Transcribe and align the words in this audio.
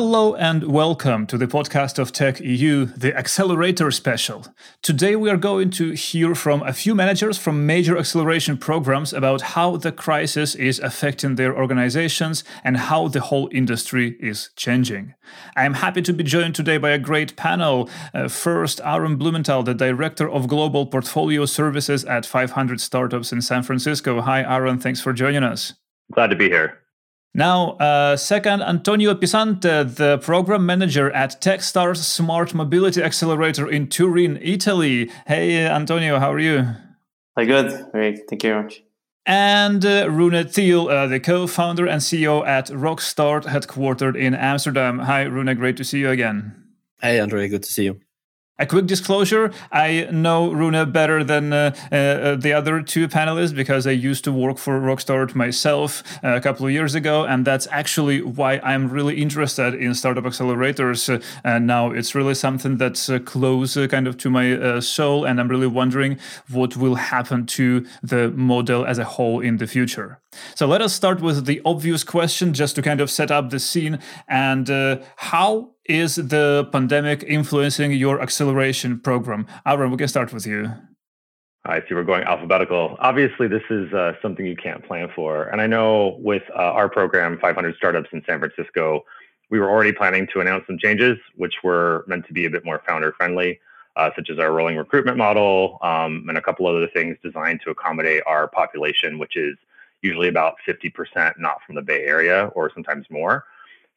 Hello 0.00 0.34
and 0.34 0.64
welcome 0.64 1.26
to 1.26 1.36
the 1.36 1.46
podcast 1.46 1.98
of 1.98 2.10
Tech 2.10 2.40
EU, 2.40 2.86
the 2.86 3.14
Accelerator 3.14 3.90
Special. 3.90 4.46
Today 4.80 5.14
we 5.14 5.28
are 5.28 5.36
going 5.36 5.68
to 5.72 5.90
hear 5.90 6.34
from 6.34 6.62
a 6.62 6.72
few 6.72 6.94
managers 6.94 7.36
from 7.36 7.66
major 7.66 7.98
acceleration 7.98 8.56
programs 8.56 9.12
about 9.12 9.42
how 9.42 9.76
the 9.76 9.92
crisis 9.92 10.54
is 10.54 10.78
affecting 10.78 11.34
their 11.34 11.54
organizations 11.54 12.44
and 12.64 12.78
how 12.78 13.08
the 13.08 13.20
whole 13.20 13.50
industry 13.52 14.16
is 14.20 14.48
changing. 14.56 15.12
I 15.54 15.66
am 15.66 15.74
happy 15.74 16.00
to 16.00 16.14
be 16.14 16.24
joined 16.24 16.54
today 16.54 16.78
by 16.78 16.92
a 16.92 16.98
great 16.98 17.36
panel. 17.36 17.90
Uh, 18.14 18.28
first, 18.28 18.80
Aaron 18.82 19.16
Blumenthal, 19.16 19.64
the 19.64 19.74
Director 19.74 20.30
of 20.30 20.48
Global 20.48 20.86
Portfolio 20.86 21.44
Services 21.44 22.06
at 22.06 22.24
500 22.24 22.80
Startups 22.80 23.32
in 23.32 23.42
San 23.42 23.62
Francisco. 23.62 24.22
Hi, 24.22 24.40
Aaron. 24.40 24.78
Thanks 24.78 25.02
for 25.02 25.12
joining 25.12 25.44
us. 25.44 25.74
Glad 26.10 26.28
to 26.28 26.36
be 26.36 26.48
here. 26.48 26.79
Now, 27.34 27.72
uh, 27.78 28.16
second, 28.16 28.62
Antonio 28.62 29.14
Pisante, 29.14 29.94
the 29.94 30.18
program 30.18 30.66
manager 30.66 31.12
at 31.12 31.40
Techstars 31.40 31.98
Smart 31.98 32.54
Mobility 32.54 33.02
Accelerator 33.02 33.68
in 33.68 33.86
Turin, 33.86 34.36
Italy. 34.42 35.10
Hey, 35.26 35.64
Antonio, 35.64 36.18
how 36.18 36.32
are 36.32 36.40
you? 36.40 36.66
Hi, 37.36 37.44
good. 37.44 37.86
Great. 37.92 38.28
Thank 38.28 38.42
you 38.42 38.50
very 38.50 38.62
much. 38.64 38.82
And 39.26 39.84
uh, 39.84 40.10
Rune 40.10 40.48
Theill, 40.48 40.88
uh, 40.88 41.06
the 41.06 41.20
co 41.20 41.46
founder 41.46 41.86
and 41.86 42.02
CEO 42.02 42.44
at 42.44 42.66
Rockstart, 42.66 43.44
headquartered 43.44 44.16
in 44.16 44.34
Amsterdam. 44.34 44.98
Hi, 44.98 45.22
Rune, 45.22 45.54
great 45.56 45.76
to 45.76 45.84
see 45.84 46.00
you 46.00 46.10
again. 46.10 46.56
Hey, 47.00 47.20
Andre, 47.20 47.46
good 47.46 47.62
to 47.62 47.70
see 47.70 47.84
you. 47.84 48.00
A 48.60 48.66
quick 48.66 48.84
disclosure 48.84 49.52
I 49.72 50.06
know 50.12 50.52
Rune 50.52 50.92
better 50.92 51.24
than 51.24 51.50
uh, 51.50 51.74
uh, 51.90 52.36
the 52.36 52.52
other 52.52 52.82
two 52.82 53.08
panelists 53.08 53.54
because 53.54 53.86
I 53.86 53.92
used 53.92 54.22
to 54.24 54.32
work 54.32 54.58
for 54.58 54.78
Rockstart 54.78 55.34
myself 55.34 56.02
uh, 56.22 56.36
a 56.36 56.42
couple 56.42 56.66
of 56.66 56.72
years 56.72 56.94
ago. 56.94 57.24
And 57.24 57.46
that's 57.46 57.66
actually 57.70 58.20
why 58.20 58.58
I'm 58.58 58.90
really 58.90 59.16
interested 59.22 59.74
in 59.74 59.94
startup 59.94 60.24
accelerators. 60.24 61.08
Uh, 61.08 61.22
and 61.42 61.66
now 61.66 61.90
it's 61.90 62.14
really 62.14 62.34
something 62.34 62.76
that's 62.76 63.08
uh, 63.08 63.20
close 63.20 63.78
uh, 63.78 63.86
kind 63.86 64.06
of 64.06 64.18
to 64.18 64.28
my 64.28 64.80
soul. 64.80 65.24
And 65.24 65.40
I'm 65.40 65.48
really 65.48 65.66
wondering 65.66 66.18
what 66.50 66.76
will 66.76 66.96
happen 66.96 67.46
to 67.46 67.86
the 68.02 68.30
model 68.30 68.84
as 68.84 68.98
a 68.98 69.04
whole 69.04 69.40
in 69.40 69.56
the 69.56 69.66
future. 69.66 70.19
So 70.54 70.66
let 70.66 70.80
us 70.80 70.94
start 70.94 71.20
with 71.20 71.46
the 71.46 71.60
obvious 71.64 72.04
question 72.04 72.54
just 72.54 72.76
to 72.76 72.82
kind 72.82 73.00
of 73.00 73.10
set 73.10 73.30
up 73.30 73.50
the 73.50 73.58
scene. 73.58 73.98
And 74.28 74.68
how 75.16 75.70
is 75.84 76.16
the 76.16 76.68
pandemic 76.72 77.24
influencing 77.24 77.92
your 77.92 78.20
acceleration 78.20 79.00
program? 79.00 79.46
Aaron, 79.66 79.90
we 79.90 79.96
can 79.96 80.08
start 80.08 80.32
with 80.32 80.46
you. 80.46 80.72
I 81.64 81.80
see 81.80 81.94
we're 81.94 82.04
going 82.04 82.24
alphabetical. 82.24 82.96
Obviously, 83.00 83.46
this 83.46 83.62
is 83.68 83.92
uh, 83.92 84.12
something 84.22 84.46
you 84.46 84.56
can't 84.56 84.82
plan 84.86 85.08
for. 85.14 85.44
And 85.48 85.60
I 85.60 85.66
know 85.66 86.16
with 86.18 86.42
uh, 86.54 86.58
our 86.58 86.88
program, 86.88 87.38
500 87.38 87.76
Startups 87.76 88.08
in 88.12 88.22
San 88.26 88.38
Francisco, 88.38 89.04
we 89.50 89.58
were 89.58 89.68
already 89.68 89.92
planning 89.92 90.26
to 90.32 90.40
announce 90.40 90.66
some 90.66 90.78
changes, 90.78 91.18
which 91.36 91.54
were 91.62 92.04
meant 92.06 92.26
to 92.28 92.32
be 92.32 92.46
a 92.46 92.50
bit 92.50 92.64
more 92.64 92.80
founder 92.86 93.12
friendly, 93.12 93.60
uh, 93.96 94.10
such 94.16 94.30
as 94.30 94.38
our 94.38 94.52
rolling 94.52 94.76
recruitment 94.76 95.18
model 95.18 95.78
um, 95.82 96.24
and 96.28 96.38
a 96.38 96.42
couple 96.42 96.66
other 96.66 96.88
things 96.88 97.18
designed 97.22 97.60
to 97.64 97.70
accommodate 97.70 98.22
our 98.26 98.48
population, 98.48 99.18
which 99.18 99.36
is 99.36 99.56
usually 100.02 100.28
about 100.28 100.54
50% 100.66 101.38
not 101.38 101.58
from 101.66 101.74
the 101.74 101.82
Bay 101.82 102.04
Area 102.04 102.46
or 102.54 102.70
sometimes 102.72 103.06
more. 103.10 103.44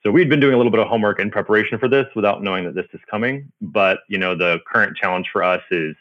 So 0.04 0.12
we'd 0.12 0.30
been 0.30 0.42
doing 0.42 0.54
a 0.54 0.58
little 0.58 0.72
bit 0.72 0.82
of 0.82 0.88
homework 0.88 1.20
in 1.20 1.32
preparation 1.32 1.80
for 1.80 1.88
this 1.88 2.08
without 2.14 2.44
knowing 2.44 2.66
that 2.66 2.76
this 2.76 2.88
is 2.94 3.00
coming. 3.10 3.52
But 3.62 4.00
you 4.10 4.18
know, 4.18 4.36
the 4.36 4.60
current 4.68 4.98
challenge 4.98 5.30
for 5.32 5.44
us 5.44 5.62
is, 5.72 5.96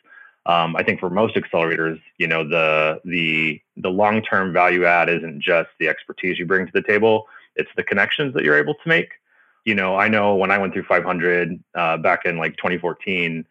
um, 0.44 0.74
I 0.74 0.82
think 0.82 0.98
for 0.98 1.08
most 1.08 1.36
accelerators, 1.36 2.00
you 2.18 2.26
know, 2.26 2.46
the 2.46 3.00
the 3.04 3.60
the 3.76 3.90
long 3.90 4.20
term 4.22 4.52
value 4.52 4.84
add 4.84 5.08
isn't 5.08 5.40
just 5.40 5.70
the 5.78 5.88
expertise 5.88 6.36
you 6.36 6.46
bring 6.46 6.66
to 6.66 6.72
the 6.72 6.82
table; 6.82 7.28
it's 7.54 7.70
the 7.76 7.84
connections 7.84 8.34
that 8.34 8.42
you're 8.42 8.58
able 8.58 8.74
to 8.74 8.88
make. 8.88 9.12
You 9.64 9.76
know, 9.76 9.94
I 9.94 10.08
know 10.08 10.34
when 10.34 10.50
I 10.50 10.58
went 10.58 10.72
through 10.72 10.86
500 10.86 11.62
uh, 11.76 11.96
back 11.98 12.24
in 12.24 12.38
like 12.38 12.56
2014, 12.56 13.46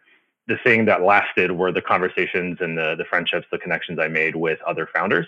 the 0.48 0.58
thing 0.58 0.84
that 0.84 1.02
lasted 1.02 1.54
were 1.54 1.72
the 1.72 1.82
conversations 1.82 2.58
and 2.60 2.78
the 2.78 2.96
the 2.98 3.06
friendships, 3.06 3.48
the 3.54 3.58
connections 3.58 4.00
I 4.00 4.10
made 4.10 4.36
with 4.36 4.62
other 4.64 4.90
founders 4.94 5.28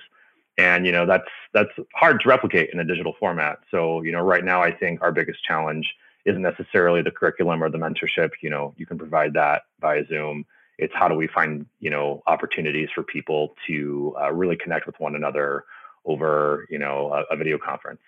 and 0.57 0.85
you 0.85 0.91
know 0.91 1.05
that's 1.05 1.29
that's 1.53 1.71
hard 1.93 2.19
to 2.21 2.29
replicate 2.29 2.69
in 2.71 2.79
a 2.79 2.83
digital 2.83 3.13
format. 3.19 3.59
So 3.71 4.01
you 4.01 4.11
know 4.11 4.21
right 4.21 4.43
now 4.43 4.61
i 4.61 4.71
think 4.71 5.01
our 5.01 5.11
biggest 5.11 5.43
challenge 5.43 5.93
isn't 6.25 6.41
necessarily 6.41 7.01
the 7.01 7.11
curriculum 7.11 7.63
or 7.63 7.69
the 7.69 7.77
mentorship. 7.77 8.31
You 8.41 8.49
know 8.49 8.73
you 8.77 8.85
can 8.85 8.97
provide 8.97 9.33
that 9.33 9.63
via 9.81 10.05
zoom. 10.07 10.45
It's 10.77 10.93
how 10.95 11.07
do 11.07 11.15
we 11.15 11.27
find 11.27 11.65
you 11.79 11.89
know 11.89 12.23
opportunities 12.27 12.89
for 12.93 13.03
people 13.03 13.55
to 13.67 14.15
uh, 14.21 14.31
really 14.31 14.55
connect 14.55 14.85
with 14.85 14.99
one 14.99 15.15
another 15.15 15.65
over 16.05 16.65
you 16.69 16.79
know 16.79 17.11
a, 17.13 17.33
a 17.33 17.37
video 17.37 17.57
conference. 17.57 18.01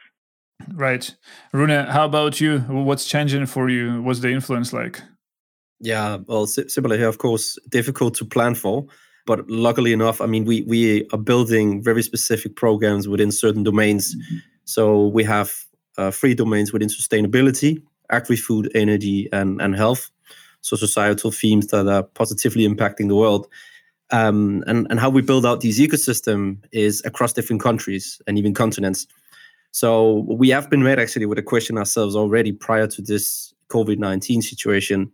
Right. 0.74 1.14
Rune 1.52 1.70
how 1.70 2.06
about 2.06 2.40
you? 2.40 2.60
What's 2.60 3.06
changing 3.06 3.48
for 3.48 3.70
you? 3.70 4.02
What's 4.02 4.20
the 4.20 4.30
influence 4.30 4.72
like? 4.72 5.02
Yeah 5.80 6.18
well 6.28 6.46
similar 6.48 6.98
here 6.98 7.10
of 7.10 7.18
course. 7.18 7.58
Difficult 7.70 8.16
to 8.16 8.26
plan 8.26 8.56
for 8.56 8.86
but 9.26 9.50
luckily 9.50 9.92
enough, 9.94 10.22
I 10.22 10.26
mean, 10.28 10.46
we 10.46 10.62
we 10.64 11.08
are 11.12 11.18
building 11.18 11.84
very 11.84 12.04
specific 12.04 12.56
programs 12.56 13.08
within 13.08 13.32
certain 13.32 13.64
domains. 13.64 14.16
Mm-hmm. 14.16 14.38
So 14.66 15.08
we 15.08 15.24
have 15.24 15.66
uh, 15.98 16.12
three 16.12 16.36
domains 16.36 16.72
within 16.72 16.90
sustainability, 16.90 17.82
agri-food, 18.10 18.72
energy, 18.76 19.30
and 19.32 19.62
and 19.62 19.76
health. 19.76 20.12
So 20.62 20.76
societal 20.76 21.32
themes 21.32 21.68
that 21.68 21.88
are 21.88 22.04
positively 22.04 22.68
impacting 22.68 23.08
the 23.08 23.16
world. 23.16 23.48
Um, 24.12 24.64
and 24.68 24.88
and 24.90 25.00
how 25.00 25.10
we 25.10 25.22
build 25.22 25.46
out 25.46 25.62
these 25.62 25.80
ecosystem 25.80 26.58
is 26.72 27.02
across 27.06 27.34
different 27.34 27.62
countries 27.62 28.22
and 28.28 28.38
even 28.38 28.54
continents. 28.54 29.08
So 29.72 30.26
we 30.30 30.50
have 30.50 30.70
been 30.70 30.84
met 30.84 31.00
actually 31.00 31.26
with 31.26 31.40
a 31.40 31.44
question 31.44 31.78
ourselves 31.78 32.16
already 32.16 32.52
prior 32.52 32.88
to 32.88 33.02
this 33.02 33.54
COVID 33.70 33.98
nineteen 33.98 34.42
situation. 34.42 35.12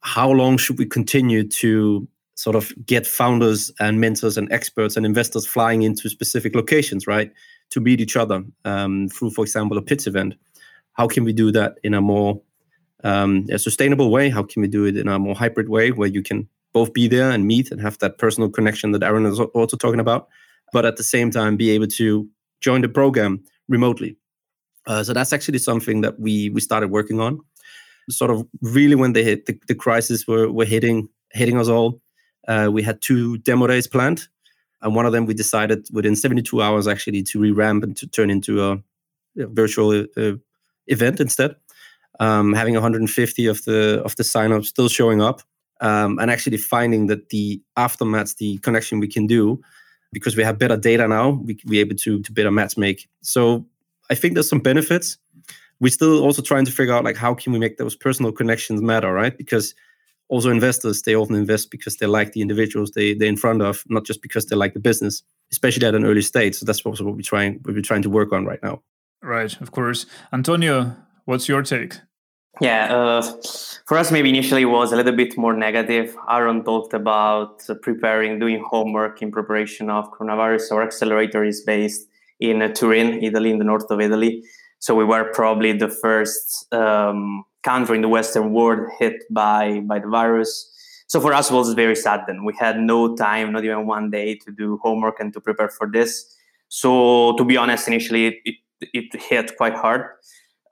How 0.00 0.30
long 0.30 0.58
should 0.58 0.78
we 0.78 0.86
continue 0.86 1.48
to 1.48 2.06
sort 2.36 2.54
of 2.54 2.72
get 2.84 3.06
founders 3.06 3.72
and 3.80 4.00
mentors 4.00 4.36
and 4.36 4.50
experts 4.52 4.96
and 4.96 5.04
investors 5.04 5.46
flying 5.46 5.82
into 5.82 6.08
specific 6.08 6.54
locations, 6.54 7.06
right, 7.06 7.32
to 7.70 7.80
meet 7.80 8.00
each 8.00 8.16
other 8.16 8.44
um, 8.64 9.08
through, 9.08 9.30
for 9.30 9.42
example, 9.42 9.76
a 9.76 9.82
pitch 9.82 10.06
event. 10.06 10.34
How 10.92 11.08
can 11.08 11.24
we 11.24 11.32
do 11.32 11.50
that 11.52 11.78
in 11.82 11.94
a 11.94 12.00
more 12.00 12.40
um, 13.04 13.46
a 13.50 13.58
sustainable 13.58 14.10
way? 14.10 14.28
How 14.28 14.42
can 14.42 14.62
we 14.62 14.68
do 14.68 14.84
it 14.84 14.96
in 14.96 15.08
a 15.08 15.18
more 15.18 15.34
hybrid 15.34 15.68
way 15.68 15.90
where 15.90 16.08
you 16.08 16.22
can 16.22 16.48
both 16.72 16.92
be 16.92 17.08
there 17.08 17.30
and 17.30 17.46
meet 17.46 17.70
and 17.70 17.80
have 17.80 17.98
that 17.98 18.18
personal 18.18 18.50
connection 18.50 18.92
that 18.92 19.02
Aaron 19.02 19.24
is 19.24 19.40
also 19.40 19.76
talking 19.76 20.00
about, 20.00 20.28
but 20.72 20.84
at 20.84 20.96
the 20.96 21.02
same 21.02 21.30
time 21.30 21.56
be 21.56 21.70
able 21.70 21.86
to 21.86 22.28
join 22.60 22.82
the 22.82 22.88
program 22.88 23.42
remotely. 23.68 24.16
Uh, 24.86 25.02
so 25.02 25.12
that's 25.12 25.32
actually 25.32 25.58
something 25.58 26.02
that 26.02 26.20
we 26.20 26.50
we 26.50 26.60
started 26.60 26.90
working 26.90 27.18
on. 27.18 27.40
Sort 28.10 28.30
of 28.30 28.46
really 28.60 28.94
when 28.94 29.14
they 29.14 29.24
hit 29.24 29.46
the, 29.46 29.58
the 29.68 29.74
crisis 29.74 30.26
were 30.26 30.52
were 30.52 30.66
hitting 30.66 31.08
hitting 31.32 31.58
us 31.58 31.68
all 31.68 32.00
uh, 32.46 32.68
we 32.72 32.82
had 32.82 33.00
two 33.00 33.38
demo 33.38 33.66
days 33.66 33.86
planned, 33.86 34.28
and 34.82 34.94
one 34.94 35.06
of 35.06 35.12
them 35.12 35.26
we 35.26 35.34
decided 35.34 35.86
within 35.92 36.16
72 36.16 36.60
hours 36.62 36.86
actually 36.86 37.22
to 37.24 37.40
re-ramp 37.40 37.82
and 37.84 37.96
to 37.96 38.06
turn 38.06 38.30
into 38.30 38.62
a, 38.62 38.82
virtual 39.38 40.06
uh, 40.16 40.32
event 40.86 41.20
instead. 41.20 41.54
Um, 42.18 42.54
having 42.54 42.72
150 42.72 43.46
of 43.46 43.62
the 43.64 44.02
of 44.02 44.16
the 44.16 44.22
signups 44.22 44.66
still 44.66 44.88
showing 44.88 45.20
up, 45.20 45.42
um, 45.82 46.18
and 46.18 46.30
actually 46.30 46.56
finding 46.56 47.08
that 47.08 47.28
the 47.28 47.60
aftermath, 47.76 48.38
the 48.38 48.56
connection 48.58 48.98
we 48.98 49.08
can 49.08 49.26
do, 49.26 49.60
because 50.12 50.34
we 50.34 50.42
have 50.42 50.58
better 50.58 50.78
data 50.78 51.06
now, 51.06 51.30
we 51.30 51.58
we 51.66 51.78
able 51.78 51.96
to 51.96 52.22
to 52.22 52.32
better 52.32 52.50
match 52.50 52.78
make. 52.78 53.08
So 53.20 53.66
I 54.10 54.14
think 54.14 54.34
there's 54.34 54.48
some 54.48 54.60
benefits. 54.60 55.18
We're 55.78 55.92
still 55.92 56.22
also 56.22 56.40
trying 56.40 56.64
to 56.64 56.72
figure 56.72 56.94
out 56.94 57.04
like 57.04 57.16
how 57.16 57.34
can 57.34 57.52
we 57.52 57.58
make 57.58 57.76
those 57.76 57.94
personal 57.94 58.32
connections 58.32 58.80
matter, 58.80 59.12
right? 59.12 59.36
Because 59.36 59.74
also 60.28 60.50
investors 60.50 61.02
they 61.02 61.14
often 61.14 61.36
invest 61.36 61.70
because 61.70 61.96
they 61.96 62.06
like 62.06 62.32
the 62.32 62.40
individuals 62.40 62.90
they 62.92 63.14
they're 63.14 63.28
in 63.28 63.36
front 63.36 63.62
of 63.62 63.84
not 63.88 64.04
just 64.04 64.22
because 64.22 64.46
they 64.46 64.56
like 64.56 64.74
the 64.74 64.80
business 64.80 65.22
especially 65.52 65.86
at 65.86 65.94
an 65.94 66.04
early 66.04 66.22
stage. 66.22 66.56
So 66.56 66.66
that's 66.66 66.80
also 66.80 67.04
what 67.04 67.14
we're 67.14 67.22
trying 67.22 67.60
what 67.62 67.74
we're 67.74 67.82
trying 67.82 68.02
to 68.02 68.10
work 68.10 68.32
on 68.32 68.44
right 68.44 68.62
now. 68.62 68.82
Right 69.22 69.60
of 69.60 69.70
course. 69.70 70.06
Antonio 70.32 70.96
what's 71.24 71.48
your 71.48 71.62
take? 71.62 71.94
Yeah 72.60 72.94
uh, 72.94 73.22
for 73.86 73.98
us 73.98 74.10
maybe 74.10 74.30
initially 74.30 74.64
was 74.64 74.92
a 74.92 74.96
little 74.96 75.16
bit 75.16 75.36
more 75.36 75.54
negative. 75.54 76.16
Aaron 76.28 76.64
talked 76.64 76.94
about 76.94 77.62
uh, 77.68 77.74
preparing 77.74 78.38
doing 78.38 78.64
homework 78.68 79.22
in 79.22 79.30
preparation 79.30 79.90
of 79.90 80.10
coronavirus. 80.12 80.72
Our 80.72 80.82
accelerator 80.82 81.44
is 81.44 81.62
based 81.62 82.08
in 82.40 82.62
uh, 82.62 82.68
turin 82.68 83.22
italy 83.22 83.50
in 83.50 83.58
the 83.58 83.64
north 83.64 83.90
of 83.90 84.00
italy. 84.00 84.42
So 84.78 84.94
we 84.94 85.04
were 85.04 85.32
probably 85.32 85.72
the 85.72 85.88
first 85.88 86.72
um, 86.72 87.44
country 87.70 87.96
in 87.96 88.02
the 88.02 88.12
Western 88.18 88.46
world 88.58 88.80
hit 88.98 89.16
by 89.30 89.80
by 89.90 89.98
the 90.04 90.10
virus. 90.20 90.50
So 91.08 91.20
for 91.20 91.32
us, 91.38 91.50
it 91.50 91.54
was 91.54 91.72
very 91.84 91.98
sudden. 92.06 92.44
We 92.44 92.54
had 92.64 92.76
no 92.92 92.98
time, 93.26 93.52
not 93.52 93.64
even 93.64 93.86
one 93.86 94.10
day, 94.10 94.28
to 94.44 94.48
do 94.62 94.78
homework 94.84 95.20
and 95.20 95.32
to 95.34 95.40
prepare 95.40 95.70
for 95.78 95.86
this. 95.96 96.10
So 96.68 96.90
to 97.38 97.44
be 97.44 97.56
honest, 97.56 97.86
initially 97.86 98.26
it, 98.26 98.56
it, 98.80 99.22
hit 99.30 99.56
quite 99.56 99.74
hard. 99.74 100.02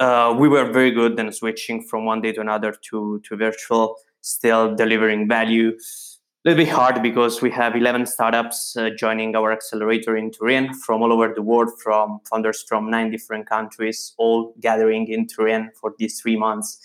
Uh, 0.00 0.34
we 0.42 0.48
were 0.48 0.66
very 0.78 0.90
good 0.90 1.18
in 1.20 1.32
switching 1.32 1.78
from 1.88 2.04
one 2.04 2.20
day 2.20 2.32
to 2.32 2.40
another 2.40 2.72
to 2.88 3.20
to 3.26 3.36
virtual, 3.36 3.96
still 4.20 4.74
delivering 4.82 5.28
value. 5.28 5.70
Little 6.44 6.62
bit 6.62 6.70
hard 6.70 7.02
because 7.02 7.40
we 7.40 7.50
have 7.50 7.74
11 7.74 8.04
startups 8.04 8.76
uh, 8.76 8.90
joining 8.90 9.34
our 9.34 9.50
accelerator 9.50 10.14
in 10.14 10.30
Turin 10.30 10.74
from 10.74 11.00
all 11.00 11.10
over 11.10 11.32
the 11.34 11.40
world, 11.40 11.70
from 11.82 12.20
founders 12.28 12.62
from 12.68 12.90
nine 12.90 13.10
different 13.10 13.48
countries, 13.48 14.12
all 14.18 14.54
gathering 14.60 15.08
in 15.08 15.26
Turin 15.26 15.70
for 15.80 15.94
these 15.98 16.20
three 16.20 16.36
months. 16.36 16.78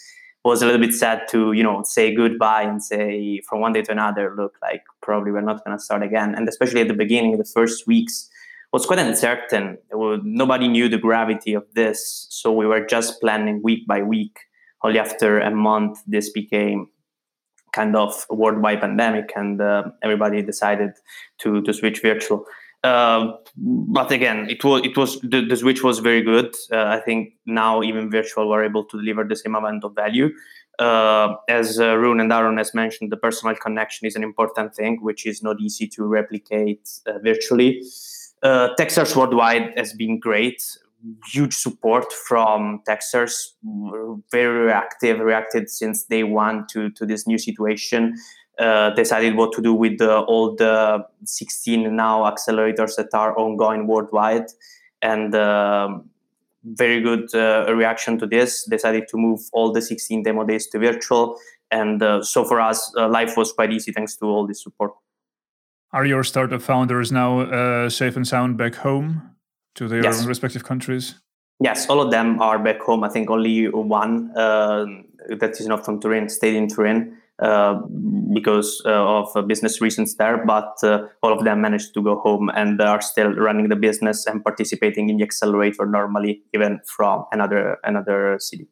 It 0.46 0.48
was 0.48 0.62
a 0.62 0.66
little 0.66 0.80
bit 0.80 0.94
sad 0.94 1.28
to, 1.32 1.52
you 1.52 1.62
know, 1.62 1.84
say 1.84 2.16
goodbye 2.16 2.62
and 2.62 2.82
say 2.82 3.42
from 3.50 3.60
one 3.60 3.74
day 3.74 3.82
to 3.82 3.92
another, 3.92 4.34
look, 4.34 4.56
like 4.62 4.84
probably 5.02 5.34
we're 5.34 5.42
not 5.42 5.66
going 5.66 5.78
to 5.78 5.84
start 5.84 6.04
again. 6.04 6.36
And 6.36 6.48
especially 6.48 6.80
at 6.80 6.88
the 6.88 6.94
beginning, 6.94 7.38
the 7.38 7.44
first 7.44 7.86
weeks 7.86 8.30
was 8.72 8.86
quite 8.86 9.00
uncertain. 9.00 9.78
Was, 9.92 10.22
nobody 10.24 10.70
knew 10.70 10.88
the 10.88 10.98
gravity 10.98 11.54
of 11.54 11.66
this, 11.74 12.28
so 12.30 12.54
we 12.54 12.66
were 12.66 12.86
just 12.86 13.20
planning 13.20 13.62
week 13.62 13.86
by 13.86 14.04
week. 14.04 14.40
Only 14.82 15.00
after 15.00 15.42
a 15.42 15.52
month, 15.52 16.00
this 16.08 16.30
became 16.30 16.88
kind 17.74 17.96
of 17.96 18.26
worldwide 18.30 18.82
pandemic, 18.82 19.32
and 19.36 19.62
uh, 19.62 19.84
everybody 20.02 20.42
decided 20.42 20.92
to 21.40 21.62
to 21.62 21.74
switch 21.74 22.02
virtual. 22.02 22.46
Uh, 22.84 23.34
but 23.58 24.12
again, 24.12 24.50
it 24.50 24.64
was 24.64 24.86
it 24.86 24.96
was 24.96 25.20
the, 25.22 25.46
the 25.46 25.56
switch 25.56 25.84
was 25.84 26.00
very 26.00 26.22
good. 26.22 26.56
Uh, 26.72 26.86
I 26.86 27.02
think 27.02 27.34
now 27.46 27.84
even 27.84 28.10
virtual 28.10 28.48
were 28.48 28.64
able 28.64 28.86
to 28.86 28.98
deliver 28.98 29.24
the 29.24 29.36
same 29.36 29.56
amount 29.56 29.84
of 29.84 29.96
value. 29.96 30.30
Uh, 30.80 31.36
as 31.50 31.78
uh, 31.78 31.98
Rune 31.98 32.22
and 32.22 32.32
Aaron 32.32 32.58
has 32.58 32.74
mentioned, 32.74 33.12
the 33.12 33.18
personal 33.18 33.54
connection 33.56 34.08
is 34.08 34.16
an 34.16 34.24
important 34.24 34.74
thing, 34.74 35.00
which 35.02 35.26
is 35.26 35.44
not 35.44 35.60
easy 35.60 35.88
to 35.88 36.06
replicate 36.06 36.90
uh, 37.06 37.20
virtually. 37.20 37.84
Uh, 38.42 38.70
Worldwide 39.14 39.74
has 39.76 39.92
been 39.92 40.18
great 40.18 40.64
huge 41.26 41.54
support 41.54 42.12
from 42.12 42.82
Techstars, 42.88 43.54
very 44.32 44.66
reactive, 44.66 45.20
reacted 45.20 45.70
since 45.70 46.04
day 46.04 46.24
one 46.24 46.66
to, 46.72 46.90
to 46.92 47.06
this 47.06 47.28
new 47.28 47.38
situation. 47.38 48.16
Uh, 48.58 48.90
decided 48.90 49.38
what 49.38 49.54
to 49.54 49.62
do 49.62 49.74
with 49.74 50.00
the, 50.00 50.20
all 50.20 50.54
the 50.56 51.02
16 51.24 51.96
now 51.96 52.24
accelerators 52.24 52.98
that 52.98 53.08
are 53.14 53.38
ongoing 53.38 53.88
worldwide. 53.88 54.48
And 55.02 55.34
uh, 55.34 56.00
very 56.66 57.00
good 57.00 57.34
uh, 57.34 57.74
reaction 57.74 58.18
to 58.20 58.28
this. 58.28 58.66
Decided 58.66 59.08
to 59.10 59.18
move 59.18 59.40
all 59.54 59.72
the 59.72 59.82
16 59.82 60.24
demo 60.24 60.44
days 60.44 60.68
to 60.68 60.80
virtual. 60.80 61.38
And 61.72 62.04
uh, 62.04 62.22
so 62.22 62.44
for 62.44 62.60
us, 62.60 62.92
uh, 62.98 63.08
life 63.08 63.38
was 63.38 63.54
quite 63.54 63.72
easy 63.72 63.94
thanks 63.94 64.18
to 64.18 64.26
all 64.26 64.46
this 64.46 64.64
support. 64.64 64.92
Are 65.92 66.06
your 66.06 66.24
startup 66.24 66.62
founders 66.62 67.12
now 67.12 67.40
uh, 67.40 67.90
safe 67.90 68.16
and 68.16 68.28
sound 68.28 68.58
back 68.58 68.76
home? 68.76 69.36
To 69.76 69.88
their 69.88 70.04
yes. 70.04 70.26
respective 70.26 70.64
countries? 70.64 71.16
Yes, 71.62 71.90
all 71.90 72.02
of 72.02 72.12
them 72.12 72.42
are 72.42 72.58
back 72.58 72.80
home. 72.82 73.04
I 73.04 73.10
think 73.10 73.30
only 73.30 73.68
one 73.68 74.32
uh, 74.36 74.86
that 75.28 75.60
is 75.60 75.68
not 75.68 75.84
from 75.84 76.00
Turin 76.00 76.30
stayed 76.30 76.56
in 76.56 76.70
Turin 76.70 77.18
uh, 77.40 77.82
because 78.34 78.82
uh, 78.86 78.90
of 78.90 79.48
business 79.48 79.82
reasons 79.82 80.16
there, 80.16 80.46
but 80.46 80.76
uh, 80.84 81.08
all 81.22 81.34
of 81.34 81.44
them 81.44 81.62
managed 81.62 81.94
to 81.94 82.02
go 82.02 82.20
home 82.20 82.50
and 82.56 82.82
are 82.82 83.02
still 83.02 83.34
running 83.34 83.70
the 83.70 83.76
business 83.76 84.26
and 84.26 84.44
participating 84.44 85.10
in 85.10 85.18
the 85.18 85.24
accelerator 85.24 85.86
normally, 85.86 86.44
even 86.54 86.80
from 86.86 87.26
another 87.32 87.78
another 87.84 88.38
city. 88.40 88.68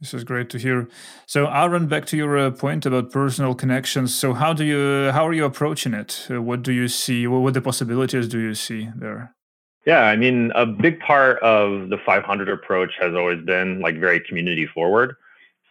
This 0.00 0.14
is 0.14 0.24
great 0.24 0.50
to 0.50 0.58
hear. 0.58 0.88
So, 1.26 1.46
Aaron, 1.46 1.86
back 1.86 2.06
to 2.06 2.16
your 2.16 2.36
uh, 2.36 2.50
point 2.50 2.84
about 2.86 3.12
personal 3.12 3.54
connections. 3.54 4.12
So, 4.12 4.34
how 4.34 4.52
do 4.52 4.64
you 4.64 5.12
how 5.12 5.26
are 5.26 5.32
you 5.32 5.44
approaching 5.44 5.94
it? 5.94 6.26
Uh, 6.28 6.42
what 6.42 6.62
do 6.62 6.72
you 6.72 6.88
see? 6.88 7.28
What, 7.28 7.42
what 7.42 7.54
the 7.54 7.60
possibilities 7.60 8.26
do 8.26 8.40
you 8.40 8.54
see 8.54 8.88
there? 8.96 9.34
Yeah, 9.84 10.02
I 10.02 10.16
mean, 10.16 10.52
a 10.54 10.64
big 10.64 11.00
part 11.00 11.40
of 11.40 11.88
the 11.88 11.98
500 11.98 12.48
approach 12.48 12.92
has 13.00 13.14
always 13.14 13.44
been 13.44 13.80
like 13.80 13.98
very 13.98 14.20
community 14.20 14.66
forward. 14.66 15.16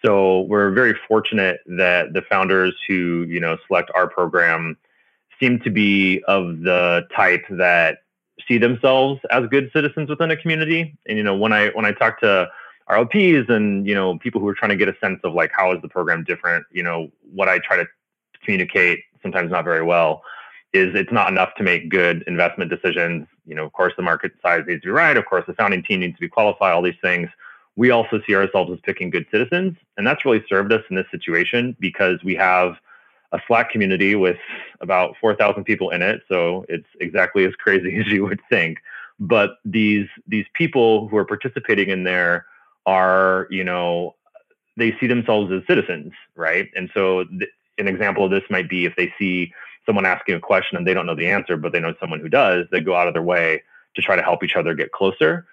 So 0.04 0.42
we're 0.42 0.72
very 0.72 0.96
fortunate 1.08 1.62
that 1.68 2.14
the 2.14 2.22
founders 2.24 2.76
who 2.88 3.26
you 3.30 3.40
know 3.40 3.58
select 3.68 3.92
our 3.96 4.08
program 4.08 4.78
seem 5.40 5.60
to 5.60 5.70
be 5.70 6.22
of 6.28 6.62
the 6.62 7.08
type 7.16 7.44
that 7.52 8.00
see 8.48 8.58
themselves 8.58 9.22
as 9.30 9.48
good 9.48 9.70
citizens 9.74 10.10
within 10.10 10.32
a 10.32 10.38
community. 10.38 10.98
And 11.08 11.18
you 11.18 11.24
know, 11.24 11.36
when 11.36 11.54
I 11.54 11.70
when 11.70 11.86
I 11.86 11.92
talk 11.94 12.20
to 12.22 12.50
our 12.88 13.06
LPs 13.06 13.50
and 13.50 13.88
you 13.88 13.94
know 13.96 14.18
people 14.18 14.42
who 14.42 14.48
are 14.48 14.56
trying 14.56 14.72
to 14.72 14.76
get 14.76 14.90
a 14.90 14.96
sense 15.00 15.20
of 15.24 15.34
like 15.34 15.52
how 15.56 15.74
is 15.74 15.82
the 15.82 15.88
program 15.88 16.24
different, 16.24 16.66
you 16.72 16.84
know, 16.84 17.10
what 17.34 17.48
I 17.48 17.60
try 17.60 17.78
to 17.78 17.86
communicate 18.44 19.00
sometimes 19.22 19.52
not 19.52 19.64
very 19.64 19.84
well 19.84 20.24
is 20.74 20.96
it's 20.96 21.12
not 21.12 21.30
enough 21.30 21.54
to 21.56 21.64
make 21.64 21.90
good 21.90 22.24
investment 22.28 22.70
decisions. 22.70 23.28
You 23.46 23.56
know, 23.56 23.66
of 23.66 23.74
course, 23.74 23.94
the 23.98 24.04
market 24.04 24.32
size 24.42 24.64
needs 24.68 24.82
to 24.82 24.88
be 24.88 24.92
right. 24.92 25.18
Of 25.18 25.26
course, 25.26 25.44
the 25.48 25.54
founding 25.54 25.84
team 25.84 26.00
needs 26.00 26.16
to 26.16 26.22
be 26.22 26.30
qualified. 26.30 26.74
All 26.74 26.82
these 26.82 26.94
things. 27.02 27.30
We 27.76 27.92
also 27.92 28.22
see 28.28 28.36
ourselves 28.36 28.72
as 28.72 28.80
picking 28.84 29.10
good 29.10 29.26
citizens, 29.32 29.78
and 29.98 30.06
that's 30.06 30.26
really 30.26 30.44
served 30.50 30.74
us 30.74 30.84
in 30.90 30.96
this 30.96 31.06
situation 31.10 31.76
because 31.80 32.22
we 32.24 32.36
have 32.36 32.76
a 33.32 33.40
Slack 33.48 33.70
community 33.70 34.16
with 34.16 34.38
about 34.82 35.16
4,000 35.22 35.64
people 35.64 35.90
in 35.92 36.02
it. 36.02 36.22
So 36.28 36.66
it's 36.68 36.88
exactly 37.00 37.46
as 37.46 37.56
crazy 37.56 37.98
as 38.06 38.08
you 38.08 38.26
would 38.26 38.42
think. 38.50 38.80
But 39.20 39.52
these 39.64 40.08
these 40.28 40.46
people 40.54 41.08
who 41.08 41.18
are 41.18 41.26
participating 41.26 41.90
in 41.90 42.04
there 42.04 42.46
are, 42.86 43.48
you 43.52 43.64
know, 43.64 44.16
they 44.78 44.96
see 45.00 45.08
themselves 45.08 45.52
as 45.52 45.62
citizens, 45.68 46.14
right? 46.36 46.70
And 46.76 46.90
so 46.94 47.26
th- 47.26 47.50
an 47.78 47.88
example 47.88 48.26
of 48.26 48.32
this 48.32 48.44
might 48.50 48.70
be 48.70 48.86
if 48.86 48.96
they 48.96 49.14
see 49.20 49.54
someone 49.86 50.06
asking 50.06 50.36
a 50.36 50.40
question 50.40 50.78
and 50.78 50.86
they 50.86 50.94
don't 50.94 51.06
know 51.06 51.16
the 51.16 51.28
answer, 51.28 51.58
but 51.58 51.72
they 51.72 51.80
know 51.80 51.94
someone 52.00 52.20
who 52.20 52.30
does, 52.30 52.66
they 52.72 52.80
go 52.80 52.96
out 52.96 53.08
of 53.08 53.14
their 53.14 53.24
way 53.24 53.62
to 53.96 54.02
try 54.02 54.16
to 54.16 54.22
help 54.22 54.44
each 54.44 54.56
other 54.56 54.74
get 54.74 54.92
closer. 54.92 55.46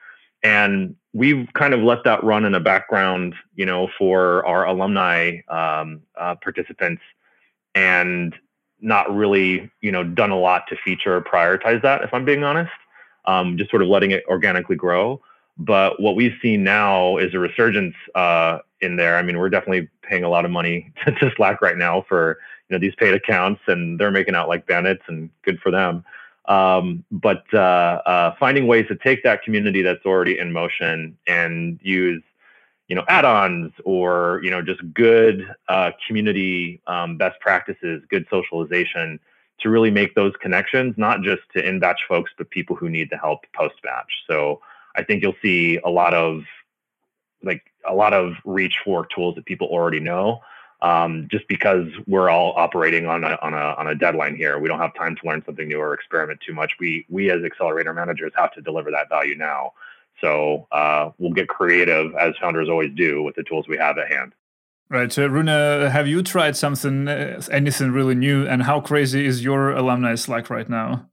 And 0.43 0.95
we've 1.13 1.49
kind 1.55 1.75
of 1.75 1.81
let 1.81 2.05
that 2.05 2.23
run 2.23 2.45
in 2.45 2.53
the 2.53 2.61
background, 2.61 3.35
you 3.57 3.67
know, 3.67 3.89
for 3.99 4.47
our 4.47 4.67
alumni 4.67 5.41
um, 5.49 6.03
uh, 6.17 6.37
participants, 6.37 7.03
and 7.75 8.35
not 8.81 9.13
really, 9.15 9.71
you 9.81 9.91
know, 9.91 10.05
done 10.05 10.31
a 10.31 10.39
lot 10.39 10.65
to 10.69 10.77
feature 10.77 11.17
or 11.17 11.21
prioritize 11.21 11.83
that. 11.83 12.03
If 12.03 12.15
I'm 12.15 12.25
being 12.25 12.45
honest, 12.45 12.71
um, 13.25 13.59
just 13.59 13.71
sort 13.71 13.83
of 13.83 13.89
letting 13.89 14.13
it 14.13 14.25
organically 14.29 14.77
grow. 14.77 15.21
But 15.59 16.01
what 16.01 16.15
we've 16.15 16.37
seen 16.41 16.63
now 16.63 17.17
is 17.17 17.35
a 17.35 17.39
resurgence 17.41 17.95
uh, 18.15 18.59
in 18.81 18.95
there. 18.97 19.17
I 19.17 19.23
mean, 19.23 19.39
we're 19.39 19.51
definitely 19.51 19.89
paying 20.03 20.23
a 20.23 20.29
lot 20.29 20.45
of 20.45 20.53
money 20.53 20.93
to 21.05 21.33
Slack 21.37 21.61
right 21.61 21.77
now 21.77 22.05
for 22.09 22.39
you 22.69 22.77
know 22.77 22.79
these 22.79 22.95
paid 22.97 23.15
accounts, 23.15 23.61
and 23.67 23.99
they're 23.99 24.11
making 24.11 24.35
out 24.35 24.49
like 24.49 24.67
bandits, 24.67 25.03
and 25.09 25.31
good 25.43 25.59
for 25.61 25.71
them. 25.71 26.05
Um, 26.47 27.05
but 27.11 27.45
uh, 27.53 28.01
uh, 28.07 28.35
finding 28.41 28.67
ways 28.67 28.87
to 28.89 28.97
take 28.97 29.23
that 29.23 29.43
community 29.43 29.83
that's 29.83 30.05
already 30.07 30.39
in 30.39 30.51
motion 30.53 31.17
and 31.27 31.79
use 31.83 32.23
you 32.89 32.97
know 32.97 33.05
add-ons 33.09 33.71
or 33.85 34.41
you 34.43 34.51
know 34.51 34.63
just 34.63 34.81
good 34.95 35.47
uh, 35.69 35.91
community 36.07 36.81
um, 36.87 37.17
best 37.17 37.39
practices, 37.41 38.03
good 38.09 38.27
socialization 38.31 39.21
to 39.61 39.71
really 39.71 39.91
make 39.91 40.15
those 40.15 40.33
connections, 40.41 40.95
not 40.97 41.21
just 41.21 41.43
to 41.53 41.67
in-batch 41.67 42.01
folks, 42.09 42.31
but 42.39 42.49
people 42.51 42.77
who 42.77 42.89
need 42.89 43.09
the 43.11 43.19
help 43.19 43.41
post-batch. 43.57 44.07
So 44.31 44.61
I 44.95 45.03
think 45.03 45.21
you'll 45.21 45.35
see 45.43 45.81
a 45.85 45.91
lot 45.91 46.15
of 46.15 46.43
like 47.43 47.63
a 47.87 47.95
lot 47.95 48.15
of 48.15 48.35
reach 48.45 48.77
for 48.85 49.07
tools 49.15 49.35
that 49.35 49.47
people 49.47 49.69
already 49.69 50.01
know 50.01 50.41
um, 50.81 51.29
just 51.31 51.47
because 51.49 51.89
we're 52.07 52.31
all 52.31 52.53
operating 52.57 53.07
on 53.07 53.25
a, 53.25 53.39
on 53.43 53.55
a 53.55 53.75
on 53.79 53.89
a 53.89 53.95
deadline 53.95 54.37
here. 54.37 54.59
We 54.59 54.69
don't 54.69 54.79
have 54.79 54.95
time 54.95 55.17
to 55.17 55.27
learn 55.27 55.43
something 55.45 55.69
new 55.69 55.79
or 55.79 55.95
experiment 55.95 56.41
too 56.47 56.55
much. 56.55 56.73
We 56.79 57.05
we 57.09 57.31
as 57.31 57.43
accelerator 57.43 57.93
managers 57.93 58.33
have 58.37 58.53
to 58.53 58.61
deliver 58.61 58.91
that 58.91 59.09
value 59.09 59.35
now. 59.35 59.73
So 60.21 60.67
uh, 60.73 61.11
we'll 61.19 61.33
get 61.33 61.49
creative 61.49 62.15
as 62.17 62.35
founders 62.41 62.69
always 62.69 62.91
do 62.95 63.23
with 63.23 63.37
the 63.37 63.45
tools 63.45 63.69
we 63.69 63.77
have 63.77 63.99
at 63.99 64.09
hand. 64.13 64.33
Right. 64.91 65.13
So, 65.13 65.27
Rune, 65.27 65.49
have 65.49 66.09
you 66.09 66.23
tried 66.23 66.57
something, 66.57 67.09
uh, 67.09 67.43
anything 67.51 67.93
really 67.93 68.15
new? 68.15 68.47
And 68.47 68.63
how 68.63 68.81
crazy 68.81 69.27
is 69.27 69.45
your 69.45 69.71
alumni 69.71 70.15
Slack 70.15 70.49
right 70.49 70.69
now? 70.69 71.09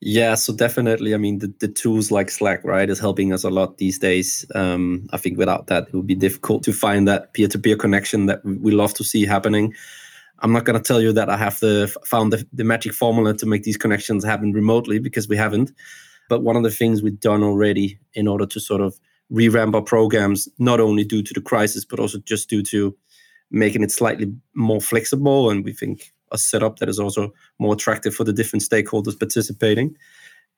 Yeah, 0.00 0.34
so 0.34 0.52
definitely. 0.54 1.14
I 1.14 1.16
mean, 1.16 1.38
the, 1.38 1.52
the 1.58 1.68
tools 1.68 2.10
like 2.10 2.30
Slack, 2.30 2.62
right, 2.64 2.88
is 2.88 2.98
helping 2.98 3.32
us 3.32 3.44
a 3.44 3.50
lot 3.50 3.78
these 3.78 3.98
days. 3.98 4.44
Um, 4.54 5.06
I 5.12 5.16
think 5.16 5.38
without 5.38 5.68
that, 5.68 5.88
it 5.88 5.94
would 5.94 6.06
be 6.06 6.14
difficult 6.14 6.62
to 6.64 6.72
find 6.72 7.08
that 7.08 7.32
peer 7.32 7.48
to 7.48 7.58
peer 7.58 7.76
connection 7.76 8.26
that 8.26 8.44
we 8.44 8.72
love 8.72 8.92
to 8.94 9.04
see 9.04 9.24
happening. 9.24 9.74
I'm 10.40 10.52
not 10.52 10.66
going 10.66 10.78
to 10.78 10.86
tell 10.86 11.00
you 11.00 11.12
that 11.12 11.30
I 11.30 11.38
have 11.38 11.58
the 11.60 11.92
found 12.04 12.30
the, 12.32 12.46
the 12.52 12.64
magic 12.64 12.92
formula 12.92 13.34
to 13.38 13.46
make 13.46 13.62
these 13.62 13.78
connections 13.78 14.22
happen 14.22 14.52
remotely 14.52 14.98
because 14.98 15.28
we 15.28 15.36
haven't. 15.36 15.72
But 16.28 16.42
one 16.42 16.56
of 16.56 16.62
the 16.62 16.70
things 16.70 17.02
we've 17.02 17.18
done 17.18 17.42
already 17.42 17.98
in 18.12 18.28
order 18.28 18.44
to 18.46 18.60
sort 18.60 18.82
of 18.82 18.98
revamp 19.30 19.74
our 19.74 19.82
programs, 19.82 20.46
not 20.58 20.78
only 20.78 21.04
due 21.04 21.22
to 21.22 21.32
the 21.32 21.40
crisis, 21.40 21.86
but 21.86 21.98
also 21.98 22.18
just 22.18 22.50
due 22.50 22.62
to 22.64 22.94
making 23.50 23.82
it 23.82 23.90
slightly 23.90 24.30
more 24.54 24.80
flexible, 24.80 25.48
and 25.48 25.64
we 25.64 25.72
think 25.72 26.12
a 26.32 26.38
setup 26.38 26.78
that 26.78 26.88
is 26.88 26.98
also 26.98 27.32
more 27.58 27.74
attractive 27.74 28.14
for 28.14 28.24
the 28.24 28.32
different 28.32 28.62
stakeholders 28.62 29.18
participating 29.18 29.96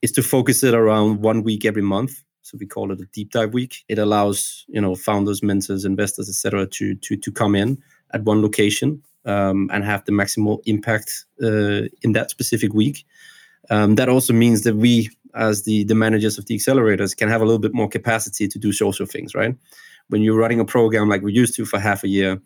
is 0.03 0.13
to 0.13 0.23
focus 0.23 0.63
it 0.63 0.75
around 0.75 1.21
one 1.21 1.43
week 1.43 1.65
every 1.65 1.83
month. 1.83 2.23
So 2.43 2.57
we 2.59 2.67
call 2.67 2.93
it 2.93 3.01
a 3.01 3.07
deep 3.07 3.33
dive 3.33 3.53
week. 3.53 3.85
It 3.89 3.99
allows 3.99 4.65
you 4.69 4.81
know 4.81 4.95
founders 4.95 5.43
mentors 5.43 5.85
investors 5.85 6.29
etc 6.29 6.67
to 6.67 6.95
to 6.95 7.17
to 7.17 7.33
come 7.33 7.55
in 7.55 7.83
at 8.13 8.23
one 8.23 8.41
location 8.41 9.03
um, 9.27 9.69
and 9.73 9.85
have 9.85 10.05
the 10.05 10.13
maximal 10.13 10.61
impact 10.65 11.27
uh, 11.43 11.89
in 12.03 12.13
that 12.13 12.31
specific 12.31 12.73
week. 12.73 13.05
Um, 13.71 13.97
that 13.97 14.09
also 14.09 14.33
means 14.33 14.63
that 14.63 14.77
we 14.77 15.11
as 15.35 15.65
the 15.65 15.85
the 15.85 15.95
managers 15.95 16.39
of 16.39 16.47
the 16.47 16.57
accelerators 16.57 17.17
can 17.17 17.29
have 17.29 17.43
a 17.43 17.45
little 17.45 17.59
bit 17.59 17.75
more 17.75 17.89
capacity 17.89 18.49
to 18.49 18.59
do 18.59 18.73
social 18.73 19.07
things 19.07 19.35
right? 19.35 19.55
When 20.09 20.23
you're 20.23 20.39
running 20.39 20.61
a 20.61 20.65
program 20.65 21.09
like 21.09 21.23
we 21.23 21.33
used 21.33 21.55
to 21.57 21.67
for 21.67 21.79
half 21.79 22.03
a 22.03 22.09
year 22.09 22.41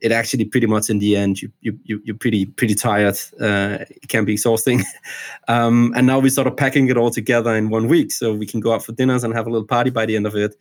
it 0.00 0.12
actually 0.12 0.44
pretty 0.44 0.66
much 0.66 0.90
in 0.90 0.98
the 0.98 1.16
end 1.16 1.40
you 1.40 1.50
you, 1.60 1.78
you 1.84 2.00
you're 2.04 2.16
pretty 2.16 2.46
pretty 2.46 2.74
tired. 2.74 3.16
Uh, 3.40 3.78
it 3.90 4.08
can 4.08 4.24
be 4.24 4.32
exhausting. 4.32 4.84
um, 5.48 5.92
and 5.96 6.06
now 6.06 6.18
we're 6.18 6.30
sort 6.30 6.46
of 6.46 6.56
packing 6.56 6.88
it 6.88 6.96
all 6.96 7.10
together 7.10 7.54
in 7.54 7.70
one 7.70 7.88
week, 7.88 8.12
so 8.12 8.34
we 8.34 8.46
can 8.46 8.60
go 8.60 8.72
out 8.72 8.84
for 8.84 8.92
dinners 8.92 9.24
and 9.24 9.34
have 9.34 9.46
a 9.46 9.50
little 9.50 9.66
party 9.66 9.90
by 9.90 10.06
the 10.06 10.16
end 10.16 10.26
of 10.26 10.34
it. 10.34 10.54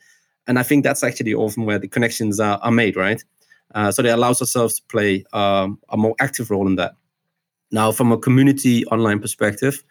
And 0.47 0.59
I 0.59 0.63
think 0.63 0.83
that's 0.83 1.03
actually 1.03 1.33
often 1.33 1.65
where 1.65 1.79
the 1.79 1.87
connections 1.87 2.39
are, 2.39 2.59
are 2.61 2.71
made, 2.71 2.95
right? 2.95 3.23
Uh, 3.73 3.91
so 3.91 4.03
it 4.03 4.09
allows 4.09 4.41
ourselves 4.41 4.75
to 4.75 4.83
play 4.87 5.25
um, 5.33 5.79
a 5.89 5.97
more 5.97 6.15
active 6.19 6.51
role 6.51 6.67
in 6.67 6.75
that. 6.75 6.95
Now, 7.71 7.91
from 7.91 8.11
a 8.11 8.17
community 8.17 8.85
online 8.87 9.19
perspective, 9.19 9.83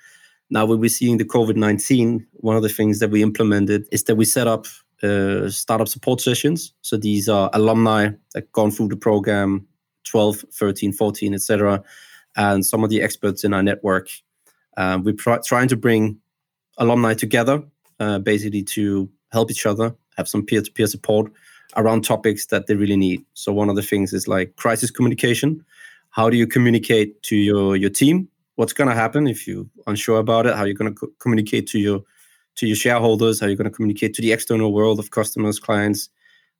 now 0.50 0.64
when 0.64 0.78
we're 0.78 0.88
seeing 0.88 1.18
the 1.18 1.24
COVID 1.24 1.56
19, 1.56 2.26
one 2.34 2.56
of 2.56 2.62
the 2.62 2.68
things 2.68 3.00
that 3.00 3.10
we 3.10 3.22
implemented 3.22 3.86
is 3.90 4.04
that 4.04 4.14
we 4.14 4.24
set 4.24 4.46
up 4.46 4.66
uh, 5.02 5.48
startup 5.48 5.88
support 5.88 6.20
sessions. 6.20 6.72
So 6.82 6.96
these 6.96 7.28
are 7.28 7.50
alumni 7.52 8.10
that 8.34 8.50
gone 8.52 8.70
through 8.70 8.88
the 8.88 8.96
program 8.96 9.66
12, 10.04 10.44
13, 10.52 10.92
14, 10.92 11.34
etc. 11.34 11.82
And 12.36 12.64
some 12.64 12.84
of 12.84 12.90
the 12.90 13.02
experts 13.02 13.44
in 13.44 13.54
our 13.54 13.62
network. 13.62 14.08
Uh, 14.76 14.98
we're 15.02 15.14
pr- 15.14 15.36
trying 15.44 15.68
to 15.68 15.76
bring 15.76 16.18
alumni 16.78 17.14
together, 17.14 17.62
uh, 18.00 18.18
basically 18.18 18.62
to 18.62 19.08
help 19.32 19.50
each 19.50 19.66
other, 19.66 19.94
have 20.16 20.28
some 20.28 20.44
peer 20.44 20.62
to 20.62 20.70
peer 20.70 20.86
support 20.86 21.32
around 21.76 22.02
topics 22.02 22.46
that 22.46 22.66
they 22.66 22.74
really 22.74 22.96
need. 22.96 23.24
So 23.34 23.52
one 23.52 23.68
of 23.68 23.76
the 23.76 23.82
things 23.82 24.12
is 24.12 24.28
like 24.28 24.56
crisis 24.56 24.90
communication. 24.90 25.64
How 26.10 26.30
do 26.30 26.36
you 26.36 26.46
communicate 26.46 27.22
to 27.24 27.36
your 27.36 27.76
your 27.76 27.90
team? 27.90 28.28
What's 28.56 28.72
going 28.72 28.88
to 28.88 28.94
happen 28.94 29.26
if 29.26 29.48
you're 29.48 29.66
unsure 29.86 30.20
about 30.20 30.46
it? 30.46 30.54
How 30.54 30.60
you're 30.60 30.68
you 30.68 30.74
going 30.74 30.94
to 30.94 31.00
co- 31.00 31.12
communicate 31.18 31.66
to 31.68 31.78
your 31.78 32.02
to 32.56 32.66
your 32.66 32.76
shareholders? 32.76 33.40
How 33.40 33.46
are 33.46 33.50
you 33.50 33.56
going 33.56 33.70
to 33.70 33.74
communicate 33.74 34.14
to 34.14 34.22
the 34.22 34.32
external 34.32 34.72
world 34.72 34.98
of 34.98 35.10
customers, 35.10 35.58
clients? 35.58 36.08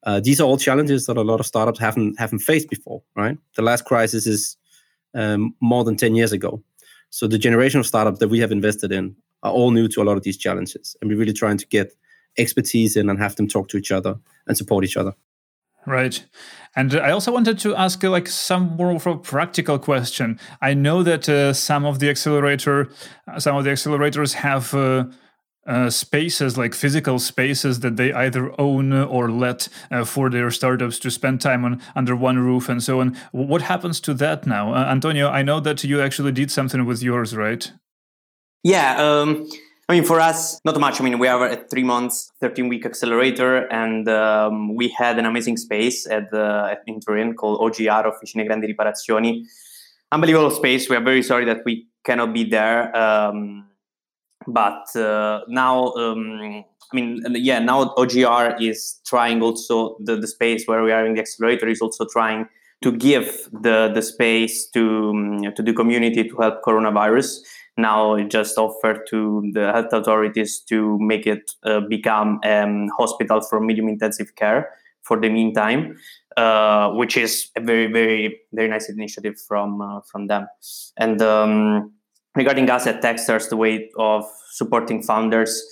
Uh, 0.05 0.21
these 0.21 0.41
are 0.41 0.45
all 0.45 0.59
challenges 0.59 1.07
that 1.07 1.17
a 1.17 1.23
lot 1.23 1.41
of 1.41 1.47
startups 1.47 1.79
haven't 1.79 2.19
haven't 2.19 2.41
faced 2.41 2.69
before. 2.69 3.03
Right, 3.17 3.39
the 3.57 3.63
last 3.63 3.85
crisis 3.85 4.27
is 4.27 4.57
um, 5.15 5.55
more 5.61 5.85
than 5.85 5.97
ten 5.97 6.15
years 6.15 6.33
ago. 6.33 6.63
So 7.11 7.27
the 7.27 7.39
generation 7.39 7.81
of 7.81 7.87
startups 7.87 8.19
that 8.19 8.29
we 8.29 8.41
have 8.41 8.53
invested 8.53 8.93
in 8.93 9.17
are 9.43 9.53
all 9.53 9.71
new 9.71 9.89
to 9.89 10.03
a 10.03 10.05
lot 10.05 10.17
of 10.17 10.23
these 10.23 10.37
challenges, 10.37 10.97
and 11.01 11.11
we're 11.11 11.19
really 11.19 11.33
trying 11.33 11.59
to 11.59 11.67
get 11.67 11.95
expertise 12.37 12.97
in 12.97 13.09
and 13.09 13.19
have 13.19 13.37
them 13.37 13.49
talk 13.49 13.69
to 13.69 13.77
each 13.77 13.93
other 13.93 14.17
and 14.47 14.57
support 14.57 14.85
each 14.85 14.97
other. 14.97 15.15
Right. 15.87 16.25
And 16.77 16.95
I 16.95 17.11
also 17.11 17.31
wanted 17.31 17.59
to 17.59 17.77
ask 17.77 18.03
like 18.03 18.27
some 18.27 18.77
more 18.77 18.91
of 18.91 19.07
a 19.07 19.17
practical 19.17 19.79
question. 19.79 20.41
I 20.61 20.75
know 20.75 21.03
that 21.03 21.29
uh, 21.29 21.53
some 21.53 21.85
of 21.85 21.99
the 21.99 22.09
accelerator, 22.09 22.89
some 23.39 23.57
of 23.57 23.65
the 23.65 23.71
accelerators 23.71 24.33
have 24.35 24.75
uh, 24.75 25.05
uh, 25.67 25.91
spaces 25.91 26.57
like 26.59 26.75
physical 26.75 27.19
spaces 27.19 27.81
that 27.81 27.97
they 27.97 28.13
either 28.13 28.59
own 28.61 28.93
or 28.93 29.31
let 29.31 29.69
uh, 29.91 30.05
for 30.05 30.31
their 30.31 30.51
startups 30.51 30.99
to 30.99 31.11
spend 31.11 31.41
time 31.41 31.65
on 31.65 31.81
under 31.97 32.15
one 32.15 32.39
roof 32.39 32.69
and 32.69 32.83
so 32.83 33.01
on. 33.01 33.17
What 33.33 33.63
happens 33.63 34.01
to 34.01 34.15
that 34.15 34.47
now, 34.47 34.75
Antonio? 34.75 35.29
I 35.29 35.43
know 35.43 35.61
that 35.61 35.83
you 35.85 36.01
actually 36.01 36.33
did 36.33 36.51
something 36.51 36.85
with 36.85 37.03
yours, 37.03 37.35
right? 37.35 37.71
Yeah. 38.63 38.97
Um 38.97 39.49
I 39.89 39.93
mean, 39.93 40.05
for 40.05 40.19
us, 40.19 40.61
not 40.65 40.81
much. 40.81 40.99
I 40.99 41.05
mean, 41.05 41.19
we 41.19 41.27
have 41.27 41.43
a 41.43 41.57
three 41.71 41.83
months, 41.83 42.33
13 42.41 42.69
week 42.69 42.87
accelerator, 42.87 43.71
and 43.71 44.09
um, 44.09 44.75
we 44.75 44.89
had 44.89 45.19
an 45.19 45.27
amazing 45.27 45.59
space 45.59 46.07
at, 46.07 46.31
the, 46.31 46.79
in 46.87 47.01
Turin 47.01 47.35
called 47.35 47.61
OGR, 47.61 48.07
Officine 48.07 48.47
Grandi 48.47 48.73
Riparazioni. 48.73 49.45
Unbelievable 50.11 50.51
space. 50.51 50.89
We 50.89 50.97
are 50.97 51.03
very 51.03 51.23
sorry 51.23 51.45
that 51.45 51.67
we 51.67 51.87
cannot 52.03 52.33
be 52.33 52.45
there. 52.45 52.97
Um, 52.97 53.67
but 54.47 54.95
uh, 54.97 55.41
now, 55.49 55.93
um, 55.93 56.65
I 56.93 56.97
mean, 56.97 57.25
yeah, 57.31 57.59
now 57.59 57.95
OGR 57.97 58.61
is 58.61 59.01
trying 59.07 59.43
also 59.43 59.97
the, 60.01 60.17
the 60.17 60.27
space 60.27 60.67
where 60.67 60.83
we 60.83 60.93
are 60.93 61.07
in 61.07 61.15
the 61.15 61.21
accelerator 61.21 61.69
is 61.69 61.81
also 61.81 62.07
trying 62.11 62.47
to 62.83 62.93
give 62.93 63.49
the, 63.53 63.91
the 63.95 64.03
space 64.03 64.67
to, 64.71 65.11
um, 65.11 65.55
to 65.55 65.63
the 65.63 65.73
community 65.73 66.29
to 66.29 66.37
help 66.37 66.63
coronavirus 66.63 67.41
now 67.77 68.15
it 68.15 68.31
just 68.31 68.57
offered 68.57 69.01
to 69.11 69.51
the 69.53 69.73
health 69.73 69.93
authorities 69.93 70.61
to 70.61 70.97
make 71.01 71.27
it 71.27 71.51
uh, 71.65 71.81
become 71.81 72.39
a 72.45 72.63
um, 72.63 72.89
hospital 72.97 73.41
for 73.41 73.61
medium 73.61 73.89
intensive 73.89 74.35
care 74.37 74.71
for 75.03 75.21
the 75.21 75.29
meantime, 75.29 75.97
uh, 76.37 76.91
which 76.91 77.17
is 77.17 77.51
a 77.57 77.61
very, 77.61 77.87
very, 77.87 78.41
very 78.53 78.69
nice 78.69 78.89
initiative 78.89 79.35
from 79.41 79.81
uh, 79.81 80.01
from 80.01 80.29
them. 80.29 80.47
And 80.97 81.21
um, 81.21 81.93
regarding 82.37 82.71
us 82.71 82.87
at 82.87 83.03
Techstars, 83.03 83.49
the 83.49 83.57
way 83.57 83.91
of 83.99 84.25
supporting 84.51 85.03
founders, 85.03 85.63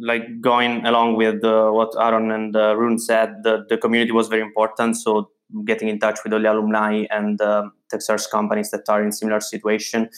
like 0.00 0.40
going 0.40 0.84
along 0.86 1.16
with 1.16 1.44
uh, 1.44 1.70
what 1.70 1.92
Aaron 1.98 2.30
and 2.30 2.54
uh, 2.54 2.76
Rune 2.76 2.98
said, 2.98 3.42
the, 3.42 3.64
the 3.68 3.76
community 3.76 4.12
was 4.12 4.28
very 4.28 4.42
important. 4.42 4.96
So 4.96 5.30
getting 5.64 5.88
in 5.88 5.98
touch 5.98 6.20
with 6.24 6.32
all 6.32 6.40
the 6.40 6.52
alumni 6.52 7.04
and 7.10 7.40
uh, 7.40 7.68
Techstars 7.92 8.30
companies 8.30 8.70
that 8.70 8.88
are 8.88 9.02
in 9.02 9.12
similar 9.12 9.40
situation 9.40 10.08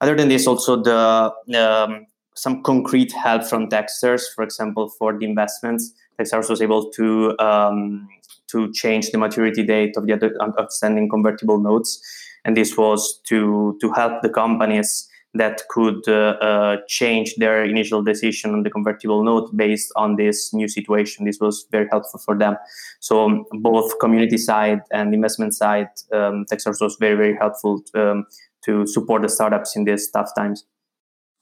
other 0.00 0.16
than 0.16 0.28
this, 0.28 0.46
also 0.46 0.82
the 0.82 1.32
um, 1.58 2.06
some 2.34 2.62
concrete 2.62 3.12
help 3.12 3.44
from 3.44 3.68
Techstars, 3.68 4.22
for 4.34 4.42
example, 4.42 4.90
for 4.98 5.16
the 5.18 5.24
investments. 5.24 5.92
Techstars 6.18 6.50
was 6.50 6.60
able 6.60 6.90
to 6.90 7.38
um, 7.38 8.08
to 8.48 8.70
change 8.72 9.10
the 9.10 9.18
maturity 9.18 9.62
date 9.62 9.96
of 9.96 10.06
the 10.06 10.12
outstanding 10.58 11.08
convertible 11.08 11.58
notes, 11.58 12.00
and 12.44 12.56
this 12.56 12.76
was 12.76 13.20
to 13.28 13.78
to 13.80 13.92
help 13.92 14.20
the 14.22 14.28
companies 14.28 15.08
that 15.34 15.62
could 15.68 16.06
uh, 16.08 16.36
uh, 16.40 16.76
change 16.88 17.34
their 17.36 17.64
initial 17.64 18.02
decision 18.02 18.54
on 18.54 18.62
the 18.62 18.70
convertible 18.70 19.22
note 19.22 19.54
based 19.56 19.92
on 19.96 20.16
this 20.16 20.54
new 20.54 20.68
situation. 20.68 21.24
This 21.24 21.40
was 21.40 21.66
very 21.70 21.88
helpful 21.90 22.20
for 22.24 22.36
them. 22.36 22.56
So 23.00 23.24
um, 23.24 23.44
both 23.52 23.98
community 23.98 24.38
side 24.38 24.80
and 24.92 25.12
investment 25.12 25.54
side, 25.54 25.88
um, 26.12 26.46
was 26.50 26.96
very 27.00 27.16
very 27.16 27.36
helpful 27.36 27.82
um, 27.94 28.26
to 28.64 28.86
support 28.86 29.22
the 29.22 29.28
startups 29.28 29.76
in 29.76 29.84
these 29.84 30.10
tough 30.10 30.30
times. 30.36 30.64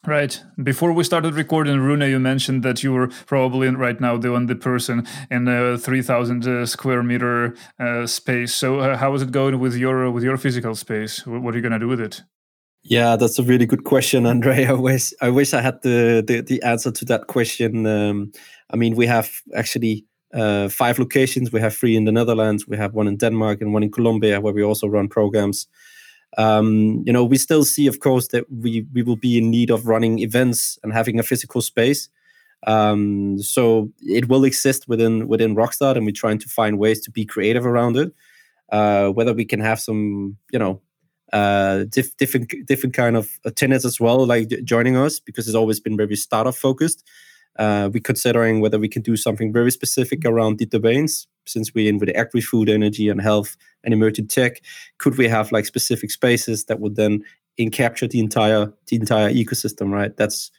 Right. 0.04 0.42
Before 0.60 0.92
we 0.92 1.04
started 1.04 1.34
recording, 1.34 1.78
Rune, 1.78 2.00
you 2.00 2.18
mentioned 2.18 2.64
that 2.64 2.82
you 2.82 2.92
were 2.92 3.06
probably 3.26 3.68
right 3.68 4.00
now 4.00 4.16
the 4.16 4.34
only 4.34 4.56
person 4.56 5.06
in 5.30 5.46
a 5.46 5.78
3,000 5.78 6.44
uh, 6.44 6.66
square 6.66 7.04
meter 7.04 7.54
uh, 7.78 8.08
space. 8.08 8.52
So, 8.52 8.80
uh, 8.80 8.96
how 8.96 9.14
is 9.14 9.22
it 9.22 9.30
going 9.30 9.60
with 9.60 9.76
your 9.76 10.10
with 10.10 10.24
your 10.24 10.36
physical 10.38 10.74
space? 10.74 11.24
What 11.24 11.54
are 11.54 11.56
you 11.56 11.62
going 11.62 11.72
to 11.72 11.78
do 11.78 11.86
with 11.86 12.00
it? 12.00 12.22
Yeah, 12.84 13.16
that's 13.16 13.38
a 13.38 13.42
really 13.42 13.66
good 13.66 13.84
question, 13.84 14.26
Andre. 14.32 14.64
I 14.66 14.72
wish 14.72 15.12
I 15.20 15.30
wish 15.30 15.54
I 15.54 15.60
had 15.60 15.82
the 15.82 16.22
the, 16.26 16.40
the 16.40 16.62
answer 16.62 16.90
to 16.90 17.04
that 17.06 17.26
question. 17.26 17.86
Um, 17.86 18.32
I 18.70 18.76
mean, 18.76 18.96
we 18.96 19.06
have 19.06 19.30
actually 19.54 20.04
uh, 20.34 20.68
five 20.68 20.98
locations. 20.98 21.52
We 21.52 21.60
have 21.60 21.76
three 21.76 21.96
in 21.96 22.04
the 22.04 22.12
Netherlands. 22.12 22.66
We 22.66 22.76
have 22.76 22.94
one 22.94 23.06
in 23.06 23.16
Denmark 23.18 23.60
and 23.60 23.72
one 23.72 23.82
in 23.82 23.90
Colombia, 23.90 24.40
where 24.40 24.54
we 24.54 24.62
also 24.64 24.88
run 24.88 25.08
programs 25.08 25.68
um, 26.38 27.02
you 27.06 27.12
know, 27.12 27.24
we 27.24 27.36
still 27.36 27.64
see, 27.64 27.86
of 27.86 28.00
course, 28.00 28.28
that 28.28 28.44
we 28.50 28.86
we 28.92 29.02
will 29.02 29.16
be 29.16 29.38
in 29.38 29.50
need 29.50 29.70
of 29.70 29.86
running 29.86 30.18
events 30.20 30.78
and 30.82 30.92
having 30.92 31.18
a 31.18 31.22
physical 31.22 31.60
space. 31.60 32.08
Um, 32.66 33.38
so 33.42 33.90
it 34.00 34.28
will 34.28 34.44
exist 34.44 34.88
within 34.88 35.28
within 35.28 35.54
Rockstart, 35.54 35.96
and 35.96 36.06
we're 36.06 36.12
trying 36.12 36.38
to 36.38 36.48
find 36.48 36.78
ways 36.78 37.00
to 37.02 37.10
be 37.10 37.24
creative 37.26 37.66
around 37.66 37.96
it. 37.96 38.12
Uh, 38.70 39.08
whether 39.10 39.34
we 39.34 39.44
can 39.44 39.60
have 39.60 39.78
some, 39.78 40.38
you 40.50 40.58
know, 40.58 40.80
uh, 41.32 41.84
diff- 41.84 42.16
different 42.16 42.52
different 42.66 42.94
kind 42.94 43.16
of 43.16 43.30
tenants 43.54 43.84
as 43.84 44.00
well, 44.00 44.26
like 44.26 44.48
joining 44.64 44.96
us, 44.96 45.20
because 45.20 45.46
it's 45.46 45.56
always 45.56 45.80
been 45.80 45.96
very 45.96 46.16
startup 46.16 46.54
focused. 46.54 47.04
Uh, 47.58 47.90
we're 47.92 48.00
considering 48.00 48.60
whether 48.60 48.78
we 48.78 48.88
can 48.88 49.02
do 49.02 49.16
something 49.16 49.52
very 49.52 49.70
specific 49.70 50.24
around 50.24 50.58
the 50.58 50.66
domains, 50.66 51.26
since 51.46 51.74
we're 51.74 51.88
in 51.88 51.98
with 51.98 52.08
agri-food, 52.16 52.68
energy, 52.68 53.08
and 53.08 53.20
health 53.20 53.56
and 53.84 53.92
emerging 53.92 54.28
tech. 54.28 54.62
Could 54.98 55.18
we 55.18 55.28
have 55.28 55.52
like 55.52 55.66
specific 55.66 56.10
spaces 56.10 56.64
that 56.66 56.80
would 56.80 56.96
then 56.96 57.22
encapture 57.58 58.10
the 58.10 58.20
entire 58.20 58.72
the 58.86 58.96
entire 58.96 59.30
ecosystem? 59.30 59.90
Right. 59.92 60.16
That's 60.16 60.50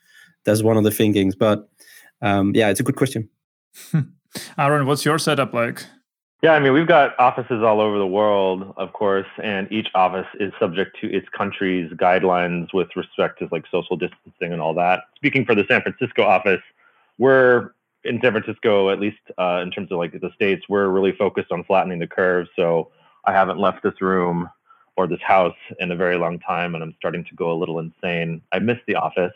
that's 0.44 0.64
one 0.64 0.78
of 0.78 0.84
the 0.84 0.92
thinkings. 0.92 1.36
But 1.36 1.68
um, 2.22 2.54
yeah, 2.56 2.70
it's 2.70 2.80
a 2.80 2.84
good 2.84 2.96
question. 2.96 3.30
Aaron, 4.58 4.86
what's 4.86 5.06
your 5.06 5.20
setup 5.20 5.54
like? 5.54 5.86
Yeah, 6.44 6.52
I 6.52 6.60
mean, 6.60 6.74
we've 6.74 6.86
got 6.86 7.18
offices 7.20 7.64
all 7.64 7.80
over 7.80 7.98
the 7.98 8.06
world, 8.06 8.74
of 8.76 8.92
course, 8.92 9.28
and 9.42 9.72
each 9.72 9.88
office 9.96 10.28
is 10.42 10.52
subject 10.60 10.98
to 11.00 11.10
its 11.10 11.26
country's 11.30 11.90
guidelines 11.94 12.74
with 12.74 12.90
respect 12.98 13.40
to 13.40 13.48
like 13.50 13.64
social 13.72 13.96
distancing 13.96 14.52
and 14.52 14.60
all 14.60 14.74
that. 14.74 15.04
Speaking 15.16 15.46
for 15.46 15.56
the 15.56 15.64
San 15.70 15.82
Francisco 15.82 16.24
office, 16.24 16.60
we're 17.18 17.72
in 18.04 18.20
San 18.22 18.34
Francisco, 18.34 18.90
at 18.90 19.00
least 19.00 19.22
uh, 19.40 19.62
in 19.64 19.72
terms 19.72 19.90
of 19.90 20.00
like 20.00 20.12
the 20.12 20.32
states, 20.36 20.66
we're 20.68 20.90
really 20.90 21.14
focused 21.14 21.50
on 21.50 21.64
flattening 21.64 22.00
the 22.00 22.08
curve. 22.08 22.48
So 22.58 22.92
I 23.24 23.32
haven't 23.32 23.58
left 23.58 23.82
this 23.82 24.02
room 24.02 24.50
or 24.98 25.08
this 25.08 25.22
house 25.22 25.56
in 25.80 25.92
a 25.92 25.96
very 25.96 26.18
long 26.18 26.40
time, 26.40 26.76
and 26.76 26.84
I'm 26.84 26.94
starting 26.98 27.24
to 27.24 27.36
go 27.36 27.54
a 27.54 27.58
little 27.58 27.80
insane. 27.80 28.42
I 28.52 28.60
miss 28.60 28.80
the 28.86 28.96
office. 28.96 29.32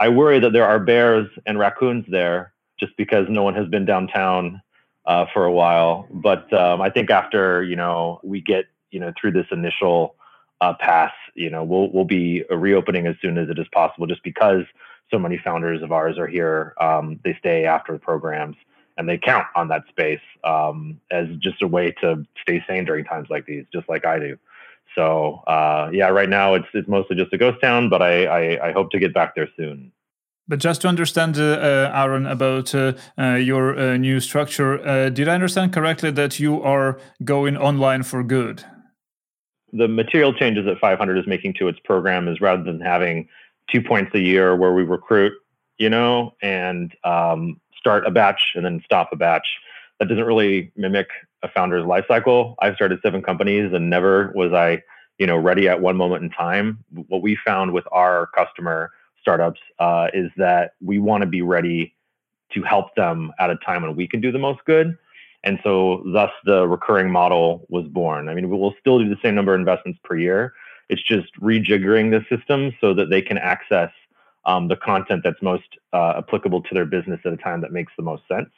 I 0.00 0.08
worry 0.08 0.40
that 0.40 0.54
there 0.54 0.64
are 0.64 0.78
bears 0.78 1.28
and 1.44 1.58
raccoons 1.58 2.06
there 2.08 2.54
just 2.80 2.96
because 2.96 3.26
no 3.28 3.42
one 3.42 3.54
has 3.54 3.68
been 3.68 3.84
downtown 3.84 4.62
uh, 5.08 5.24
for 5.32 5.44
a 5.44 5.52
while. 5.52 6.06
But 6.12 6.52
um, 6.52 6.80
I 6.80 6.90
think 6.90 7.10
after 7.10 7.64
you 7.64 7.74
know 7.74 8.20
we 8.22 8.40
get 8.40 8.66
you 8.92 9.00
know 9.00 9.12
through 9.20 9.32
this 9.32 9.46
initial 9.50 10.14
uh, 10.60 10.74
pass, 10.78 11.12
you 11.34 11.50
know 11.50 11.64
we'll 11.64 11.90
we'll 11.90 12.04
be 12.04 12.44
reopening 12.50 13.06
as 13.08 13.16
soon 13.20 13.38
as 13.38 13.48
it 13.48 13.58
is 13.58 13.66
possible, 13.72 14.06
just 14.06 14.22
because 14.22 14.64
so 15.10 15.18
many 15.18 15.40
founders 15.42 15.82
of 15.82 15.90
ours 15.90 16.18
are 16.18 16.28
here. 16.28 16.74
Um, 16.80 17.18
they 17.24 17.34
stay 17.40 17.64
after 17.64 17.94
the 17.94 17.98
programs, 17.98 18.56
and 18.98 19.08
they 19.08 19.18
count 19.18 19.46
on 19.56 19.68
that 19.68 19.84
space 19.88 20.20
um, 20.44 21.00
as 21.10 21.26
just 21.40 21.62
a 21.62 21.66
way 21.66 21.92
to 22.02 22.24
stay 22.42 22.62
sane 22.68 22.84
during 22.84 23.04
times 23.04 23.28
like 23.30 23.46
these, 23.46 23.64
just 23.72 23.88
like 23.88 24.04
I 24.04 24.18
do. 24.18 24.38
So 24.94 25.42
uh, 25.46 25.90
yeah, 25.92 26.08
right 26.08 26.28
now 26.28 26.54
it's 26.54 26.68
it's 26.74 26.88
mostly 26.88 27.16
just 27.16 27.32
a 27.32 27.38
ghost 27.38 27.60
town, 27.62 27.88
but 27.88 28.02
I, 28.02 28.26
I, 28.26 28.68
I 28.68 28.72
hope 28.72 28.90
to 28.90 28.98
get 28.98 29.14
back 29.14 29.34
there 29.34 29.48
soon. 29.56 29.90
But 30.48 30.60
just 30.60 30.80
to 30.80 30.88
understand, 30.88 31.36
uh, 31.36 31.42
uh, 31.42 31.92
Aaron, 31.94 32.26
about 32.26 32.74
uh, 32.74 32.94
uh 33.18 33.34
your 33.34 33.78
uh, 33.78 33.96
new 33.98 34.18
structure, 34.18 34.80
uh, 34.86 35.10
did 35.10 35.28
I 35.28 35.34
understand 35.34 35.72
correctly 35.74 36.10
that 36.12 36.40
you 36.40 36.62
are 36.62 36.98
going 37.22 37.56
online 37.56 38.02
for 38.02 38.22
good? 38.24 38.64
The 39.72 39.88
material 39.88 40.32
changes 40.32 40.64
that 40.64 40.78
500 40.78 41.18
is 41.18 41.26
making 41.26 41.54
to 41.54 41.68
its 41.68 41.78
program 41.84 42.26
is 42.26 42.40
rather 42.40 42.62
than 42.62 42.80
having 42.80 43.28
two 43.70 43.82
points 43.82 44.14
a 44.14 44.20
year 44.20 44.56
where 44.56 44.72
we 44.72 44.82
recruit, 44.82 45.34
you 45.76 45.90
know, 45.90 46.32
and 46.40 46.96
um, 47.04 47.60
start 47.76 48.06
a 48.06 48.10
batch 48.10 48.52
and 48.54 48.64
then 48.64 48.80
stop 48.82 49.10
a 49.12 49.16
batch. 49.16 49.46
That 49.98 50.08
doesn't 50.08 50.24
really 50.24 50.72
mimic 50.76 51.08
a 51.42 51.48
founder's 51.48 51.84
life 51.84 52.06
cycle. 52.08 52.54
I've 52.60 52.76
started 52.76 53.00
seven 53.02 53.22
companies 53.22 53.72
and 53.74 53.90
never 53.90 54.32
was 54.34 54.54
I, 54.54 54.82
you 55.18 55.26
know, 55.26 55.36
ready 55.36 55.68
at 55.68 55.82
one 55.82 55.96
moment 55.96 56.24
in 56.24 56.30
time. 56.30 56.82
What 57.08 57.20
we 57.20 57.36
found 57.44 57.72
with 57.72 57.84
our 57.92 58.28
customer 58.28 58.90
startups 59.20 59.60
uh, 59.78 60.08
is 60.12 60.30
that 60.36 60.72
we 60.80 60.98
want 60.98 61.22
to 61.22 61.26
be 61.26 61.42
ready 61.42 61.94
to 62.52 62.62
help 62.62 62.94
them 62.94 63.32
at 63.38 63.50
a 63.50 63.56
time 63.56 63.82
when 63.82 63.94
we 63.94 64.08
can 64.08 64.20
do 64.20 64.32
the 64.32 64.38
most 64.38 64.60
good. 64.64 64.96
And 65.44 65.58
so, 65.62 66.02
thus, 66.12 66.30
the 66.44 66.66
recurring 66.66 67.10
model 67.10 67.66
was 67.68 67.86
born. 67.86 68.28
I 68.28 68.34
mean, 68.34 68.50
we 68.50 68.56
will 68.56 68.74
still 68.80 68.98
do 68.98 69.08
the 69.08 69.18
same 69.22 69.34
number 69.34 69.54
of 69.54 69.60
investments 69.60 70.00
per 70.02 70.16
year. 70.16 70.52
It's 70.88 71.02
just 71.02 71.28
rejiggering 71.40 72.10
the 72.10 72.24
system 72.34 72.74
so 72.80 72.94
that 72.94 73.10
they 73.10 73.22
can 73.22 73.38
access 73.38 73.90
um, 74.46 74.68
the 74.68 74.76
content 74.76 75.22
that's 75.22 75.40
most 75.42 75.68
uh, 75.92 76.14
applicable 76.16 76.62
to 76.62 76.74
their 76.74 76.86
business 76.86 77.20
at 77.24 77.32
a 77.32 77.36
time 77.36 77.60
that 77.60 77.72
makes 77.72 77.92
the 77.96 78.02
most 78.02 78.22
sense. 78.26 78.50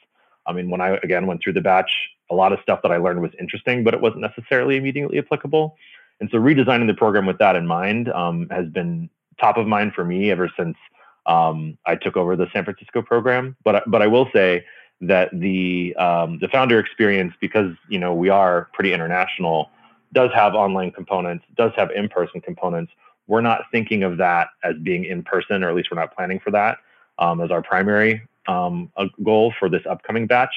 I 0.47 0.53
mean, 0.53 0.69
when 0.69 0.81
I 0.81 0.97
again 1.03 1.27
went 1.27 1.43
through 1.43 1.53
the 1.53 1.61
batch, 1.61 1.91
a 2.31 2.35
lot 2.35 2.53
of 2.53 2.59
stuff 2.63 2.79
that 2.81 2.91
I 2.91 2.97
learned 2.97 3.21
was 3.21 3.31
interesting, 3.39 3.83
but 3.83 3.93
it 3.93 4.01
wasn't 4.01 4.21
necessarily 4.21 4.77
immediately 4.77 5.19
applicable. 5.19 5.77
And 6.19 6.29
so, 6.31 6.37
redesigning 6.37 6.87
the 6.87 6.93
program 6.93 7.25
with 7.25 7.37
that 7.39 7.55
in 7.55 7.67
mind 7.67 8.09
um, 8.09 8.47
has 8.49 8.67
been 8.67 9.09
top 9.41 9.57
of 9.57 9.67
mind 9.67 9.93
for 9.93 10.05
me 10.05 10.31
ever 10.31 10.49
since 10.57 10.77
um, 11.25 11.77
I 11.85 11.95
took 11.95 12.15
over 12.15 12.35
the 12.35 12.47
San 12.53 12.63
Francisco 12.63 13.01
program. 13.01 13.57
But 13.63 13.83
but 13.87 14.01
I 14.01 14.07
will 14.07 14.29
say 14.33 14.65
that 15.01 15.29
the 15.33 15.95
um, 15.95 16.39
the 16.39 16.47
founder 16.47 16.79
experience, 16.79 17.33
because 17.41 17.73
you 17.89 17.99
know 17.99 18.13
we 18.13 18.29
are 18.29 18.69
pretty 18.73 18.93
international, 18.93 19.69
does 20.13 20.31
have 20.33 20.53
online 20.53 20.91
components, 20.91 21.43
does 21.57 21.71
have 21.75 21.91
in 21.91 22.07
person 22.07 22.39
components. 22.41 22.93
We're 23.27 23.41
not 23.41 23.63
thinking 23.71 24.03
of 24.03 24.17
that 24.17 24.49
as 24.63 24.75
being 24.83 25.05
in 25.05 25.23
person, 25.23 25.63
or 25.63 25.69
at 25.69 25.75
least 25.75 25.89
we're 25.91 25.99
not 25.99 26.15
planning 26.15 26.39
for 26.39 26.51
that 26.51 26.77
um, 27.19 27.41
as 27.41 27.51
our 27.51 27.61
primary 27.61 28.21
um, 28.47 28.91
goal 29.23 29.53
for 29.59 29.69
this 29.69 29.83
upcoming 29.89 30.27
batch. 30.27 30.53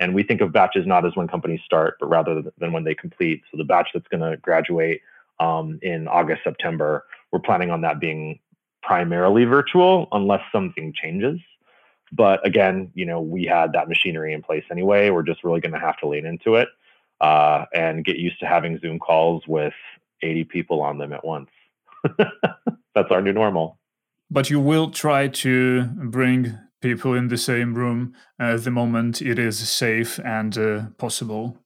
And 0.00 0.14
we 0.14 0.22
think 0.22 0.40
of 0.40 0.52
batches 0.52 0.86
not 0.86 1.04
as 1.04 1.14
when 1.14 1.28
companies 1.28 1.60
start, 1.64 1.96
but 2.00 2.06
rather 2.08 2.42
than 2.58 2.72
when 2.72 2.84
they 2.84 2.94
complete. 2.94 3.42
So 3.50 3.58
the 3.58 3.64
batch 3.64 3.88
that's 3.92 4.08
going 4.08 4.28
to 4.28 4.36
graduate 4.38 5.02
um, 5.40 5.78
in 5.82 6.08
August, 6.08 6.42
September, 6.42 7.04
we're 7.32 7.40
planning 7.40 7.70
on 7.70 7.82
that 7.82 8.00
being 8.00 8.38
primarily 8.82 9.44
virtual 9.44 10.08
unless 10.12 10.42
something 10.52 10.92
changes. 10.92 11.38
But 12.12 12.44
again, 12.44 12.90
you 12.94 13.06
know, 13.06 13.20
we 13.20 13.44
had 13.44 13.72
that 13.72 13.88
machinery 13.88 14.32
in 14.32 14.42
place 14.42 14.64
anyway. 14.70 15.10
We're 15.10 15.22
just 15.22 15.44
really 15.44 15.60
going 15.60 15.74
to 15.74 15.78
have 15.78 15.98
to 15.98 16.08
lean 16.08 16.26
into 16.26 16.56
it 16.56 16.68
uh, 17.20 17.66
and 17.72 18.04
get 18.04 18.16
used 18.16 18.40
to 18.40 18.46
having 18.46 18.78
Zoom 18.80 18.98
calls 18.98 19.44
with 19.46 19.74
80 20.22 20.44
people 20.44 20.82
on 20.82 20.98
them 20.98 21.12
at 21.12 21.24
once. 21.24 21.50
That's 22.18 23.10
our 23.10 23.20
new 23.20 23.32
normal. 23.32 23.78
But 24.30 24.50
you 24.50 24.60
will 24.60 24.90
try 24.90 25.28
to 25.28 25.84
bring 25.84 26.58
people 26.80 27.14
in 27.14 27.28
the 27.28 27.36
same 27.36 27.74
room 27.74 28.14
at 28.38 28.64
the 28.64 28.70
moment 28.70 29.20
it 29.20 29.38
is 29.38 29.58
safe 29.58 30.18
and 30.20 30.56
uh, 30.56 30.82
possible. 30.98 31.58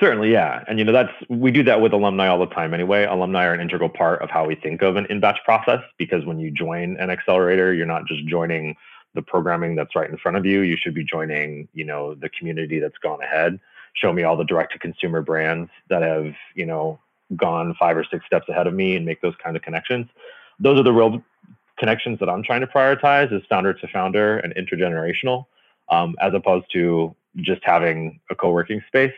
Certainly, 0.00 0.32
yeah. 0.32 0.64
And 0.66 0.78
you 0.78 0.84
know, 0.86 0.92
that's 0.92 1.12
we 1.28 1.50
do 1.50 1.62
that 1.64 1.82
with 1.82 1.92
alumni 1.92 2.26
all 2.26 2.38
the 2.38 2.46
time 2.46 2.72
anyway. 2.72 3.04
Alumni 3.04 3.44
are 3.44 3.52
an 3.52 3.60
integral 3.60 3.90
part 3.90 4.22
of 4.22 4.30
how 4.30 4.46
we 4.46 4.54
think 4.54 4.80
of 4.80 4.96
an 4.96 5.06
in-batch 5.10 5.40
process 5.44 5.80
because 5.98 6.24
when 6.24 6.40
you 6.40 6.50
join 6.50 6.96
an 6.96 7.10
accelerator, 7.10 7.74
you're 7.74 7.84
not 7.84 8.06
just 8.06 8.24
joining 8.26 8.76
the 9.14 9.20
programming 9.20 9.76
that's 9.76 9.94
right 9.94 10.08
in 10.08 10.16
front 10.16 10.38
of 10.38 10.46
you. 10.46 10.60
You 10.60 10.78
should 10.80 10.94
be 10.94 11.04
joining, 11.04 11.68
you 11.74 11.84
know, 11.84 12.14
the 12.14 12.30
community 12.30 12.78
that's 12.78 12.96
gone 12.98 13.22
ahead. 13.22 13.60
Show 13.92 14.12
me 14.12 14.22
all 14.22 14.36
the 14.38 14.44
direct 14.44 14.72
to 14.72 14.78
consumer 14.78 15.20
brands 15.20 15.70
that 15.90 16.00
have, 16.00 16.32
you 16.54 16.64
know, 16.64 16.98
gone 17.36 17.74
five 17.78 17.96
or 17.96 18.04
six 18.04 18.24
steps 18.24 18.48
ahead 18.48 18.66
of 18.66 18.72
me 18.72 18.96
and 18.96 19.04
make 19.04 19.20
those 19.20 19.34
kind 19.42 19.54
of 19.54 19.62
connections. 19.62 20.06
Those 20.58 20.80
are 20.80 20.82
the 20.82 20.92
real 20.92 21.22
connections 21.78 22.18
that 22.20 22.30
I'm 22.30 22.42
trying 22.42 22.62
to 22.62 22.66
prioritize 22.66 23.32
is 23.32 23.42
founder 23.50 23.74
to 23.74 23.88
founder 23.88 24.38
and 24.38 24.54
intergenerational, 24.54 25.44
um, 25.90 26.16
as 26.20 26.32
opposed 26.32 26.66
to 26.72 27.14
just 27.36 27.60
having 27.64 28.18
a 28.30 28.34
co-working 28.34 28.82
space. 28.86 29.12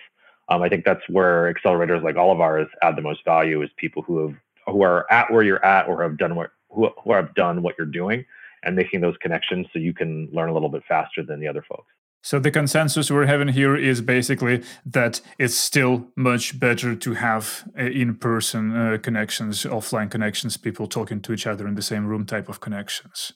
Um, 0.52 0.62
I 0.62 0.68
think 0.68 0.84
that's 0.84 1.00
where 1.08 1.52
accelerators 1.52 2.02
like 2.02 2.16
all 2.16 2.30
of 2.30 2.40
ours 2.40 2.68
add 2.82 2.96
the 2.96 3.02
most 3.02 3.24
value 3.24 3.62
is 3.62 3.70
people 3.76 4.02
who 4.02 4.26
have 4.26 4.36
who 4.66 4.82
are 4.82 5.10
at 5.10 5.32
where 5.32 5.42
you're 5.42 5.64
at 5.64 5.88
or 5.88 6.02
have 6.02 6.18
done 6.18 6.36
what 6.36 6.50
who, 6.68 6.90
who 7.02 7.12
have 7.12 7.34
done 7.34 7.62
what 7.62 7.74
you're 7.78 7.86
doing 7.86 8.24
and 8.62 8.76
making 8.76 9.00
those 9.00 9.16
connections 9.20 9.66
so 9.72 9.78
you 9.78 9.94
can 9.94 10.28
learn 10.30 10.50
a 10.50 10.52
little 10.52 10.68
bit 10.68 10.82
faster 10.86 11.22
than 11.22 11.40
the 11.40 11.48
other 11.48 11.64
folks. 11.66 11.86
So 12.24 12.38
the 12.38 12.52
consensus 12.52 13.10
we're 13.10 13.26
having 13.26 13.48
here 13.48 13.74
is 13.74 14.00
basically 14.00 14.62
that 14.86 15.20
it's 15.38 15.56
still 15.56 16.06
much 16.16 16.60
better 16.60 16.94
to 16.94 17.14
have 17.14 17.68
uh, 17.76 17.82
in-person 17.82 18.76
uh, 18.76 18.98
connections, 18.98 19.64
offline 19.64 20.08
connections, 20.08 20.56
people 20.56 20.86
talking 20.86 21.20
to 21.22 21.32
each 21.32 21.48
other 21.48 21.66
in 21.66 21.74
the 21.74 21.82
same 21.82 22.06
room 22.06 22.24
type 22.24 22.48
of 22.48 22.60
connections. 22.60 23.32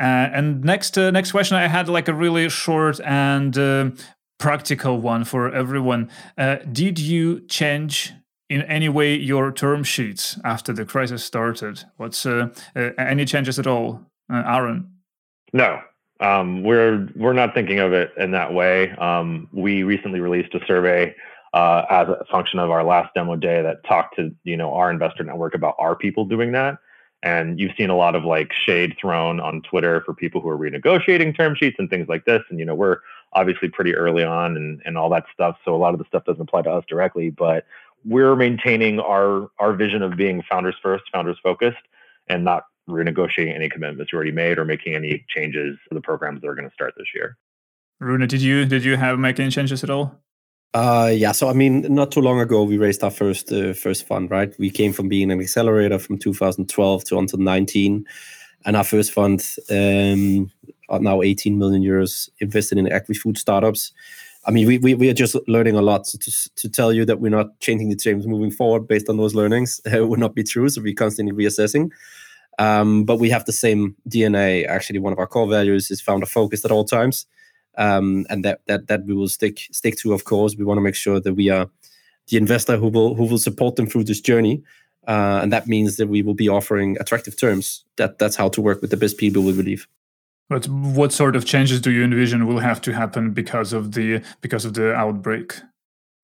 Uh, 0.00 0.02
and 0.34 0.64
next, 0.64 0.98
uh, 0.98 1.12
next 1.12 1.30
question, 1.30 1.56
I 1.56 1.68
had 1.68 1.88
like 1.88 2.08
a 2.08 2.14
really 2.14 2.48
short 2.48 3.00
and 3.02 3.56
uh, 3.56 3.90
practical 4.44 5.00
one 5.00 5.24
for 5.24 5.50
everyone. 5.50 6.10
Uh, 6.36 6.56
did 6.70 6.98
you 6.98 7.40
change 7.46 8.12
in 8.50 8.60
any 8.64 8.90
way 8.90 9.16
your 9.16 9.50
term 9.50 9.82
sheets 9.82 10.38
after 10.44 10.70
the 10.70 10.84
crisis 10.84 11.24
started? 11.24 11.82
What's 11.96 12.26
uh, 12.26 12.48
uh, 12.76 12.90
any 12.98 13.24
changes 13.24 13.58
at 13.58 13.66
all, 13.66 14.02
uh, 14.30 14.42
Aaron? 14.46 14.92
No, 15.54 15.80
um, 16.20 16.62
we're 16.62 17.08
we're 17.16 17.32
not 17.32 17.54
thinking 17.54 17.78
of 17.78 17.94
it 17.94 18.12
in 18.18 18.32
that 18.32 18.52
way. 18.52 18.90
Um, 18.90 19.48
we 19.50 19.82
recently 19.82 20.20
released 20.20 20.54
a 20.54 20.60
survey 20.66 21.14
uh, 21.54 21.86
as 21.88 22.08
a 22.08 22.26
function 22.30 22.58
of 22.58 22.70
our 22.70 22.84
last 22.84 23.14
demo 23.14 23.36
day 23.36 23.62
that 23.62 23.82
talked 23.88 24.14
to 24.16 24.30
you 24.44 24.58
know 24.58 24.74
our 24.74 24.90
investor 24.90 25.24
network 25.24 25.54
about 25.54 25.74
our 25.78 25.96
people 25.96 26.26
doing 26.26 26.52
that. 26.52 26.76
And 27.22 27.58
you've 27.58 27.72
seen 27.78 27.88
a 27.88 27.96
lot 27.96 28.14
of 28.14 28.24
like 28.24 28.52
shade 28.52 28.94
thrown 29.00 29.40
on 29.40 29.62
Twitter 29.62 30.02
for 30.04 30.12
people 30.12 30.42
who 30.42 30.50
are 30.50 30.58
renegotiating 30.58 31.34
term 31.34 31.54
sheets 31.54 31.76
and 31.78 31.88
things 31.88 32.08
like 32.10 32.26
this. 32.26 32.42
And 32.50 32.58
you 32.58 32.66
know 32.66 32.74
we're 32.74 32.98
obviously 33.34 33.68
pretty 33.68 33.94
early 33.94 34.24
on 34.24 34.56
and, 34.56 34.80
and 34.84 34.96
all 34.96 35.10
that 35.10 35.24
stuff. 35.32 35.56
So 35.64 35.74
a 35.74 35.78
lot 35.78 35.94
of 35.94 35.98
the 35.98 36.06
stuff 36.06 36.24
doesn't 36.24 36.40
apply 36.40 36.62
to 36.62 36.70
us 36.70 36.84
directly, 36.88 37.30
but 37.30 37.66
we're 38.04 38.36
maintaining 38.36 39.00
our 39.00 39.48
our 39.58 39.74
vision 39.74 40.02
of 40.02 40.16
being 40.16 40.42
founders 40.50 40.76
first, 40.82 41.04
founders 41.12 41.38
focused, 41.42 41.78
and 42.28 42.44
not 42.44 42.64
renegotiating 42.88 43.54
any 43.54 43.68
commitments 43.68 44.12
you 44.12 44.16
already 44.16 44.32
made 44.32 44.58
or 44.58 44.64
making 44.64 44.94
any 44.94 45.24
changes 45.28 45.78
to 45.88 45.94
the 45.94 46.00
programs 46.00 46.42
that 46.42 46.48
are 46.48 46.54
going 46.54 46.68
to 46.68 46.74
start 46.74 46.94
this 46.96 47.06
year. 47.14 47.36
Rune, 48.00 48.26
did 48.26 48.42
you 48.42 48.64
did 48.66 48.84
you 48.84 48.96
have 48.96 49.18
make 49.18 49.40
any 49.40 49.50
changes 49.50 49.82
at 49.82 49.90
all? 49.90 50.20
Uh, 50.74 51.10
yeah. 51.14 51.32
So 51.32 51.48
I 51.48 51.52
mean, 51.52 51.82
not 51.94 52.10
too 52.10 52.20
long 52.20 52.40
ago, 52.40 52.64
we 52.64 52.76
raised 52.78 53.02
our 53.04 53.10
first 53.10 53.52
uh, 53.52 53.72
first 53.72 54.06
fund. 54.06 54.30
Right, 54.30 54.54
we 54.58 54.70
came 54.70 54.92
from 54.92 55.08
being 55.08 55.30
an 55.30 55.40
accelerator 55.40 55.98
from 55.98 56.18
2012 56.18 57.04
to 57.04 57.18
until 57.18 57.38
19, 57.38 58.04
and 58.66 58.76
our 58.76 58.84
first 58.84 59.12
fund 59.12 59.40
um, 59.70 60.50
are 60.88 61.00
now 61.00 61.22
18 61.22 61.58
million 61.58 61.82
euros 61.82 62.28
invested 62.38 62.78
in 62.78 62.90
agri-food 62.90 63.38
startups. 63.38 63.92
I 64.46 64.50
mean, 64.50 64.66
we, 64.66 64.78
we, 64.78 64.94
we 64.94 65.08
are 65.08 65.14
just 65.14 65.36
learning 65.48 65.76
a 65.76 65.82
lot. 65.82 66.04
To, 66.04 66.50
to 66.56 66.68
tell 66.68 66.92
you 66.92 67.04
that 67.06 67.20
we're 67.20 67.30
not 67.30 67.58
changing 67.60 67.88
the 67.88 67.96
terms 67.96 68.26
moving 68.26 68.50
forward 68.50 68.86
based 68.86 69.08
on 69.08 69.16
those 69.16 69.34
learnings 69.34 69.80
uh, 69.94 70.06
would 70.06 70.18
not 70.18 70.34
be 70.34 70.42
true. 70.42 70.68
So 70.68 70.82
we're 70.82 70.94
constantly 70.94 71.34
reassessing. 71.34 71.90
Um, 72.58 73.04
but 73.04 73.18
we 73.18 73.30
have 73.30 73.44
the 73.44 73.52
same 73.52 73.96
DNA. 74.08 74.66
Actually, 74.66 74.98
one 74.98 75.12
of 75.12 75.18
our 75.18 75.26
core 75.26 75.48
values 75.48 75.90
is 75.90 76.00
founder 76.00 76.26
focused 76.26 76.64
at 76.64 76.70
all 76.70 76.84
times, 76.84 77.26
um, 77.76 78.26
and 78.30 78.44
that 78.44 78.60
that 78.66 78.86
that 78.86 79.04
we 79.06 79.14
will 79.14 79.28
stick 79.28 79.58
stick 79.72 79.96
to. 79.98 80.12
Of 80.12 80.24
course, 80.24 80.54
we 80.56 80.64
want 80.64 80.78
to 80.78 80.82
make 80.82 80.94
sure 80.94 81.20
that 81.20 81.34
we 81.34 81.48
are 81.50 81.68
the 82.28 82.36
investor 82.36 82.76
who 82.76 82.88
will 82.88 83.14
who 83.14 83.24
will 83.24 83.38
support 83.38 83.76
them 83.76 83.86
through 83.86 84.04
this 84.04 84.20
journey, 84.20 84.62
uh, 85.08 85.40
and 85.42 85.52
that 85.52 85.66
means 85.66 85.96
that 85.96 86.08
we 86.08 86.22
will 86.22 86.34
be 86.34 86.48
offering 86.48 86.96
attractive 87.00 87.36
terms. 87.36 87.84
That 87.96 88.18
that's 88.18 88.36
how 88.36 88.48
to 88.50 88.60
work 88.60 88.80
with 88.80 88.90
the 88.90 88.96
best 88.96 89.18
people, 89.18 89.42
we 89.42 89.52
believe. 89.52 89.88
But 90.50 90.68
what 90.68 91.12
sort 91.12 91.36
of 91.36 91.46
changes 91.46 91.80
do 91.80 91.90
you 91.90 92.04
envision 92.04 92.46
will 92.46 92.58
have 92.58 92.80
to 92.82 92.92
happen 92.92 93.32
because 93.32 93.72
of 93.72 93.92
the 93.92 94.22
because 94.40 94.64
of 94.64 94.74
the 94.74 94.94
outbreak? 94.94 95.54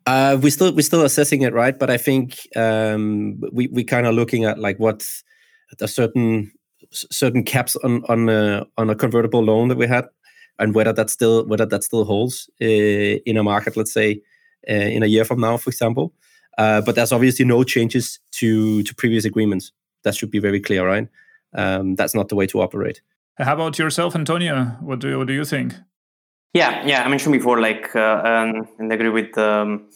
Uh, 0.07 0.39
we 0.43 0.51
still 0.51 0.75
we're 0.75 0.83
still 0.83 1.05
assessing 1.05 1.43
it, 1.43 1.55
right? 1.55 1.79
But 1.79 1.91
I 1.91 1.97
think 1.97 2.47
um, 2.57 3.41
we 3.53 3.69
we 3.69 3.85
kind 3.85 4.07
of 4.07 4.15
looking 4.15 4.45
at 4.45 4.59
like 4.59 4.79
what 4.79 5.07
a 5.81 5.89
certain 5.89 6.53
certain 6.93 7.45
caps 7.45 7.77
on 7.77 8.05
on 8.09 8.29
a, 8.29 8.67
on 8.77 8.91
a 8.91 8.95
convertible 8.95 9.43
loan 9.43 9.69
that 9.69 9.79
we 9.79 9.87
had, 9.87 10.07
and 10.59 10.75
whether 10.75 10.93
that 10.93 11.11
still 11.11 11.47
whether 11.47 11.67
that 11.67 11.85
still 11.85 12.05
holds 12.05 12.51
uh, 12.61 12.65
in 12.67 13.37
a 13.37 13.43
market, 13.43 13.77
let's 13.77 13.93
say 13.93 14.21
uh, 14.69 14.75
in 14.75 15.03
a 15.03 15.07
year 15.07 15.25
from 15.25 15.41
now, 15.41 15.57
for 15.57 15.71
example. 15.71 16.13
Uh, 16.59 16.83
but 16.83 16.95
there's 16.95 17.13
obviously 17.13 17.45
no 17.45 17.65
changes 17.65 18.21
to 18.33 18.83
to 18.83 18.95
previous 18.95 19.25
agreements. 19.25 19.73
That 20.03 20.15
should 20.15 20.31
be 20.31 20.41
very 20.41 20.61
clear, 20.61 20.87
right? 20.87 21.09
Um, 21.55 21.95
that's 21.95 22.15
not 22.15 22.29
the 22.29 22.37
way 22.37 22.47
to 22.49 22.61
operate. 22.61 23.01
How 23.41 23.55
about 23.55 23.79
yourself, 23.79 24.15
Antonio? 24.15 24.77
What 24.81 25.01
do 25.01 25.09
you, 25.09 25.19
what 25.19 25.27
do 25.27 25.33
you 25.33 25.45
think? 25.45 25.75
Yeah, 26.53 26.85
yeah. 26.87 27.05
I 27.05 27.09
mentioned 27.09 27.33
before, 27.33 27.61
like, 27.61 27.95
uh, 27.97 28.21
and, 28.25 28.67
and 28.79 28.93
I 28.93 28.95
agree 28.95 29.09
with 29.09 29.39
um, 29.39 29.89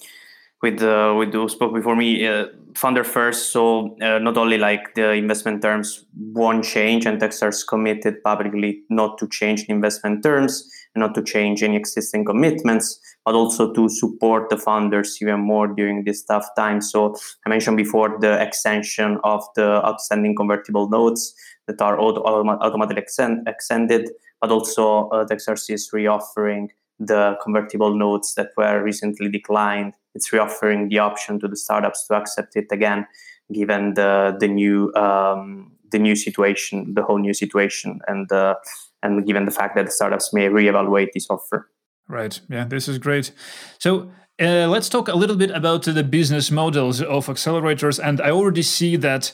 with 0.63 0.83
uh, 0.83 1.15
with 1.19 1.33
who 1.33 1.49
spoke 1.49 1.75
before 1.75 1.95
me. 1.97 2.27
Uh, 2.27 2.47
founder 2.75 3.05
first, 3.05 3.53
so 3.53 3.97
uh, 4.03 4.19
not 4.19 4.37
only 4.37 4.59
like 4.59 4.95
the 4.95 5.13
investment 5.13 5.63
terms 5.63 6.07
won't 6.33 6.65
change, 6.65 7.07
and 7.07 7.21
Techstars 7.21 7.67
committed 7.69 8.23
publicly 8.25 8.83
not 8.89 9.19
to 9.19 9.29
change 9.29 9.67
the 9.67 9.73
investment 9.73 10.23
terms 10.23 10.69
and 10.95 11.03
not 11.03 11.15
to 11.15 11.23
change 11.23 11.63
any 11.63 11.77
existing 11.77 12.25
commitments, 12.25 12.99
but 13.25 13.35
also 13.35 13.73
to 13.73 13.89
support 13.89 14.49
the 14.49 14.57
founders 14.57 15.19
even 15.21 15.41
more 15.41 15.69
during 15.69 16.05
this 16.05 16.25
tough 16.25 16.47
time. 16.57 16.81
So 16.81 17.15
I 17.45 17.49
mentioned 17.49 17.77
before 17.77 18.17
the 18.21 18.41
extension 18.41 19.19
of 19.23 19.45
the 19.55 19.85
outstanding 19.85 20.35
convertible 20.35 20.89
notes 20.89 21.35
that 21.67 21.81
are 21.81 21.99
auto- 21.99 22.23
automatically 22.25 23.03
extend- 23.03 23.47
extended, 23.49 24.11
but 24.41 24.51
also 24.51 25.09
uh, 25.09 25.25
Techstars 25.25 25.71
is 25.71 25.91
reoffering 25.93 26.69
the 26.99 27.37
convertible 27.43 27.97
notes 27.97 28.35
that 28.35 28.51
were 28.57 28.83
recently 28.83 29.29
declined. 29.29 29.95
It's 30.15 30.31
reoffering 30.31 30.91
the 30.91 30.99
option 30.99 31.41
to 31.41 31.49
the 31.49 31.57
startups 31.57 32.07
to 32.07 32.15
accept 32.15 32.57
it 32.57 32.67
again, 32.71 33.07
given 33.53 33.95
the 33.95 34.37
the 34.39 34.49
new 34.49 34.93
um, 34.95 35.73
the 35.91 35.99
new 35.99 36.17
situation, 36.17 36.95
the 36.95 37.03
whole 37.03 37.19
new 37.19 37.35
situation, 37.35 38.01
and 38.07 38.31
uh, 38.31 38.55
and 39.03 39.27
given 39.27 39.45
the 39.45 39.51
fact 39.51 39.75
that 39.77 39.87
the 39.87 39.91
startups 39.91 40.33
may 40.33 40.49
reevaluate 40.49 41.09
this 41.15 41.27
offer. 41.29 41.69
Right. 42.09 42.41
Yeah, 42.49 42.65
this 42.65 42.87
is 42.89 42.99
great. 42.99 43.33
So 43.79 44.11
uh, 44.41 44.69
let's 44.69 44.89
talk 44.89 45.09
a 45.09 45.17
little 45.17 45.37
bit 45.37 45.51
about 45.51 45.85
the 45.85 46.05
business 46.05 46.51
models 46.51 47.01
of 47.01 47.27
accelerators. 47.27 47.99
And 48.03 48.21
I 48.21 48.31
already 48.31 48.63
see 48.63 48.97
that, 48.97 49.33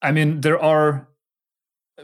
I 0.00 0.12
mean, 0.12 0.40
there 0.40 0.58
are 0.58 1.08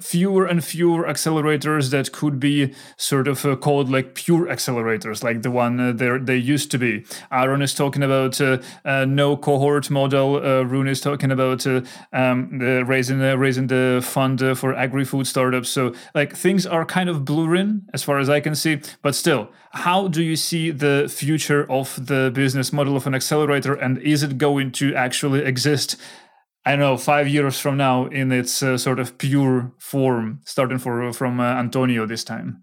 fewer 0.00 0.44
and 0.44 0.64
fewer 0.64 1.04
accelerators 1.04 1.90
that 1.90 2.12
could 2.12 2.40
be 2.40 2.74
sort 2.96 3.28
of 3.28 3.44
uh, 3.44 3.54
called 3.54 3.88
like 3.90 4.14
pure 4.14 4.46
accelerators 4.46 5.22
like 5.22 5.42
the 5.42 5.50
one 5.50 5.78
uh, 5.78 5.92
they 5.92 6.18
they 6.18 6.37
used 6.37 6.70
to 6.70 6.78
be. 6.78 7.04
Aaron 7.30 7.62
is 7.62 7.74
talking 7.74 8.02
about 8.02 8.40
uh, 8.40 8.59
uh 8.85 9.04
no 9.04 9.37
cohort 9.37 9.90
model. 9.90 10.37
Uh, 10.37 10.62
rune 10.62 10.88
is 10.88 11.00
talking 11.00 11.30
about 11.30 11.66
uh, 11.66 11.83
um, 12.12 12.59
the 12.59 12.85
raising 12.85 13.20
raising 13.20 13.68
the 13.68 14.00
fund 14.04 14.40
for 14.59 14.74
agri-food 14.74 15.26
startups. 15.26 15.68
So 15.68 15.94
like 16.14 16.35
things 16.35 16.66
are 16.66 16.85
kind 16.85 17.09
of 17.09 17.24
blurring 17.24 17.83
as 17.92 18.02
far 18.02 18.18
as 18.18 18.28
i 18.28 18.40
can 18.40 18.54
see. 18.54 18.80
But 19.02 19.14
still 19.14 19.50
how 19.74 20.07
do 20.07 20.22
you 20.22 20.37
see 20.37 20.70
the 20.70 21.12
future 21.12 21.70
of 21.70 22.07
the 22.07 22.30
business 22.33 22.72
model 22.72 22.96
of 22.96 23.07
an 23.07 23.14
accelerator? 23.14 23.74
And 23.74 23.98
is 23.98 24.22
it 24.22 24.38
going 24.38 24.70
to 24.72 24.94
actually 24.94 25.44
exist 25.44 25.96
I 26.66 26.70
don't 26.70 26.81
know, 26.81 26.96
five 26.96 27.29
years 27.29 27.61
from 27.61 27.77
now 27.77 28.07
in 28.07 28.33
its 28.33 28.62
uh, 28.62 28.79
sort 28.79 28.98
of 28.98 29.18
pure 29.18 29.72
form, 29.79 30.40
starting 30.44 30.79
for, 30.79 31.12
from 31.12 31.38
uh, 31.38 31.55
Antonio 31.55 32.07
this 32.07 32.24
time? 32.24 32.62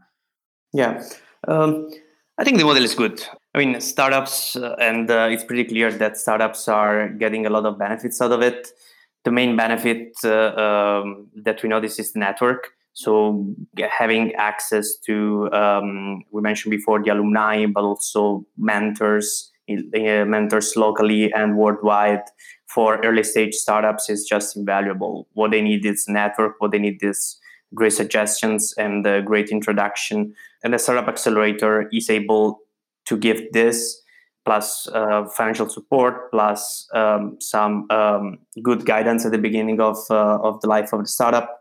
Yeah, 0.74 1.04
um, 1.48 1.90
I 2.38 2.44
think 2.44 2.58
the 2.58 2.64
model 2.64 2.84
is 2.84 2.96
good. 2.96 3.22
I 3.54 3.60
mean, 3.60 3.80
startups, 3.82 4.56
uh, 4.56 4.76
and 4.80 5.12
uh, 5.12 5.28
it's 5.30 5.44
pretty 5.44 5.66
clear 5.66 5.92
that 5.92 6.18
startups 6.18 6.68
are 6.68 7.10
getting 7.10 7.46
a 7.46 7.50
lot 7.50 7.66
of 7.66 7.78
benefits 7.78 8.22
out 8.22 8.32
of 8.32 8.42
it. 8.42 8.70
The 9.24 9.32
main 9.32 9.56
benefit 9.56 10.14
uh, 10.24 10.56
um, 10.56 11.28
that 11.36 11.62
we 11.62 11.70
notice 11.70 12.00
is 12.00 12.14
the 12.14 12.20
network. 12.20 12.70
So 12.94 13.46
having 13.90 14.34
access 14.34 14.98
to, 15.06 15.52
um, 15.54 16.24
we 16.32 16.42
mentioned 16.42 16.72
before, 16.72 17.04
the 17.04 17.12
alumni, 17.12 17.66
but 17.68 17.84
also 17.84 18.46
mentors, 18.58 19.52
uh, 19.70 20.26
mentors 20.26 20.76
locally 20.76 21.32
and 21.34 21.58
worldwide 21.58 22.24
for 22.74 23.04
early 23.04 23.24
stage 23.24 23.54
startups 23.54 24.10
is 24.10 24.26
just 24.26 24.56
invaluable. 24.56 25.28
What 25.34 25.52
they 25.52 25.62
need 25.62 25.86
is 25.86 26.08
network. 26.08 26.56
What 26.60 26.72
they 26.72 26.80
need 26.80 27.04
is 27.04 27.38
great 27.74 27.94
suggestions 27.94 28.74
and 28.78 29.06
a 29.06 29.22
great 29.22 29.50
introduction. 29.50 30.34
And 30.64 30.74
the 30.74 30.80
startup 30.80 31.08
accelerator 31.08 31.90
is 31.92 32.10
able 32.10 32.60
to 33.06 33.18
give 33.18 33.52
this 33.52 34.02
plus 34.46 34.88
uh, 34.88 35.26
financial 35.36 35.70
support 35.70 36.32
plus 36.32 36.88
um, 36.94 37.38
some 37.40 37.88
um, 37.92 38.40
good 38.64 38.86
guidance 38.86 39.26
at 39.26 39.32
the 39.32 39.38
beginning 39.38 39.80
of 39.80 39.98
uh, 40.10 40.40
of 40.42 40.60
the 40.62 40.68
life 40.68 40.94
of 40.94 41.02
the 41.02 41.08
startup. 41.08 41.60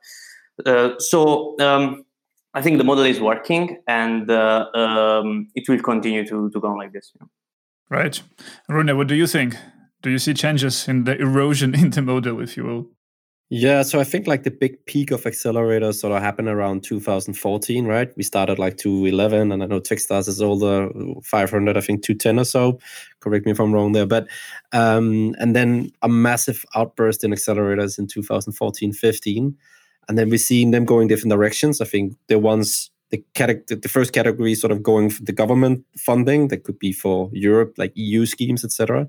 Uh, 0.64 0.90
so 0.98 1.56
um, 1.60 2.04
I 2.54 2.62
think 2.62 2.78
the 2.78 2.84
model 2.84 3.04
is 3.04 3.20
working, 3.20 3.82
and 3.86 4.30
uh, 4.30 4.66
um, 4.74 5.48
it 5.54 5.68
will 5.68 5.80
continue 5.80 6.26
to 6.26 6.50
to 6.50 6.60
go 6.60 6.68
on 6.68 6.78
like 6.78 6.92
this. 6.92 7.12
Right, 7.90 8.22
Rune, 8.68 8.96
what 8.96 9.08
do 9.08 9.14
you 9.14 9.26
think? 9.26 9.56
Do 10.02 10.10
you 10.10 10.18
see 10.18 10.34
changes 10.34 10.88
in 10.88 11.04
the 11.04 11.16
erosion 11.20 11.74
in 11.82 11.90
the 11.90 12.02
model, 12.02 12.40
if 12.40 12.56
you 12.56 12.64
will? 12.64 12.86
Yeah, 13.52 13.82
so 13.82 13.98
I 13.98 14.04
think 14.04 14.28
like 14.28 14.44
the 14.44 14.52
big 14.52 14.86
peak 14.86 15.10
of 15.10 15.24
accelerators 15.24 15.96
sort 15.96 16.12
of 16.12 16.22
happened 16.22 16.46
around 16.46 16.84
2014, 16.84 17.84
right? 17.84 18.16
We 18.16 18.22
started 18.22 18.60
like 18.60 18.76
211, 18.76 19.50
and 19.50 19.60
I 19.60 19.66
know 19.66 19.80
Techstars 19.80 20.28
is 20.28 20.40
older, 20.40 20.88
500, 21.24 21.76
I 21.76 21.80
think 21.80 22.04
210 22.04 22.38
or 22.38 22.44
so. 22.44 22.78
Correct 23.18 23.46
me 23.46 23.50
if 23.50 23.58
I'm 23.58 23.72
wrong 23.72 23.90
there. 23.90 24.06
But, 24.06 24.28
um, 24.70 25.34
and 25.40 25.56
then 25.56 25.90
a 26.00 26.08
massive 26.08 26.64
outburst 26.76 27.24
in 27.24 27.32
accelerators 27.32 27.98
in 27.98 28.06
2014, 28.06 28.92
15. 28.92 29.56
And 30.08 30.16
then 30.16 30.30
we've 30.30 30.40
seen 30.40 30.70
them 30.70 30.84
going 30.84 31.08
different 31.08 31.32
directions. 31.32 31.80
I 31.80 31.86
think 31.86 32.16
the 32.28 32.38
ones, 32.38 32.92
the, 33.10 33.20
the 33.34 33.90
first 33.90 34.12
category 34.12 34.54
sort 34.54 34.70
of 34.70 34.80
going 34.80 35.10
for 35.10 35.24
the 35.24 35.32
government 35.32 35.84
funding 35.98 36.48
that 36.48 36.62
could 36.62 36.78
be 36.78 36.92
for 36.92 37.30
Europe, 37.32 37.74
like 37.78 37.90
EU 37.96 38.26
schemes, 38.26 38.64
etc 38.64 39.08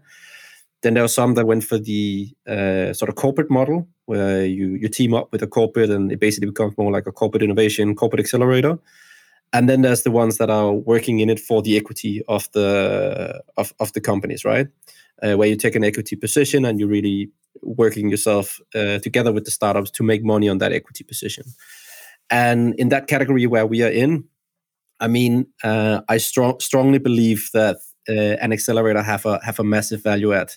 then 0.81 0.95
there 0.95 1.03
are 1.03 1.09
some 1.09 1.35
that 1.35 1.45
went 1.45 1.63
for 1.63 1.77
the 1.77 2.29
uh, 2.47 2.93
sort 2.93 3.09
of 3.09 3.15
corporate 3.15 3.49
model, 3.49 3.87
where 4.05 4.45
you 4.45 4.75
you 4.75 4.89
team 4.89 5.13
up 5.13 5.31
with 5.31 5.43
a 5.43 5.47
corporate 5.47 5.89
and 5.89 6.11
it 6.11 6.19
basically 6.19 6.49
becomes 6.49 6.77
more 6.77 6.91
like 6.91 7.07
a 7.07 7.11
corporate 7.11 7.43
innovation, 7.43 7.95
corporate 7.95 8.19
accelerator. 8.19 8.79
And 9.53 9.67
then 9.67 9.81
there's 9.81 10.03
the 10.03 10.11
ones 10.11 10.37
that 10.37 10.49
are 10.49 10.71
working 10.71 11.19
in 11.19 11.29
it 11.29 11.39
for 11.39 11.61
the 11.61 11.77
equity 11.77 12.23
of 12.27 12.49
the 12.53 13.41
of, 13.57 13.73
of 13.79 13.93
the 13.93 14.01
companies, 14.01 14.45
right? 14.45 14.67
Uh, 15.21 15.35
where 15.35 15.47
you 15.47 15.55
take 15.55 15.75
an 15.75 15.83
equity 15.83 16.15
position 16.15 16.65
and 16.65 16.79
you're 16.79 16.89
really 16.89 17.29
working 17.61 18.09
yourself 18.09 18.59
uh, 18.73 18.97
together 18.99 19.31
with 19.31 19.45
the 19.45 19.51
startups 19.51 19.91
to 19.91 20.03
make 20.03 20.23
money 20.23 20.49
on 20.49 20.57
that 20.57 20.71
equity 20.71 21.03
position. 21.03 21.43
And 22.29 22.73
in 22.79 22.89
that 22.89 23.07
category 23.07 23.45
where 23.45 23.67
we 23.67 23.83
are 23.83 23.91
in, 23.91 24.23
I 24.99 25.07
mean, 25.07 25.47
uh, 25.63 26.01
I 26.07 26.17
strong, 26.17 26.59
strongly 26.59 26.97
believe 26.97 27.49
that 27.53 27.77
uh, 28.09 28.37
an 28.41 28.51
accelerator 28.51 29.03
have 29.03 29.25
a 29.25 29.39
have 29.43 29.59
a 29.59 29.63
massive 29.63 30.01
value 30.01 30.33
add 30.33 30.53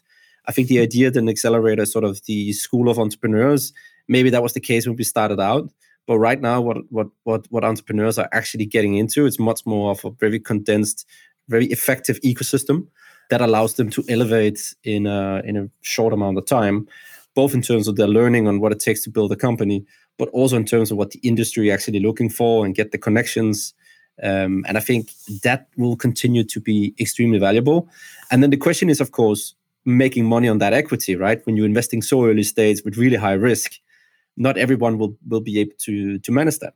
I 0.46 0.52
think 0.52 0.68
the 0.68 0.80
idea 0.80 1.11
that 1.11 1.18
an 1.18 1.28
accelerator 1.28 1.87
sort 1.87 2.04
of 2.04 2.20
the 2.26 2.52
school 2.52 2.88
of 2.88 2.98
entrepreneurs, 2.98 3.72
maybe 4.09 4.30
that 4.30 4.42
was 4.42 4.52
the 4.52 4.61
case 4.61 4.87
when 4.87 4.96
we 4.96 5.04
started 5.04 5.40
out. 5.40 5.70
But 6.07 6.18
right 6.18 6.40
now, 6.40 6.61
what 6.61 6.78
what 6.90 7.09
what 7.24 7.46
what 7.50 7.64
entrepreneurs 7.64 8.18
are 8.18 8.28
actually 8.33 8.66
getting 8.66 8.96
into 8.96 9.24
is 9.26 9.38
much 9.38 9.64
more 9.64 9.90
of 9.90 10.04
a 10.04 10.11
very 10.11 10.38
condensed, 10.38 11.07
very 11.48 11.66
effective 11.66 12.20
ecosystem 12.20 12.87
that 13.30 13.40
allows 13.40 13.74
them 13.74 13.88
to 13.90 14.04
elevate 14.09 14.74
in 14.85 15.07
a 15.07 15.40
in 15.44 15.57
a 15.57 15.68
short 15.80 16.12
amount 16.12 16.37
of 16.37 16.44
time, 16.44 16.87
both 17.35 17.54
in 17.54 17.62
terms 17.62 17.88
of 17.88 17.96
their 17.96 18.07
learning 18.07 18.46
on 18.46 18.61
what 18.61 18.72
it 18.72 18.80
takes 18.80 19.02
to 19.04 19.11
build 19.11 19.33
a 19.33 19.37
company, 19.37 19.87
but 20.18 20.28
also 20.28 20.57
in 20.57 20.66
terms 20.66 20.90
of 20.90 20.98
what 20.98 21.11
the 21.12 21.20
industry 21.20 21.72
actually 21.72 22.00
looking 22.00 22.28
for 22.28 22.66
and 22.66 22.74
get 22.74 22.92
the 22.92 22.98
connections. 22.98 23.72
Um, 24.22 24.64
and 24.68 24.76
I 24.76 24.80
think 24.80 25.11
that 25.42 25.68
will 25.76 25.96
continue 25.96 26.44
to 26.44 26.61
be 26.61 26.94
extremely 27.00 27.38
valuable. 27.38 27.88
And 28.30 28.42
then 28.42 28.50
the 28.50 28.57
question 28.57 28.88
is, 28.88 29.00
of 29.00 29.11
course, 29.11 29.54
making 29.84 30.24
money 30.24 30.48
on 30.48 30.58
that 30.58 30.72
equity, 30.72 31.16
right? 31.16 31.44
When 31.44 31.56
you're 31.56 31.66
investing 31.66 32.02
so 32.02 32.24
early 32.26 32.42
stage 32.42 32.82
with 32.84 32.96
really 32.96 33.16
high 33.16 33.34
risk, 33.34 33.72
not 34.36 34.58
everyone 34.58 34.98
will 34.98 35.16
will 35.28 35.40
be 35.40 35.60
able 35.60 35.74
to 35.80 36.18
to 36.18 36.32
manage 36.32 36.58
that 36.58 36.74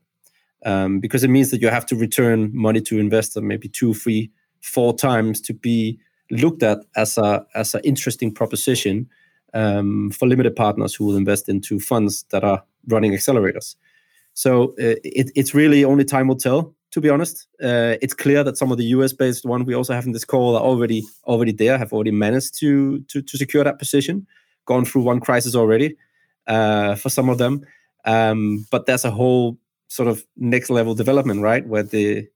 um, 0.64 1.00
because 1.00 1.24
it 1.24 1.28
means 1.28 1.50
that 1.50 1.60
you 1.60 1.68
have 1.68 1.86
to 1.86 1.96
return 1.96 2.50
money 2.52 2.80
to 2.82 2.98
investor 2.98 3.40
maybe 3.40 3.68
two, 3.68 3.94
three, 3.94 4.30
four 4.60 4.94
times 4.94 5.40
to 5.42 5.54
be 5.54 5.98
looked 6.30 6.62
at 6.62 6.78
as 6.96 7.18
a 7.18 7.44
as 7.54 7.74
an 7.74 7.80
interesting 7.84 8.32
proposition 8.32 9.08
um, 9.54 10.10
for 10.10 10.28
limited 10.28 10.54
partners 10.54 10.94
who 10.94 11.06
will 11.06 11.16
invest 11.16 11.48
into 11.48 11.80
funds 11.80 12.24
that 12.30 12.44
are 12.44 12.62
running 12.86 13.12
accelerators. 13.12 13.76
So 14.34 14.70
uh, 14.72 15.00
it, 15.04 15.30
it's 15.34 15.54
really 15.54 15.84
only 15.84 16.04
time 16.04 16.28
will 16.28 16.36
tell 16.36 16.74
to 16.90 17.00
be 17.00 17.10
honest. 17.10 17.46
Uh, 17.62 17.96
it's 18.00 18.14
clear 18.14 18.42
that 18.44 18.56
some 18.56 18.72
of 18.72 18.78
the 18.78 18.84
US-based 18.84 19.44
one 19.44 19.64
we 19.64 19.74
also 19.74 19.94
have 19.94 20.06
in 20.06 20.12
this 20.12 20.24
call 20.24 20.56
are 20.56 20.62
already 20.62 21.04
already 21.24 21.52
there, 21.52 21.78
have 21.78 21.92
already 21.92 22.10
managed 22.10 22.58
to 22.60 23.00
to, 23.08 23.22
to 23.22 23.38
secure 23.38 23.64
that 23.64 23.78
position, 23.78 24.26
gone 24.66 24.84
through 24.84 25.02
one 25.02 25.20
crisis 25.20 25.54
already 25.54 25.96
uh, 26.46 26.94
for 26.94 27.10
some 27.10 27.28
of 27.28 27.38
them. 27.38 27.64
Um, 28.04 28.66
but 28.70 28.86
there's 28.86 29.04
a 29.04 29.10
whole 29.10 29.58
sort 29.88 30.08
of 30.08 30.24
next 30.36 30.70
level 30.70 30.94
development, 30.94 31.42
right, 31.42 31.66
where 31.66 31.82
the 31.82 32.28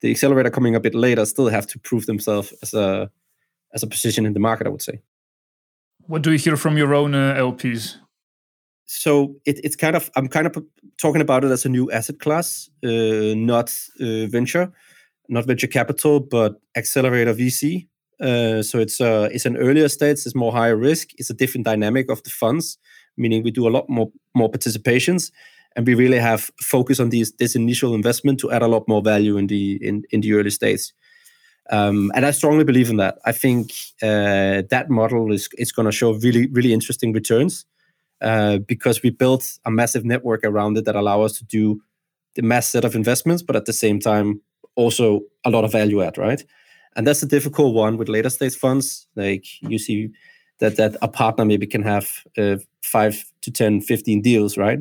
the 0.00 0.10
accelerator 0.10 0.50
coming 0.50 0.74
a 0.74 0.80
bit 0.80 0.94
later 0.94 1.24
still 1.26 1.48
have 1.48 1.66
to 1.68 1.78
prove 1.78 2.06
themselves 2.06 2.52
as 2.62 2.74
a 2.74 3.10
as 3.72 3.82
a 3.82 3.86
position 3.86 4.26
in 4.26 4.32
the 4.32 4.40
market. 4.40 4.66
I 4.66 4.70
would 4.70 4.82
say. 4.82 5.00
What 6.06 6.22
do 6.22 6.32
you 6.32 6.38
hear 6.38 6.56
from 6.56 6.76
your 6.76 6.94
own 6.94 7.14
uh, 7.14 7.34
LPs? 7.34 7.96
So 8.90 9.36
it, 9.46 9.60
it's 9.62 9.76
kind 9.76 9.94
of 9.94 10.10
I'm 10.16 10.26
kind 10.26 10.48
of 10.48 10.56
talking 11.00 11.20
about 11.20 11.44
it 11.44 11.50
as 11.52 11.64
a 11.64 11.68
new 11.68 11.88
asset 11.92 12.18
class, 12.18 12.68
uh, 12.84 13.34
not 13.36 13.72
uh, 14.00 14.26
venture, 14.26 14.72
not 15.28 15.46
venture 15.46 15.68
capital, 15.68 16.18
but 16.18 16.60
accelerator 16.76 17.32
VC. 17.32 17.86
Uh, 18.20 18.62
so 18.62 18.80
it's 18.80 19.00
uh, 19.00 19.28
it's 19.32 19.46
an 19.46 19.56
earlier 19.56 19.88
stage, 19.88 20.18
it's 20.26 20.34
more 20.34 20.50
higher 20.50 20.76
risk, 20.76 21.10
it's 21.18 21.30
a 21.30 21.34
different 21.34 21.64
dynamic 21.64 22.10
of 22.10 22.20
the 22.24 22.30
funds, 22.30 22.78
meaning 23.16 23.44
we 23.44 23.52
do 23.52 23.68
a 23.68 23.70
lot 23.70 23.88
more 23.88 24.10
more 24.34 24.50
participations, 24.50 25.30
and 25.76 25.86
we 25.86 25.94
really 25.94 26.18
have 26.18 26.50
focus 26.60 26.98
on 26.98 27.10
these 27.10 27.30
this 27.38 27.54
initial 27.54 27.94
investment 27.94 28.40
to 28.40 28.50
add 28.50 28.62
a 28.62 28.68
lot 28.68 28.88
more 28.88 29.02
value 29.02 29.36
in 29.36 29.46
the 29.46 29.78
in, 29.86 30.02
in 30.10 30.20
the 30.20 30.34
early 30.34 30.50
stage. 30.50 30.92
Um, 31.70 32.10
and 32.16 32.26
I 32.26 32.32
strongly 32.32 32.64
believe 32.64 32.90
in 32.90 32.96
that. 32.96 33.18
I 33.24 33.30
think 33.30 33.70
uh, 34.02 34.62
that 34.68 34.86
model 34.90 35.32
is 35.32 35.48
is 35.58 35.70
going 35.70 35.86
to 35.86 35.92
show 35.92 36.14
really 36.14 36.48
really 36.48 36.72
interesting 36.72 37.12
returns 37.12 37.66
uh, 38.20 38.58
because 38.58 39.02
we 39.02 39.10
built 39.10 39.58
a 39.64 39.70
massive 39.70 40.04
network 40.04 40.44
around 40.44 40.76
it 40.76 40.84
that 40.84 40.96
allow 40.96 41.22
us 41.22 41.32
to 41.38 41.44
do 41.44 41.80
the 42.34 42.42
mass 42.42 42.68
set 42.68 42.84
of 42.84 42.94
investments, 42.94 43.42
but 43.42 43.56
at 43.56 43.64
the 43.64 43.72
same 43.72 43.98
time 43.98 44.40
also 44.76 45.20
a 45.44 45.50
lot 45.50 45.64
of 45.64 45.72
value 45.72 46.02
add, 46.02 46.16
right? 46.18 46.44
And 46.96 47.06
that's 47.06 47.22
a 47.22 47.26
difficult 47.26 47.74
one 47.74 47.96
with 47.96 48.08
later 48.08 48.30
stage 48.30 48.56
funds. 48.56 49.06
Like 49.16 49.44
you 49.62 49.78
see 49.78 50.10
that 50.58 50.76
that 50.76 50.96
a 51.02 51.08
partner 51.08 51.44
maybe 51.44 51.66
can 51.66 51.82
have 51.82 52.24
uh, 52.36 52.56
five 52.82 53.24
to 53.42 53.50
10, 53.50 53.80
15 53.80 54.22
deals, 54.22 54.56
right? 54.56 54.80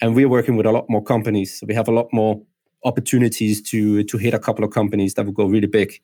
And 0.00 0.14
we're 0.14 0.28
working 0.28 0.56
with 0.56 0.66
a 0.66 0.72
lot 0.72 0.88
more 0.88 1.02
companies. 1.02 1.58
So 1.58 1.66
we 1.66 1.74
have 1.74 1.88
a 1.88 1.92
lot 1.92 2.08
more 2.12 2.40
opportunities 2.84 3.60
to 3.70 4.04
to 4.04 4.18
hit 4.18 4.34
a 4.34 4.38
couple 4.38 4.64
of 4.64 4.70
companies 4.70 5.14
that 5.14 5.26
will 5.26 5.32
go 5.32 5.46
really 5.46 5.66
big. 5.66 6.00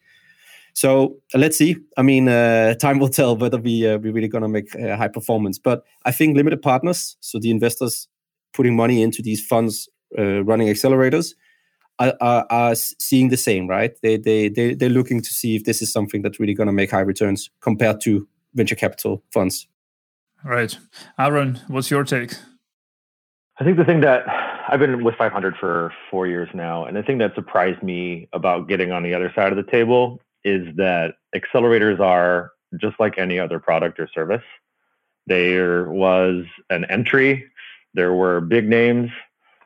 So 0.75 1.17
let's 1.35 1.57
see. 1.57 1.77
I 1.97 2.03
mean, 2.03 2.29
uh, 2.29 2.75
time 2.75 2.99
will 2.99 3.09
tell 3.09 3.37
whether 3.37 3.59
we 3.59 3.87
uh, 3.87 3.99
we're 3.99 4.13
really 4.13 4.29
going 4.29 4.43
to 4.43 4.49
make 4.49 4.75
uh, 4.77 4.97
high 4.97 5.09
performance. 5.09 5.59
But 5.59 5.85
I 6.05 6.11
think 6.11 6.37
limited 6.37 6.63
partners, 6.63 7.17
so 7.21 7.39
the 7.39 7.51
investors 7.51 8.09
putting 8.53 8.77
money 8.77 9.03
into 9.03 9.23
these 9.23 9.45
funds, 9.45 9.89
uh, 10.19 10.43
running 10.43 10.69
accelerators, 10.69 11.35
are, 12.01 12.15
are, 12.21 12.47
are, 12.51 12.75
seeing 12.75 13.29
the 13.29 13.37
same, 13.37 13.69
right? 13.69 13.93
They 14.03 14.17
they 14.17 14.49
they 14.49 14.75
they're 14.75 14.89
looking 14.89 15.23
to 15.23 15.31
see 15.31 15.55
if 15.55 15.65
this 15.65 15.81
is 15.81 15.93
something 15.93 16.23
that's 16.23 16.41
really 16.41 16.55
going 16.55 16.67
to 16.67 16.73
make 16.73 16.91
high 16.91 17.01
returns 17.01 17.51
compared 17.61 18.01
to 18.03 18.27
venture 18.55 18.75
capital 18.75 19.23
funds. 19.33 19.69
Right, 20.45 20.77
Aaron, 21.19 21.61
what's 21.69 21.91
your 21.91 22.05
take? 22.05 22.35
I 23.61 23.65
think 23.65 23.77
the 23.77 23.85
thing 23.85 24.01
that 24.01 24.25
I've 24.69 24.81
been 24.81 25.05
with 25.05 25.15
500 25.15 25.55
for 25.57 25.93
four 26.11 26.27
years 26.27 26.49
now, 26.53 26.85
and 26.85 26.97
the 26.97 27.03
thing 27.05 27.19
that 27.19 27.37
surprised 27.37 27.83
me 27.83 28.29
about 28.33 28.69
getting 28.69 28.91
on 28.91 29.05
the 29.05 29.15
other 29.15 29.33
side 29.37 29.53
of 29.53 29.57
the 29.57 29.71
table 29.71 30.21
is 30.45 30.75
that 30.77 31.15
accelerators 31.35 32.01
are 32.01 32.53
just 32.81 32.99
like 32.99 33.19
any 33.19 33.39
other 33.39 33.59
product 33.59 33.99
or 34.01 34.09
service. 34.09 34.43
There 35.27 35.91
was 35.91 36.45
an 36.71 36.85
entry, 36.91 37.47
there 37.95 38.13
were 38.13 38.41
big 38.41 38.69
names, 38.69 39.11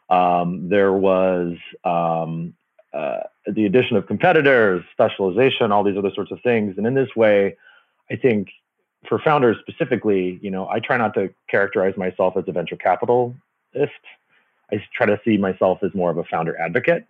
um, 0.09 0.69
there 0.69 0.93
was 0.93 1.57
um, 1.85 2.55
uh, 2.95 3.21
the 3.47 3.67
addition 3.67 3.97
of 3.97 4.07
competitors, 4.07 4.85
specialization, 4.93 5.73
all 5.73 5.83
these 5.83 5.99
other 5.99 6.13
sorts 6.15 6.31
of 6.31 6.41
things. 6.43 6.75
And 6.79 6.87
in 6.87 6.95
this 6.95 7.15
way, 7.17 7.57
I 8.11 8.17
think 8.17 8.49
for 9.09 9.19
founders 9.19 9.57
specifically, 9.61 10.39
you 10.43 10.51
know, 10.51 10.69
I 10.69 10.81
try 10.81 10.97
not 10.97 11.15
to 11.15 11.31
characterize 11.51 11.97
myself 11.97 12.37
as 12.37 12.45
a 12.47 12.53
venture 12.53 12.77
capitalist. 12.77 13.37
I 13.75 14.83
try 14.95 15.07
to 15.07 15.21
see 15.25 15.37
myself 15.37 15.79
as 15.83 15.95
more 15.95 16.11
of 16.11 16.19
a 16.19 16.25
founder 16.25 16.59
advocate. 16.59 17.07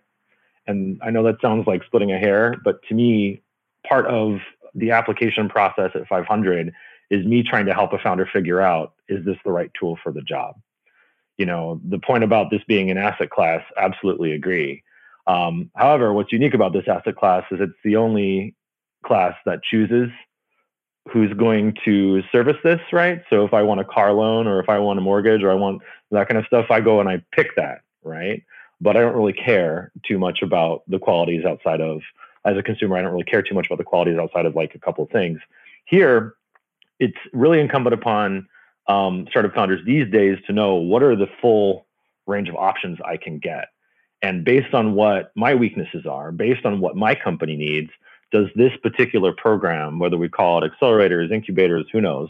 And 0.67 0.99
I 1.03 1.09
know 1.09 1.23
that 1.23 1.41
sounds 1.41 1.65
like 1.67 1.83
splitting 1.83 2.11
a 2.11 2.17
hair, 2.17 2.55
but 2.63 2.81
to 2.89 2.93
me, 2.93 3.41
part 3.87 4.05
of 4.07 4.39
the 4.75 4.91
application 4.91 5.49
process 5.49 5.91
at 5.95 6.07
500 6.07 6.73
is 7.09 7.25
me 7.25 7.43
trying 7.43 7.65
to 7.65 7.73
help 7.73 7.93
a 7.93 7.99
founder 7.99 8.27
figure 8.31 8.61
out 8.61 8.93
is 9.07 9.25
this 9.25 9.37
the 9.43 9.51
right 9.51 9.71
tool 9.79 9.97
for 10.03 10.11
the 10.11 10.21
job? 10.21 10.55
You 11.37 11.45
know 11.45 11.79
the 11.87 11.99
point 11.99 12.23
about 12.23 12.51
this 12.51 12.61
being 12.67 12.91
an 12.91 12.97
asset 12.97 13.29
class 13.29 13.63
absolutely 13.77 14.33
agree. 14.33 14.83
Um, 15.27 15.71
however 15.75 16.13
what's 16.13 16.31
unique 16.31 16.53
about 16.53 16.73
this 16.73 16.87
asset 16.87 17.15
class 17.15 17.43
is 17.51 17.59
it's 17.61 17.73
the 17.83 17.95
only 17.95 18.55
class 19.05 19.35
that 19.45 19.63
chooses 19.63 20.09
who's 21.11 21.33
going 21.33 21.75
to 21.85 22.21
service 22.31 22.57
this 22.63 22.81
right? 22.91 23.21
So 23.29 23.45
if 23.45 23.53
i 23.53 23.63
want 23.63 23.79
a 23.79 23.85
car 23.85 24.11
loan 24.11 24.47
or 24.47 24.59
if 24.59 24.69
i 24.69 24.77
want 24.79 24.99
a 24.99 25.01
mortgage 25.01 25.41
or 25.41 25.49
i 25.49 25.55
want 25.55 25.81
that 26.11 26.27
kind 26.27 26.37
of 26.37 26.45
stuff 26.45 26.67
i 26.69 26.81
go 26.81 26.99
and 26.99 27.09
i 27.09 27.23
pick 27.31 27.55
that 27.55 27.81
right? 28.03 28.43
But 28.81 28.97
i 28.97 28.99
don't 28.99 29.15
really 29.15 29.33
care 29.33 29.91
too 30.05 30.19
much 30.19 30.41
about 30.41 30.83
the 30.87 30.99
qualities 30.99 31.45
outside 31.45 31.81
of 31.81 32.01
as 32.45 32.57
a 32.57 32.63
consumer, 32.63 32.97
I 32.97 33.01
don't 33.01 33.11
really 33.11 33.23
care 33.23 33.41
too 33.41 33.55
much 33.55 33.67
about 33.67 33.77
the 33.77 33.83
qualities 33.83 34.17
outside 34.17 34.45
of 34.45 34.55
like 34.55 34.75
a 34.75 34.79
couple 34.79 35.03
of 35.03 35.09
things. 35.09 35.39
Here, 35.85 36.35
it's 36.99 37.17
really 37.33 37.59
incumbent 37.59 37.93
upon 37.93 38.47
um, 38.87 39.27
startup 39.29 39.53
founders 39.53 39.81
these 39.85 40.09
days 40.11 40.37
to 40.47 40.53
know 40.53 40.75
what 40.75 41.03
are 41.03 41.15
the 41.15 41.29
full 41.41 41.85
range 42.27 42.49
of 42.49 42.55
options 42.55 42.97
I 43.05 43.17
can 43.17 43.39
get. 43.39 43.65
And 44.21 44.43
based 44.43 44.73
on 44.73 44.95
what 44.95 45.31
my 45.35 45.55
weaknesses 45.55 46.05
are, 46.05 46.31
based 46.31 46.65
on 46.65 46.79
what 46.79 46.95
my 46.95 47.15
company 47.15 47.55
needs, 47.55 47.89
does 48.31 48.47
this 48.55 48.73
particular 48.83 49.31
program, 49.33 49.99
whether 49.99 50.17
we 50.17 50.29
call 50.29 50.63
it 50.63 50.71
accelerators, 50.71 51.31
incubators, 51.31 51.85
who 51.91 52.01
knows, 52.01 52.29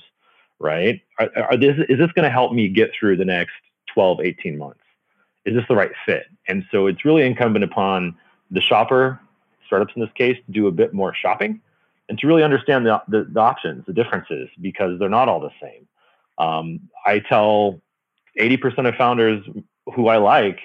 right? 0.59 1.01
Are, 1.17 1.29
are 1.35 1.57
this, 1.57 1.75
is 1.89 1.97
this 1.97 2.11
going 2.11 2.23
to 2.23 2.29
help 2.29 2.53
me 2.53 2.69
get 2.69 2.91
through 2.97 3.17
the 3.17 3.25
next 3.25 3.53
12, 3.93 4.21
18 4.21 4.57
months? 4.57 4.79
Is 5.45 5.55
this 5.55 5.65
the 5.67 5.75
right 5.75 5.91
fit? 6.05 6.27
And 6.47 6.65
so 6.71 6.87
it's 6.87 7.03
really 7.03 7.25
incumbent 7.25 7.63
upon 7.63 8.15
the 8.51 8.61
shopper 8.61 9.19
startups 9.69 9.93
in 9.95 10.01
this 10.01 10.11
case 10.15 10.37
do 10.49 10.65
a 10.65 10.71
bit 10.71 10.93
more 10.93 11.13
shopping 11.13 11.61
and 12.09 12.17
to 12.17 12.27
really 12.27 12.43
understand 12.43 12.87
the, 12.87 13.01
the, 13.07 13.27
the 13.31 13.39
options, 13.39 13.85
the 13.85 13.93
differences, 13.93 14.49
because 14.59 14.97
they're 14.97 15.09
not 15.09 15.29
all 15.29 15.39
the 15.39 15.51
same. 15.61 15.87
Um, 16.39 16.89
I 17.05 17.19
tell 17.19 17.79
80% 18.39 18.89
of 18.89 18.95
founders 18.95 19.45
who 19.93 20.07
I 20.07 20.17
like, 20.17 20.59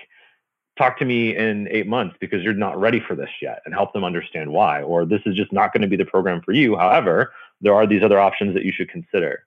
talk 0.78 0.98
to 0.98 1.04
me 1.04 1.36
in 1.36 1.68
eight 1.70 1.86
months 1.86 2.16
because 2.18 2.42
you're 2.42 2.54
not 2.54 2.80
ready 2.80 2.98
for 2.98 3.14
this 3.14 3.28
yet 3.42 3.60
and 3.64 3.74
help 3.74 3.92
them 3.92 4.04
understand 4.04 4.50
why. 4.50 4.82
Or 4.82 5.04
this 5.04 5.20
is 5.26 5.36
just 5.36 5.52
not 5.52 5.72
going 5.72 5.82
to 5.82 5.88
be 5.88 5.96
the 5.96 6.04
program 6.04 6.40
for 6.40 6.52
you. 6.52 6.76
However, 6.76 7.32
there 7.60 7.74
are 7.74 7.86
these 7.86 8.02
other 8.02 8.18
options 8.18 8.54
that 8.54 8.64
you 8.64 8.72
should 8.72 8.88
consider. 8.88 9.44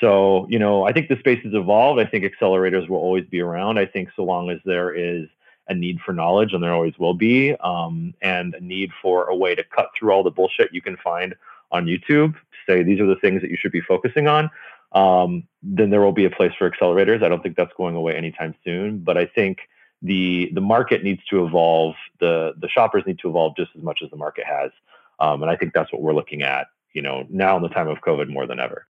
So, 0.00 0.46
you 0.48 0.58
know, 0.58 0.84
I 0.84 0.92
think 0.92 1.08
the 1.08 1.18
space 1.18 1.42
has 1.44 1.54
evolved. 1.54 2.00
I 2.00 2.06
think 2.06 2.24
accelerators 2.24 2.88
will 2.88 2.98
always 2.98 3.26
be 3.26 3.40
around. 3.40 3.78
I 3.78 3.86
think 3.86 4.08
so 4.16 4.24
long 4.24 4.50
as 4.50 4.58
there 4.64 4.92
is 4.92 5.28
a 5.68 5.74
need 5.74 6.00
for 6.00 6.12
knowledge, 6.12 6.52
and 6.52 6.62
there 6.62 6.74
always 6.74 6.98
will 6.98 7.14
be, 7.14 7.54
um, 7.60 8.14
and 8.22 8.54
a 8.54 8.60
need 8.60 8.90
for 9.00 9.24
a 9.24 9.36
way 9.36 9.54
to 9.54 9.64
cut 9.64 9.90
through 9.98 10.12
all 10.12 10.22
the 10.22 10.30
bullshit 10.30 10.72
you 10.72 10.82
can 10.82 10.96
find 10.98 11.34
on 11.72 11.86
YouTube. 11.86 12.34
Say 12.66 12.82
these 12.82 13.00
are 13.00 13.06
the 13.06 13.16
things 13.16 13.40
that 13.42 13.50
you 13.50 13.56
should 13.56 13.72
be 13.72 13.80
focusing 13.80 14.28
on. 14.28 14.50
Um, 14.92 15.44
then 15.62 15.90
there 15.90 16.00
will 16.00 16.12
be 16.12 16.24
a 16.24 16.30
place 16.30 16.52
for 16.58 16.70
accelerators. 16.70 17.22
I 17.22 17.28
don't 17.28 17.42
think 17.42 17.56
that's 17.56 17.72
going 17.76 17.96
away 17.96 18.14
anytime 18.14 18.54
soon, 18.64 18.98
but 18.98 19.18
I 19.18 19.26
think 19.26 19.58
the 20.02 20.50
the 20.54 20.60
market 20.60 21.02
needs 21.02 21.24
to 21.30 21.44
evolve. 21.44 21.94
the 22.20 22.54
The 22.60 22.68
shoppers 22.68 23.04
need 23.06 23.18
to 23.20 23.28
evolve 23.28 23.56
just 23.56 23.70
as 23.76 23.82
much 23.82 24.00
as 24.04 24.10
the 24.10 24.16
market 24.16 24.44
has, 24.46 24.70
um, 25.18 25.42
and 25.42 25.50
I 25.50 25.56
think 25.56 25.72
that's 25.72 25.92
what 25.92 26.02
we're 26.02 26.14
looking 26.14 26.42
at. 26.42 26.68
You 26.92 27.02
know, 27.02 27.26
now 27.28 27.56
in 27.56 27.62
the 27.62 27.68
time 27.70 27.88
of 27.88 27.98
COVID 28.02 28.28
more 28.28 28.46
than 28.46 28.60
ever. 28.60 28.86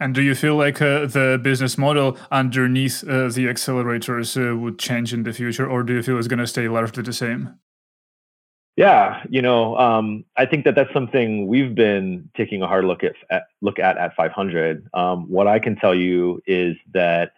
And 0.00 0.14
do 0.14 0.22
you 0.22 0.34
feel 0.34 0.56
like 0.56 0.82
uh, 0.82 1.06
the 1.06 1.38
business 1.42 1.78
model 1.78 2.18
underneath 2.30 3.04
uh, 3.04 3.28
the 3.28 3.46
accelerators 3.46 4.36
uh, 4.36 4.56
would 4.56 4.78
change 4.78 5.14
in 5.14 5.22
the 5.22 5.32
future, 5.32 5.68
or 5.68 5.82
do 5.82 5.94
you 5.94 6.02
feel 6.02 6.18
it's 6.18 6.28
going 6.28 6.40
to 6.40 6.46
stay 6.46 6.68
largely 6.68 7.02
the 7.02 7.12
same? 7.12 7.58
Yeah, 8.76 9.22
you 9.30 9.40
know, 9.40 9.78
um, 9.78 10.24
I 10.36 10.46
think 10.46 10.64
that 10.64 10.74
that's 10.74 10.92
something 10.92 11.46
we've 11.46 11.76
been 11.76 12.28
taking 12.36 12.60
a 12.60 12.66
hard 12.66 12.84
look 12.84 13.04
at, 13.04 13.14
at 13.30 13.44
look 13.60 13.78
at 13.78 13.96
at 13.96 14.16
500. 14.16 14.88
Um, 14.94 15.30
what 15.30 15.46
I 15.46 15.60
can 15.60 15.76
tell 15.76 15.94
you 15.94 16.42
is 16.44 16.76
that 16.92 17.32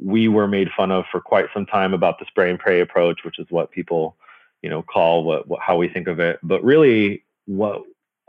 we 0.00 0.26
were 0.26 0.48
made 0.48 0.68
fun 0.76 0.90
of 0.90 1.04
for 1.12 1.20
quite 1.20 1.46
some 1.54 1.64
time 1.64 1.94
about 1.94 2.18
the 2.18 2.24
spray 2.26 2.50
and 2.50 2.58
pray 2.58 2.80
approach, 2.80 3.20
which 3.24 3.38
is 3.38 3.46
what 3.50 3.70
people, 3.70 4.16
you 4.62 4.70
know, 4.70 4.82
call 4.82 5.22
what, 5.22 5.46
what 5.46 5.60
how 5.60 5.76
we 5.76 5.88
think 5.88 6.08
of 6.08 6.18
it. 6.18 6.40
But 6.42 6.64
really, 6.64 7.22
what 7.46 7.82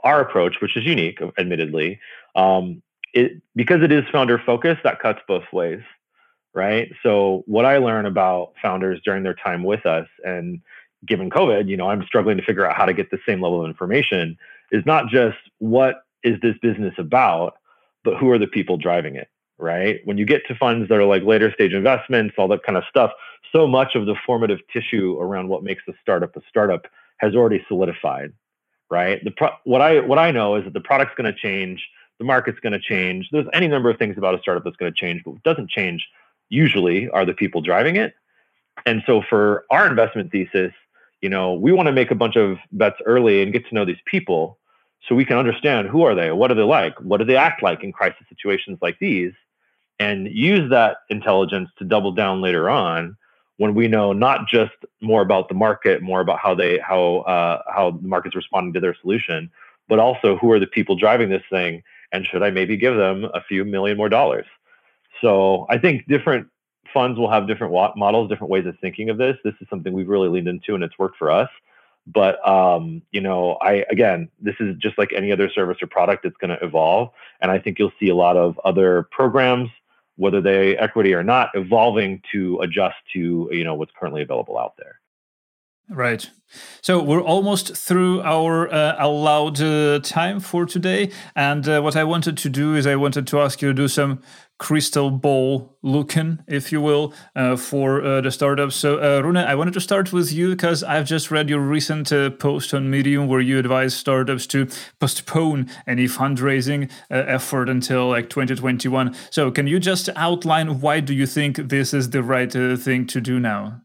our 0.03 0.21
approach, 0.21 0.61
which 0.61 0.77
is 0.77 0.85
unique, 0.85 1.19
admittedly, 1.39 1.99
um, 2.35 2.83
it 3.13 3.41
because 3.55 3.81
it 3.83 3.91
is 3.91 4.03
founder 4.11 4.41
focused, 4.45 4.81
that 4.83 4.99
cuts 4.99 5.19
both 5.27 5.43
ways, 5.51 5.81
right? 6.53 6.91
So 7.03 7.43
what 7.45 7.65
I 7.65 7.77
learn 7.77 8.05
about 8.05 8.53
founders 8.61 8.99
during 9.03 9.23
their 9.23 9.33
time 9.33 9.63
with 9.63 9.85
us, 9.85 10.07
and 10.23 10.61
given 11.05 11.29
COVID, 11.29 11.67
you 11.67 11.77
know, 11.77 11.89
I'm 11.89 12.03
struggling 12.05 12.37
to 12.37 12.43
figure 12.43 12.65
out 12.65 12.75
how 12.75 12.85
to 12.85 12.93
get 12.93 13.11
the 13.11 13.19
same 13.25 13.41
level 13.41 13.61
of 13.61 13.67
information. 13.67 14.37
Is 14.71 14.85
not 14.85 15.07
just 15.09 15.37
what 15.59 16.03
is 16.23 16.39
this 16.41 16.55
business 16.61 16.93
about, 16.97 17.55
but 18.03 18.17
who 18.17 18.29
are 18.31 18.39
the 18.39 18.47
people 18.47 18.77
driving 18.77 19.15
it, 19.15 19.27
right? 19.57 19.99
When 20.05 20.17
you 20.17 20.25
get 20.25 20.45
to 20.47 20.55
funds 20.55 20.87
that 20.87 20.97
are 20.97 21.05
like 21.05 21.23
later 21.23 21.51
stage 21.51 21.73
investments, 21.73 22.35
all 22.37 22.47
that 22.49 22.63
kind 22.63 22.77
of 22.77 22.85
stuff, 22.89 23.11
so 23.51 23.67
much 23.67 23.95
of 23.95 24.05
the 24.05 24.15
formative 24.25 24.59
tissue 24.71 25.17
around 25.19 25.49
what 25.49 25.63
makes 25.63 25.83
a 25.89 25.93
startup 26.01 26.35
a 26.37 26.41
startup 26.47 26.87
has 27.17 27.35
already 27.35 27.63
solidified, 27.67 28.31
right? 28.89 29.23
The 29.23 29.31
pro- 29.31 29.57
what 29.65 29.81
I 29.81 29.99
what 29.99 30.19
I 30.19 30.31
know 30.31 30.55
is 30.55 30.63
that 30.63 30.73
the 30.73 30.79
product's 30.79 31.15
going 31.15 31.31
to 31.31 31.37
change 31.37 31.85
the 32.21 32.25
market's 32.25 32.59
going 32.59 32.73
to 32.73 32.79
change. 32.79 33.29
There's 33.31 33.47
any 33.51 33.67
number 33.67 33.89
of 33.89 33.97
things 33.97 34.15
about 34.15 34.35
a 34.35 34.39
startup 34.39 34.63
that's 34.63 34.75
going 34.75 34.93
to 34.93 34.95
change, 34.95 35.23
but 35.25 35.31
what 35.31 35.43
doesn't 35.43 35.71
change 35.71 36.07
usually 36.49 37.09
are 37.09 37.25
the 37.25 37.33
people 37.33 37.61
driving 37.61 37.95
it. 37.95 38.13
And 38.85 39.01
so 39.07 39.23
for 39.27 39.65
our 39.71 39.87
investment 39.87 40.31
thesis, 40.31 40.71
you 41.21 41.29
know, 41.29 41.53
we 41.53 41.71
want 41.71 41.87
to 41.87 41.91
make 41.91 42.11
a 42.11 42.15
bunch 42.15 42.35
of 42.35 42.59
bets 42.73 42.97
early 43.07 43.41
and 43.41 43.51
get 43.51 43.67
to 43.69 43.73
know 43.73 43.85
these 43.85 44.03
people 44.05 44.59
so 45.09 45.15
we 45.15 45.25
can 45.25 45.39
understand 45.39 45.87
who 45.87 46.03
are 46.03 46.13
they, 46.13 46.31
what 46.31 46.51
are 46.51 46.55
they 46.55 46.61
like, 46.61 46.93
what 47.01 47.17
do 47.17 47.25
they 47.25 47.35
act 47.35 47.63
like 47.63 47.83
in 47.83 47.91
crisis 47.91 48.21
situations 48.29 48.77
like 48.83 48.99
these, 48.99 49.33
and 49.99 50.27
use 50.27 50.69
that 50.69 50.97
intelligence 51.09 51.69
to 51.79 51.85
double 51.85 52.11
down 52.11 52.39
later 52.39 52.69
on 52.69 53.17
when 53.57 53.73
we 53.73 53.87
know 53.87 54.13
not 54.13 54.47
just 54.47 54.73
more 55.01 55.23
about 55.23 55.49
the 55.49 55.55
market, 55.55 56.03
more 56.03 56.21
about 56.21 56.37
how 56.37 56.53
they 56.53 56.77
how 56.77 57.17
uh, 57.21 57.63
how 57.73 57.89
the 57.99 58.07
market's 58.07 58.35
responding 58.35 58.73
to 58.73 58.79
their 58.79 58.95
solution, 59.01 59.49
but 59.89 59.97
also 59.97 60.37
who 60.37 60.51
are 60.51 60.59
the 60.59 60.67
people 60.67 60.95
driving 60.95 61.29
this 61.29 61.43
thing 61.49 61.81
and 62.11 62.25
should 62.25 62.43
I 62.43 62.49
maybe 62.49 62.77
give 62.77 62.95
them 62.95 63.25
a 63.33 63.41
few 63.41 63.65
million 63.65 63.97
more 63.97 64.09
dollars? 64.09 64.45
So 65.21 65.65
I 65.69 65.77
think 65.77 66.07
different 66.07 66.47
funds 66.93 67.17
will 67.17 67.29
have 67.29 67.47
different 67.47 67.73
models, 67.95 68.29
different 68.29 68.51
ways 68.51 68.65
of 68.65 68.77
thinking 68.79 69.09
of 69.09 69.17
this. 69.17 69.37
This 69.43 69.53
is 69.61 69.67
something 69.69 69.93
we've 69.93 70.09
really 70.09 70.29
leaned 70.29 70.47
into, 70.47 70.75
and 70.75 70.83
it's 70.83 70.97
worked 70.97 71.17
for 71.17 71.31
us. 71.31 71.49
But 72.07 72.45
um, 72.47 73.03
you 73.11 73.21
know, 73.21 73.57
I 73.61 73.85
again, 73.89 74.29
this 74.39 74.55
is 74.59 74.75
just 74.77 74.97
like 74.97 75.13
any 75.13 75.31
other 75.31 75.49
service 75.49 75.77
or 75.81 75.87
product; 75.87 76.25
it's 76.25 76.37
going 76.37 76.49
to 76.49 76.63
evolve, 76.63 77.09
and 77.41 77.51
I 77.51 77.59
think 77.59 77.77
you'll 77.77 77.91
see 77.99 78.09
a 78.09 78.15
lot 78.15 78.37
of 78.37 78.59
other 78.65 79.07
programs, 79.11 79.69
whether 80.15 80.41
they 80.41 80.75
equity 80.77 81.13
or 81.13 81.23
not, 81.23 81.49
evolving 81.53 82.21
to 82.31 82.59
adjust 82.61 82.95
to 83.13 83.49
you 83.51 83.63
know 83.63 83.75
what's 83.75 83.91
currently 83.97 84.23
available 84.23 84.57
out 84.57 84.73
there. 84.77 85.00
Right. 85.91 86.29
So 86.81 87.03
we're 87.03 87.21
almost 87.21 87.75
through 87.75 88.21
our 88.21 88.73
uh, 88.73 88.95
allowed 88.97 89.59
uh, 89.61 89.99
time 89.99 90.39
for 90.39 90.65
today. 90.65 91.11
And 91.35 91.67
uh, 91.67 91.81
what 91.81 91.97
I 91.97 92.05
wanted 92.05 92.37
to 92.37 92.49
do 92.49 92.75
is 92.75 92.87
I 92.87 92.95
wanted 92.95 93.27
to 93.27 93.41
ask 93.41 93.61
you 93.61 93.69
to 93.69 93.73
do 93.73 93.87
some 93.89 94.21
crystal 94.57 95.11
ball 95.11 95.77
looking, 95.81 96.39
if 96.47 96.71
you 96.71 96.79
will, 96.79 97.13
uh, 97.35 97.57
for 97.57 98.01
uh, 98.01 98.21
the 98.21 98.31
startups. 98.31 98.75
So, 98.75 98.99
uh, 98.99 99.21
Rune, 99.21 99.35
I 99.35 99.53
wanted 99.55 99.73
to 99.73 99.81
start 99.81 100.13
with 100.13 100.31
you 100.31 100.51
because 100.51 100.81
I've 100.81 101.07
just 101.07 101.29
read 101.29 101.49
your 101.49 101.59
recent 101.59 102.09
post 102.39 102.73
on 102.73 102.89
Medium 102.89 103.27
where 103.27 103.41
you 103.41 103.59
advise 103.59 103.93
startups 103.93 104.47
to 104.47 104.69
postpone 104.99 105.69
any 105.85 106.05
fundraising 106.05 106.89
effort 107.09 107.67
until 107.67 108.07
like 108.07 108.29
2021. 108.29 109.13
So, 109.29 109.51
can 109.51 109.67
you 109.67 109.77
just 109.77 110.07
outline 110.15 110.79
why 110.79 111.01
do 111.01 111.13
you 111.13 111.25
think 111.25 111.57
this 111.57 111.93
is 111.93 112.11
the 112.11 112.23
right 112.23 112.51
thing 112.51 113.07
to 113.07 113.19
do 113.19 113.41
now? 113.41 113.81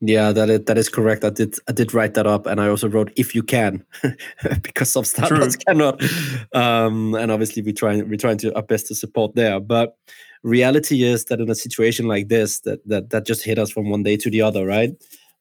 Yeah, 0.00 0.32
that 0.32 0.50
is, 0.50 0.64
that 0.66 0.76
is 0.76 0.88
correct. 0.90 1.24
I 1.24 1.30
did 1.30 1.54
I 1.68 1.72
did 1.72 1.94
write 1.94 2.14
that 2.14 2.26
up, 2.26 2.46
and 2.46 2.60
I 2.60 2.68
also 2.68 2.86
wrote 2.86 3.12
if 3.16 3.34
you 3.34 3.42
can, 3.42 3.82
because 4.62 4.90
some 4.90 5.04
startups 5.04 5.56
True. 5.56 5.64
cannot. 5.66 6.02
Um, 6.54 7.14
and 7.14 7.32
obviously, 7.32 7.62
we 7.62 7.72
try 7.72 8.02
we're 8.02 8.18
trying 8.18 8.36
to 8.38 8.54
our 8.54 8.62
best 8.62 8.88
to 8.88 8.94
support 8.94 9.34
there. 9.36 9.58
But 9.58 9.96
reality 10.42 11.02
is 11.02 11.24
that 11.26 11.40
in 11.40 11.48
a 11.48 11.54
situation 11.54 12.06
like 12.08 12.28
this, 12.28 12.60
that 12.60 12.86
that 12.86 13.08
that 13.10 13.24
just 13.24 13.42
hit 13.42 13.58
us 13.58 13.70
from 13.70 13.88
one 13.88 14.02
day 14.02 14.18
to 14.18 14.30
the 14.30 14.42
other, 14.42 14.66
right? 14.66 14.90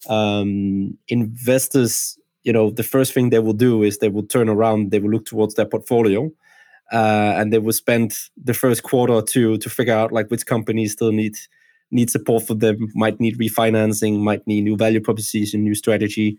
Um, 0.08 0.98
investors, 1.10 2.18
you 2.44 2.54
know, 2.54 2.70
the 2.70 2.84
first 2.84 3.12
thing 3.12 3.32
they 3.32 3.40
will 3.40 3.54
do 3.54 3.84
is 3.84 3.98
they 3.98 4.10
will 4.10 4.26
turn 4.26 4.48
around, 4.48 4.92
they 4.92 5.00
will 5.00 5.12
look 5.12 5.26
towards 5.26 5.56
their 5.56 5.66
portfolio, 5.66 6.32
uh, 6.94 7.34
and 7.36 7.52
they 7.52 7.60
will 7.60 7.74
spend 7.74 8.14
the 8.42 8.54
first 8.54 8.84
quarter 8.84 9.12
or 9.12 9.22
two 9.22 9.58
to 9.58 9.70
figure 9.70 9.94
out 9.94 10.14
like 10.14 10.32
which 10.32 10.46
companies 10.46 10.94
still 10.94 11.12
need 11.12 11.36
need 11.92 12.10
support 12.10 12.46
for 12.46 12.56
them, 12.56 12.92
might 12.96 13.20
need 13.20 13.38
refinancing, 13.38 14.20
might 14.20 14.46
need 14.48 14.64
new 14.64 14.76
value 14.76 15.02
proposition, 15.02 15.64
new 15.64 15.76
strategy, 15.76 16.38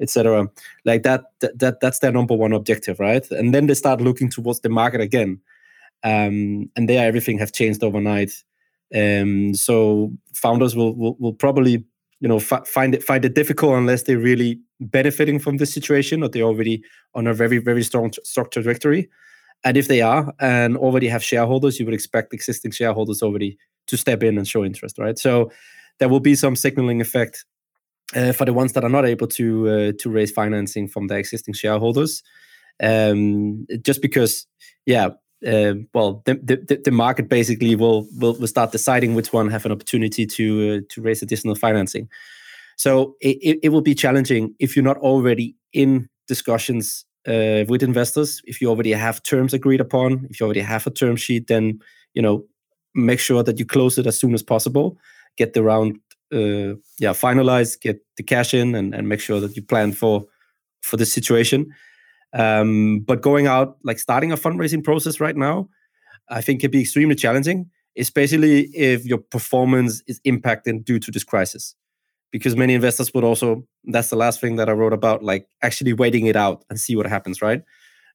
etc. 0.00 0.48
Like 0.84 1.02
that, 1.02 1.24
that, 1.40 1.58
that, 1.58 1.80
that's 1.80 2.00
their 2.00 2.12
number 2.12 2.34
one 2.34 2.52
objective, 2.52 3.00
right? 3.00 3.28
And 3.30 3.54
then 3.54 3.66
they 3.66 3.74
start 3.74 4.00
looking 4.00 4.30
towards 4.30 4.60
the 4.60 4.68
market 4.68 5.00
again, 5.00 5.40
um, 6.02 6.70
and 6.76 6.88
there 6.88 7.06
everything 7.06 7.38
has 7.38 7.52
changed 7.52 7.82
overnight. 7.82 8.32
Um, 8.94 9.54
so 9.54 10.12
founders 10.34 10.76
will, 10.76 10.94
will, 10.94 11.16
will 11.18 11.34
probably 11.34 11.84
you 12.20 12.28
know 12.28 12.36
f- 12.36 12.66
find 12.66 12.94
it 12.94 13.02
find 13.02 13.24
it 13.24 13.34
difficult 13.34 13.74
unless 13.74 14.04
they're 14.04 14.18
really 14.18 14.60
benefiting 14.80 15.38
from 15.38 15.56
this 15.56 15.74
situation 15.74 16.22
or 16.22 16.28
they're 16.28 16.44
already 16.44 16.82
on 17.14 17.26
a 17.26 17.34
very 17.34 17.58
very 17.58 17.82
strong 17.82 18.12
stock 18.24 18.50
trajectory. 18.50 19.08
And 19.64 19.76
if 19.76 19.88
they 19.88 20.02
are 20.02 20.32
and 20.38 20.76
already 20.76 21.08
have 21.08 21.24
shareholders, 21.24 21.80
you 21.80 21.86
would 21.86 21.94
expect 21.94 22.32
existing 22.32 22.70
shareholders 22.70 23.22
already 23.22 23.58
to 23.86 23.96
step 23.96 24.22
in 24.22 24.38
and 24.38 24.48
show 24.48 24.64
interest, 24.64 24.98
right? 24.98 25.18
So 25.18 25.50
there 25.98 26.08
will 26.08 26.20
be 26.20 26.34
some 26.34 26.56
signaling 26.56 27.00
effect 27.00 27.44
uh, 28.14 28.32
for 28.32 28.44
the 28.44 28.52
ones 28.52 28.72
that 28.72 28.84
are 28.84 28.90
not 28.90 29.04
able 29.04 29.26
to 29.26 29.68
uh, 29.68 29.92
to 29.98 30.10
raise 30.10 30.30
financing 30.30 30.88
from 30.88 31.08
their 31.08 31.18
existing 31.18 31.54
shareholders, 31.54 32.22
um, 32.82 33.66
just 33.82 34.02
because, 34.02 34.46
yeah. 34.84 35.10
Uh, 35.46 35.74
well, 35.92 36.22
the, 36.24 36.34
the, 36.42 36.80
the 36.82 36.90
market 36.90 37.28
basically 37.28 37.76
will, 37.76 38.08
will 38.18 38.34
will 38.38 38.46
start 38.46 38.72
deciding 38.72 39.14
which 39.14 39.34
one 39.34 39.50
have 39.50 39.66
an 39.66 39.72
opportunity 39.72 40.24
to 40.26 40.78
uh, 40.78 40.80
to 40.88 41.02
raise 41.02 41.22
additional 41.22 41.54
financing. 41.54 42.08
So 42.76 43.16
it, 43.20 43.58
it 43.62 43.68
will 43.68 43.82
be 43.82 43.94
challenging 43.94 44.54
if 44.58 44.74
you're 44.74 44.82
not 44.82 44.96
already 44.98 45.54
in 45.72 46.08
discussions 46.26 47.04
uh, 47.28 47.64
with 47.68 47.82
investors. 47.82 48.40
If 48.44 48.60
you 48.60 48.68
already 48.68 48.92
have 48.92 49.22
terms 49.22 49.52
agreed 49.52 49.80
upon, 49.80 50.26
if 50.30 50.40
you 50.40 50.46
already 50.46 50.60
have 50.60 50.86
a 50.86 50.90
term 50.90 51.16
sheet, 51.16 51.48
then 51.48 51.80
you 52.14 52.22
know 52.22 52.44
make 52.96 53.20
sure 53.20 53.42
that 53.42 53.58
you 53.58 53.66
close 53.66 53.98
it 53.98 54.06
as 54.06 54.18
soon 54.18 54.34
as 54.34 54.42
possible, 54.42 54.98
get 55.36 55.52
the 55.52 55.62
round 55.62 55.98
uh, 56.32 56.74
yeah 56.98 57.12
finalized, 57.12 57.80
get 57.80 58.00
the 58.16 58.22
cash 58.22 58.54
in, 58.54 58.74
and, 58.74 58.94
and 58.94 59.08
make 59.08 59.20
sure 59.20 59.40
that 59.40 59.54
you 59.54 59.62
plan 59.62 59.92
for 59.92 60.24
for 60.82 60.96
the 60.96 61.06
situation. 61.06 61.66
Um, 62.32 63.00
but 63.00 63.22
going 63.22 63.46
out 63.46 63.76
like 63.84 63.98
starting 63.98 64.32
a 64.32 64.36
fundraising 64.36 64.82
process 64.82 65.20
right 65.20 65.36
now, 65.36 65.68
I 66.28 66.40
think 66.40 66.60
can 66.60 66.70
be 66.70 66.80
extremely 66.80 67.14
challenging, 67.14 67.70
especially 67.96 68.62
if 68.74 69.04
your 69.06 69.18
performance 69.18 70.02
is 70.06 70.20
impacted 70.24 70.84
due 70.84 70.98
to 70.98 71.10
this 71.10 71.24
crisis. 71.24 71.74
Because 72.32 72.56
many 72.56 72.74
investors 72.74 73.14
would 73.14 73.24
also, 73.24 73.64
that's 73.84 74.10
the 74.10 74.16
last 74.16 74.40
thing 74.40 74.56
that 74.56 74.68
I 74.68 74.72
wrote 74.72 74.92
about, 74.92 75.22
like 75.22 75.46
actually 75.62 75.92
waiting 75.92 76.26
it 76.26 76.36
out 76.36 76.64
and 76.68 76.78
see 76.78 76.96
what 76.96 77.06
happens, 77.06 77.40
right? 77.40 77.62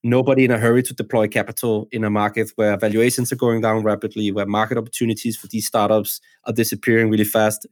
Nobody 0.04 0.46
in 0.46 0.52
a 0.52 0.58
hurry 0.58 0.84
to 0.84 0.94
deploy 0.94 1.28
capital 1.28 1.88
in 1.92 2.04
a 2.04 2.10
market 2.10 2.52
where 2.56 2.78
valuations 2.78 3.32
are 3.32 3.36
going 3.38 3.62
down 3.62 3.84
rapidly, 3.84 4.32
where 4.32 4.46
market 4.46 4.78
opportunities 4.78 5.38
for 5.38 5.48
these 5.48 5.68
startups 5.68 6.22
are 6.46 6.54
disappearing 6.54 7.10
really 7.10 7.24
fast. 7.24 7.68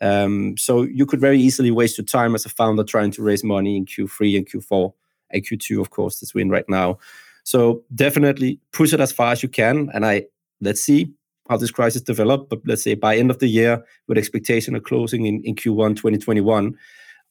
Um, 0.00 0.56
so 0.56 0.82
you 0.82 1.06
could 1.06 1.20
very 1.20 1.38
easily 1.38 1.70
waste 1.70 1.98
your 1.98 2.04
time 2.04 2.34
as 2.34 2.44
a 2.44 2.50
founder 2.50 2.84
trying 2.84 3.10
to 3.12 3.22
raise 3.22 3.44
money 3.44 3.76
in 3.76 3.86
Q3 3.86 4.38
and 4.38 4.48
Q4 4.48 4.92
and 5.30 5.42
Q2, 5.42 5.80
of 5.80 5.90
course, 5.90 6.20
that's 6.20 6.34
win 6.34 6.50
right 6.50 6.68
now. 6.68 6.98
So 7.44 7.82
definitely 7.94 8.60
push 8.72 8.92
it 8.92 9.00
as 9.00 9.12
far 9.12 9.32
as 9.32 9.42
you 9.42 9.48
can. 9.48 9.90
And 9.94 10.04
I 10.04 10.26
let's 10.60 10.80
see 10.80 11.12
how 11.48 11.56
this 11.56 11.70
crisis 11.70 12.02
develop. 12.02 12.48
But 12.48 12.60
let's 12.66 12.82
say 12.82 12.94
by 12.94 13.16
end 13.16 13.30
of 13.30 13.38
the 13.38 13.46
year, 13.46 13.84
with 14.08 14.18
expectation 14.18 14.74
of 14.74 14.82
closing 14.82 15.26
in, 15.26 15.42
in 15.44 15.54
Q1 15.54 15.96
2021, 15.96 16.76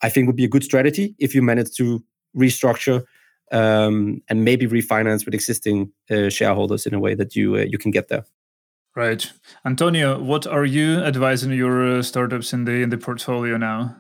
I 0.02 0.10
think 0.10 0.28
would 0.28 0.36
be 0.36 0.46
a 0.46 0.50
good 0.50 0.64
strategy 0.64 1.16
if 1.20 1.36
you 1.36 1.42
manage 1.42 1.72
to 1.78 2.04
restructure 2.36 3.04
um, 3.52 4.22
and 4.30 4.44
maybe 4.44 4.68
refinance 4.68 5.26
with 5.26 5.34
existing 5.34 5.92
uh, 6.10 6.30
shareholders 6.30 6.86
in 6.86 6.94
a 6.94 7.00
way 7.00 7.16
that 7.16 7.36
you 7.36 7.56
uh, 7.56 7.60
you 7.60 7.78
can 7.78 7.92
get 7.92 8.08
there. 8.08 8.26
Right, 8.96 9.32
Antonio. 9.66 10.22
What 10.22 10.48
are 10.48 10.66
you 10.66 11.00
advising 11.00 11.52
your 11.52 11.98
uh, 11.98 12.02
startups 12.02 12.54
in 12.54 12.66
the 12.66 12.82
in 12.82 12.90
the 12.90 12.98
portfolio 12.98 13.58
now? 13.58 13.96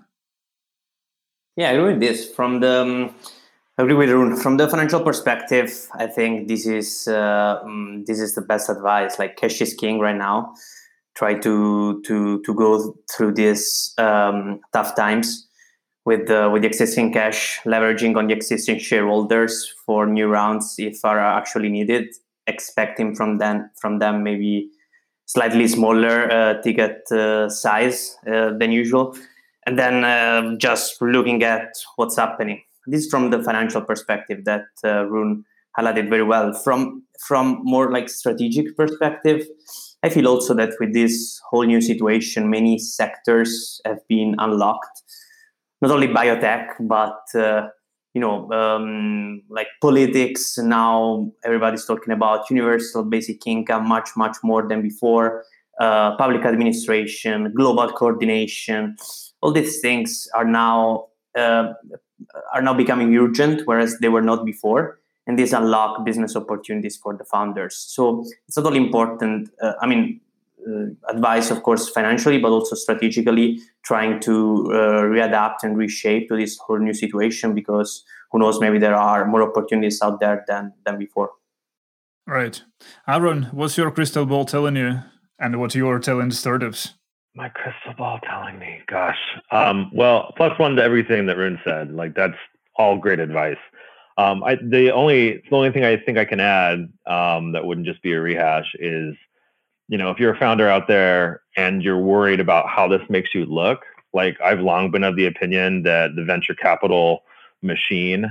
Yeah, 1.57 1.69
I 1.69 1.73
agree 1.73 1.93
with 1.93 2.01
this. 2.01 2.29
From 2.33 2.59
the 2.61 2.81
um, 2.81 3.15
I 3.77 3.83
agree 3.83 3.95
with 3.95 4.09
Rune. 4.09 4.37
From 4.37 4.57
the 4.57 4.69
financial 4.69 5.01
perspective, 5.01 5.89
I 5.93 6.07
think 6.07 6.47
this 6.47 6.65
is 6.65 7.07
uh, 7.07 7.59
um, 7.63 8.03
this 8.07 8.19
is 8.19 8.35
the 8.35 8.41
best 8.41 8.69
advice. 8.69 9.19
Like 9.19 9.35
cash 9.35 9.61
is 9.61 9.73
king 9.73 9.99
right 9.99 10.15
now. 10.15 10.53
Try 11.13 11.35
to 11.39 12.01
to 12.05 12.41
to 12.41 12.53
go 12.53 12.95
through 13.11 13.33
these 13.33 13.93
um, 13.97 14.61
tough 14.73 14.95
times 14.95 15.44
with 16.05 16.27
the 16.27 16.49
with 16.51 16.61
the 16.61 16.67
existing 16.67 17.11
cash, 17.11 17.59
leveraging 17.65 18.15
on 18.15 18.27
the 18.27 18.33
existing 18.33 18.79
shareholders 18.79 19.73
for 19.85 20.05
new 20.05 20.27
rounds 20.27 20.75
if 20.77 21.03
are 21.03 21.19
actually 21.19 21.69
needed. 21.69 22.07
Expecting 22.47 23.15
from 23.15 23.39
them 23.39 23.71
from 23.81 23.97
them 23.97 24.21
maybe 24.21 24.69
slightly 25.25 25.67
smaller 25.67 26.31
uh, 26.31 26.61
ticket 26.61 27.11
uh, 27.11 27.49
size 27.49 28.15
uh, 28.31 28.51
than 28.59 28.71
usual, 28.71 29.17
and 29.65 29.79
then 29.79 30.03
uh, 30.03 30.55
just 30.57 31.01
looking 31.01 31.41
at 31.41 31.69
what's 31.95 32.15
happening. 32.15 32.61
This 32.85 33.05
is 33.05 33.09
from 33.09 33.31
the 33.31 33.41
financial 33.41 33.81
perspective 33.81 34.45
that 34.45 34.65
uh, 34.83 35.05
Rune 35.05 35.43
highlighted 35.75 36.07
very 36.07 36.21
well. 36.21 36.53
From 36.53 37.03
from 37.19 37.61
more 37.63 37.91
like 37.91 38.09
strategic 38.09 38.77
perspective, 38.77 39.47
I 40.03 40.09
feel 40.09 40.27
also 40.27 40.53
that 40.53 40.73
with 40.79 40.93
this 40.93 41.41
whole 41.49 41.63
new 41.63 41.81
situation, 41.81 42.51
many 42.51 42.77
sectors 42.77 43.81
have 43.85 44.07
been 44.07 44.35
unlocked 44.37 45.01
not 45.85 45.95
only 45.95 46.07
biotech, 46.07 46.67
but 46.81 47.19
uh, 47.35 47.67
you 48.13 48.21
know, 48.21 48.51
um, 48.51 49.41
like 49.49 49.67
politics. 49.81 50.57
Now 50.57 51.31
everybody's 51.43 51.85
talking 51.85 52.13
about 52.13 52.49
universal 52.49 53.03
basic 53.03 53.45
income 53.45 53.87
much, 53.87 54.09
much 54.15 54.37
more 54.43 54.67
than 54.67 54.81
before. 54.81 55.43
Uh, 55.79 56.15
public 56.15 56.45
administration, 56.45 57.53
global 57.53 57.91
coordination, 57.91 58.95
all 59.41 59.51
these 59.51 59.81
things 59.81 60.27
are 60.33 60.45
now 60.45 61.07
uh, 61.37 61.73
are 62.53 62.61
now 62.61 62.73
becoming 62.73 63.13
urgent, 63.15 63.61
whereas 63.65 63.97
they 63.99 64.07
were 64.07 64.21
not 64.21 64.45
before. 64.45 64.99
And 65.27 65.37
these 65.37 65.53
unlock 65.53 66.05
business 66.05 66.35
opportunities 66.35 66.95
for 66.95 67.17
the 67.17 67.25
founders. 67.25 67.75
So 67.75 68.23
it's 68.47 68.55
not 68.55 68.67
only 68.67 68.79
important. 68.79 69.49
Uh, 69.61 69.73
I 69.81 69.87
mean, 69.87 70.21
advice, 71.09 71.51
of 71.51 71.63
course, 71.63 71.89
financially, 71.89 72.37
but 72.37 72.49
also 72.49 72.75
strategically, 72.75 73.59
trying 73.83 74.19
to 74.21 74.71
uh, 74.71 75.03
readapt 75.03 75.63
and 75.63 75.77
reshape 75.77 76.27
to 76.29 76.35
this 76.35 76.57
whole 76.57 76.79
new 76.79 76.93
situation 76.93 77.53
because 77.53 78.03
who 78.31 78.39
knows, 78.39 78.59
maybe 78.59 78.79
there 78.79 78.95
are 78.95 79.25
more 79.25 79.43
opportunities 79.43 80.01
out 80.01 80.19
there 80.19 80.43
than 80.47 80.73
than 80.85 80.97
before. 80.97 81.31
Right, 82.27 82.63
Aaron, 83.07 83.43
what's 83.51 83.77
your 83.77 83.91
crystal 83.91 84.25
ball 84.25 84.45
telling 84.45 84.75
you, 84.75 85.01
and 85.39 85.59
what 85.59 85.75
you're 85.75 85.99
telling 85.99 86.29
the 86.29 86.35
startups? 86.35 86.93
My 87.35 87.49
crystal 87.49 87.93
ball 87.97 88.19
telling 88.23 88.57
me, 88.59 88.81
gosh. 88.87 89.17
Um, 89.51 89.91
well, 89.93 90.33
plus 90.37 90.57
one 90.57 90.75
to 90.77 90.83
everything 90.83 91.25
that 91.27 91.37
Rune 91.37 91.59
said. 91.65 91.91
Like 91.91 92.15
that's 92.15 92.37
all 92.77 92.97
great 92.97 93.19
advice. 93.19 93.57
Um, 94.17 94.43
I, 94.43 94.55
the 94.55 94.91
only 94.91 95.43
the 95.49 95.55
only 95.55 95.71
thing 95.71 95.83
I 95.83 95.97
think 95.97 96.17
I 96.17 96.25
can 96.25 96.39
add 96.39 96.91
um, 97.05 97.51
that 97.51 97.65
wouldn't 97.65 97.85
just 97.85 98.01
be 98.01 98.13
a 98.13 98.21
rehash 98.21 98.73
is 98.79 99.13
you 99.87 99.97
know, 99.97 100.09
if 100.09 100.19
you're 100.19 100.33
a 100.33 100.39
founder 100.39 100.67
out 100.67 100.87
there 100.87 101.41
and 101.57 101.83
you're 101.83 101.99
worried 101.99 102.39
about 102.39 102.67
how 102.67 102.87
this 102.87 103.01
makes 103.09 103.33
you 103.33 103.45
look, 103.45 103.83
like 104.13 104.39
I've 104.41 104.59
long 104.59 104.91
been 104.91 105.03
of 105.03 105.15
the 105.15 105.25
opinion 105.25 105.83
that 105.83 106.15
the 106.15 106.23
venture 106.23 106.55
capital 106.55 107.23
machine 107.61 108.25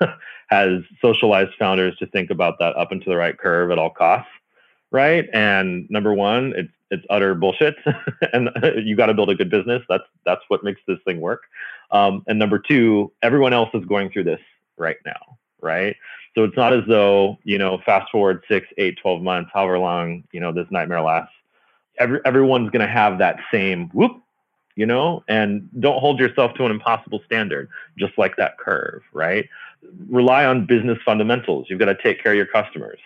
has 0.48 0.82
socialized 1.00 1.52
founders 1.58 1.96
to 1.98 2.06
think 2.06 2.30
about 2.30 2.58
that 2.58 2.76
up 2.76 2.92
and 2.92 3.02
to 3.02 3.10
the 3.10 3.16
right 3.16 3.36
curve 3.36 3.70
at 3.70 3.78
all 3.78 3.90
costs, 3.90 4.30
right? 4.90 5.26
And 5.32 5.88
number 5.90 6.14
one, 6.14 6.52
it's 6.56 6.70
it's 6.88 7.04
utter 7.10 7.34
bullshit, 7.34 7.74
and 8.32 8.48
you 8.84 8.96
got 8.96 9.06
to 9.06 9.14
build 9.14 9.30
a 9.30 9.34
good 9.34 9.50
business. 9.50 9.82
That's 9.88 10.04
that's 10.24 10.42
what 10.48 10.62
makes 10.62 10.80
this 10.86 10.98
thing 11.04 11.20
work. 11.20 11.42
Um, 11.90 12.22
and 12.28 12.38
number 12.38 12.58
two, 12.58 13.12
everyone 13.22 13.52
else 13.52 13.70
is 13.74 13.84
going 13.84 14.10
through 14.10 14.24
this 14.24 14.40
right 14.78 14.96
now, 15.04 15.38
right? 15.60 15.96
So 16.36 16.44
it's 16.44 16.56
not 16.56 16.72
as 16.72 16.84
though 16.86 17.38
you 17.42 17.58
know, 17.58 17.78
fast 17.84 18.12
forward 18.12 18.44
six, 18.46 18.68
eight, 18.78 18.98
12 19.02 19.22
months, 19.22 19.50
however 19.52 19.78
long 19.78 20.22
you 20.32 20.38
know 20.38 20.52
this 20.52 20.68
nightmare 20.70 21.02
lasts. 21.02 21.34
Every 21.98 22.20
everyone's 22.24 22.70
going 22.70 22.86
to 22.86 22.92
have 22.92 23.18
that 23.18 23.38
same 23.50 23.88
whoop 23.88 24.22
you 24.76 24.84
know, 24.84 25.24
and 25.26 25.68
don't 25.80 25.98
hold 25.98 26.20
yourself 26.20 26.54
to 26.54 26.64
an 26.66 26.70
impossible 26.70 27.20
standard, 27.24 27.68
just 27.98 28.16
like 28.18 28.36
that 28.36 28.58
curve, 28.58 29.02
right? 29.12 29.48
Rely 30.08 30.44
on 30.44 30.66
business 30.66 30.98
fundamentals. 31.04 31.66
You've 31.68 31.78
got 31.78 31.86
to 31.86 31.96
take 32.02 32.22
care 32.22 32.32
of 32.32 32.36
your 32.36 32.46
customers. 32.46 32.98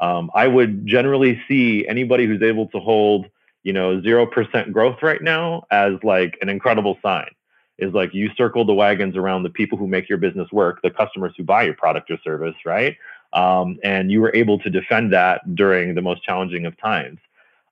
Um, 0.00 0.30
I 0.34 0.48
would 0.48 0.84
generally 0.84 1.40
see 1.46 1.86
anybody 1.86 2.26
who's 2.26 2.42
able 2.42 2.66
to 2.68 2.80
hold, 2.80 3.26
you 3.62 3.72
know, 3.72 4.00
0% 4.00 4.72
growth 4.72 5.00
right 5.00 5.22
now 5.22 5.64
as 5.70 5.94
like 6.02 6.36
an 6.42 6.48
incredible 6.48 6.98
sign. 7.00 7.30
Is 7.78 7.92
like 7.94 8.14
you 8.14 8.30
circle 8.36 8.64
the 8.64 8.74
wagons 8.74 9.16
around 9.16 9.42
the 9.42 9.50
people 9.50 9.78
who 9.78 9.86
make 9.86 10.08
your 10.08 10.18
business 10.18 10.50
work, 10.52 10.80
the 10.82 10.90
customers 10.90 11.32
who 11.36 11.42
buy 11.42 11.62
your 11.64 11.74
product 11.74 12.10
or 12.10 12.18
service, 12.22 12.54
right? 12.64 12.96
Um, 13.32 13.78
and 13.82 14.10
you 14.10 14.20
were 14.20 14.34
able 14.34 14.58
to 14.58 14.70
defend 14.70 15.12
that 15.12 15.54
during 15.54 15.94
the 15.94 16.02
most 16.02 16.22
challenging 16.22 16.66
of 16.66 16.78
times. 16.78 17.18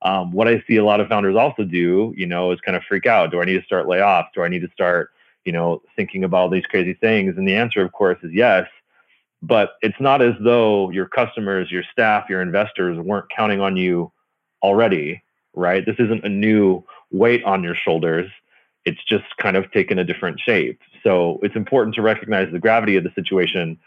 Um, 0.02 0.32
what 0.32 0.48
I 0.48 0.62
see 0.66 0.76
a 0.76 0.84
lot 0.84 1.00
of 1.00 1.08
founders 1.08 1.36
also 1.36 1.64
do, 1.64 2.14
you 2.16 2.26
know, 2.26 2.50
is 2.52 2.60
kind 2.60 2.76
of 2.76 2.82
freak 2.84 3.06
out. 3.06 3.30
Do 3.30 3.42
I 3.42 3.44
need 3.44 3.58
to 3.58 3.64
start 3.64 3.86
layoffs? 3.86 4.28
Do 4.34 4.42
I 4.42 4.48
need 4.48 4.62
to 4.62 4.70
start, 4.72 5.10
you 5.44 5.52
know, 5.52 5.82
thinking 5.94 6.24
about 6.24 6.38
all 6.38 6.48
these 6.48 6.66
crazy 6.66 6.94
things? 6.94 7.36
And 7.36 7.46
the 7.46 7.54
answer, 7.54 7.82
of 7.82 7.92
course, 7.92 8.18
is 8.22 8.32
yes. 8.32 8.66
But 9.42 9.72
it's 9.82 10.00
not 10.00 10.22
as 10.22 10.34
though 10.40 10.90
your 10.90 11.06
customers, 11.06 11.70
your 11.70 11.84
staff, 11.92 12.28
your 12.28 12.42
investors 12.42 12.98
weren't 12.98 13.30
counting 13.34 13.60
on 13.60 13.76
you 13.76 14.10
already, 14.62 15.22
right? 15.54 15.84
This 15.84 15.96
isn't 15.98 16.24
a 16.24 16.28
new 16.28 16.84
weight 17.10 17.44
on 17.44 17.62
your 17.62 17.74
shoulders. 17.74 18.30
It's 18.84 19.02
just 19.04 19.24
kind 19.36 19.56
of 19.56 19.70
taken 19.72 19.98
a 19.98 20.04
different 20.04 20.40
shape. 20.40 20.80
So 21.02 21.38
it's 21.42 21.56
important 21.56 21.94
to 21.96 22.02
recognize 22.02 22.50
the 22.52 22.58
gravity 22.58 22.96
of 22.96 23.04
the 23.04 23.12
situation 23.14 23.78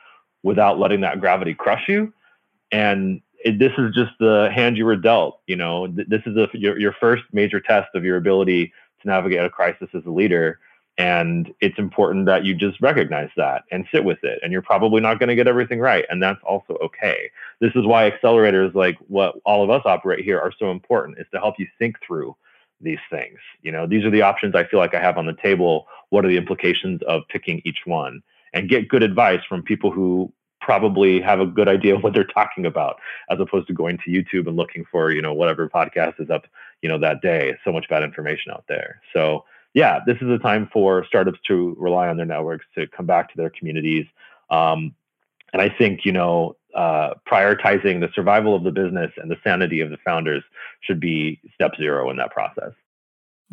without 0.43 0.79
letting 0.79 1.01
that 1.01 1.19
gravity 1.19 1.53
crush 1.53 1.87
you. 1.87 2.13
And 2.71 3.21
it, 3.43 3.59
this 3.59 3.73
is 3.77 3.93
just 3.93 4.11
the 4.19 4.49
hand 4.53 4.77
you 4.77 4.85
were 4.85 4.95
dealt. 4.95 5.39
You 5.47 5.55
know, 5.55 5.87
th- 5.87 6.07
this 6.07 6.21
is 6.25 6.35
a, 6.37 6.47
your, 6.53 6.79
your 6.79 6.93
first 6.93 7.23
major 7.31 7.59
test 7.59 7.89
of 7.95 8.03
your 8.03 8.17
ability 8.17 8.73
to 9.01 9.07
navigate 9.07 9.43
a 9.43 9.49
crisis 9.49 9.89
as 9.93 10.05
a 10.05 10.09
leader. 10.09 10.59
And 10.97 11.51
it's 11.59 11.79
important 11.79 12.27
that 12.27 12.45
you 12.45 12.53
just 12.53 12.79
recognize 12.79 13.29
that 13.35 13.63
and 13.71 13.85
sit 13.91 14.03
with 14.03 14.23
it. 14.23 14.39
And 14.43 14.51
you're 14.51 14.61
probably 14.61 15.01
not 15.01 15.19
going 15.19 15.29
to 15.29 15.35
get 15.35 15.47
everything 15.47 15.79
right. 15.79 16.05
And 16.09 16.21
that's 16.21 16.41
also 16.43 16.77
okay. 16.83 17.31
This 17.59 17.71
is 17.75 17.85
why 17.85 18.11
accelerators 18.11 18.75
like 18.75 18.97
what 19.07 19.35
all 19.43 19.63
of 19.63 19.71
us 19.71 19.81
operate 19.85 20.23
here 20.23 20.39
are 20.39 20.53
so 20.57 20.69
important 20.69 21.17
is 21.17 21.25
to 21.33 21.39
help 21.39 21.55
you 21.57 21.67
think 21.79 21.97
through 22.05 22.35
these 22.82 22.99
things. 23.09 23.39
You 23.61 23.71
know, 23.71 23.88
these 23.88 24.03
are 24.03 24.11
the 24.11 24.21
options 24.21 24.55
I 24.55 24.65
feel 24.65 24.80
like 24.80 24.93
I 24.93 25.01
have 25.01 25.17
on 25.17 25.26
the 25.26 25.34
table. 25.41 25.88
What 26.09 26.26
are 26.26 26.30
the 26.30 26.38
implications 26.38 27.01
of 27.07 27.24
picking 27.30 27.61
each 27.65 27.80
one? 27.86 28.21
And 28.53 28.69
get 28.69 28.88
good 28.88 29.03
advice 29.03 29.41
from 29.47 29.63
people 29.63 29.91
who 29.91 30.32
probably 30.61 31.19
have 31.19 31.39
a 31.39 31.45
good 31.45 31.67
idea 31.67 31.95
of 31.95 32.03
what 32.03 32.13
they're 32.13 32.24
talking 32.24 32.65
about 32.65 32.97
as 33.30 33.39
opposed 33.39 33.67
to 33.67 33.74
going 33.74 33.97
to 33.97 34.11
YouTube 34.11 34.47
and 34.47 34.55
looking 34.55 34.86
for, 34.89 35.11
you 35.11 35.21
know, 35.21 35.34
whatever 35.34 35.67
podcast 35.67 36.19
is 36.19 36.30
up, 36.30 36.45
you 36.82 36.88
know, 36.88 36.97
that 36.97 37.21
day. 37.21 37.55
So 37.65 37.71
much 37.71 37.89
bad 37.89 38.03
information 38.03 38.51
out 38.51 38.63
there. 38.69 39.01
So 39.11 39.43
yeah, 39.74 39.99
this 40.05 40.17
is 40.21 40.30
a 40.30 40.38
time 40.38 40.69
for 40.71 41.05
startups 41.05 41.39
to 41.47 41.76
rely 41.80 42.07
on 42.07 42.17
their 42.17 42.26
networks 42.26 42.65
to 42.76 42.88
come 42.88 43.05
back 43.05 43.30
to 43.32 43.38
their 43.38 43.49
communities. 43.49 44.05
Um, 44.49 44.95
and 45.51 45.61
I 45.61 45.69
think, 45.69 46.05
you 46.05 46.11
know, 46.11 46.55
uh, 46.76 47.13
prioritizing 47.30 47.99
the 47.99 48.09
survival 48.13 48.55
of 48.55 48.63
the 48.63 48.71
business 48.71 49.11
and 49.17 49.30
the 49.30 49.38
sanity 49.43 49.82
of 49.82 49.89
the 49.89 49.97
founders 50.05 50.43
should 50.82 50.99
be 50.99 51.39
step 51.53 51.71
zero 51.78 52.09
in 52.09 52.17
that 52.17 52.32
process. 52.32 52.71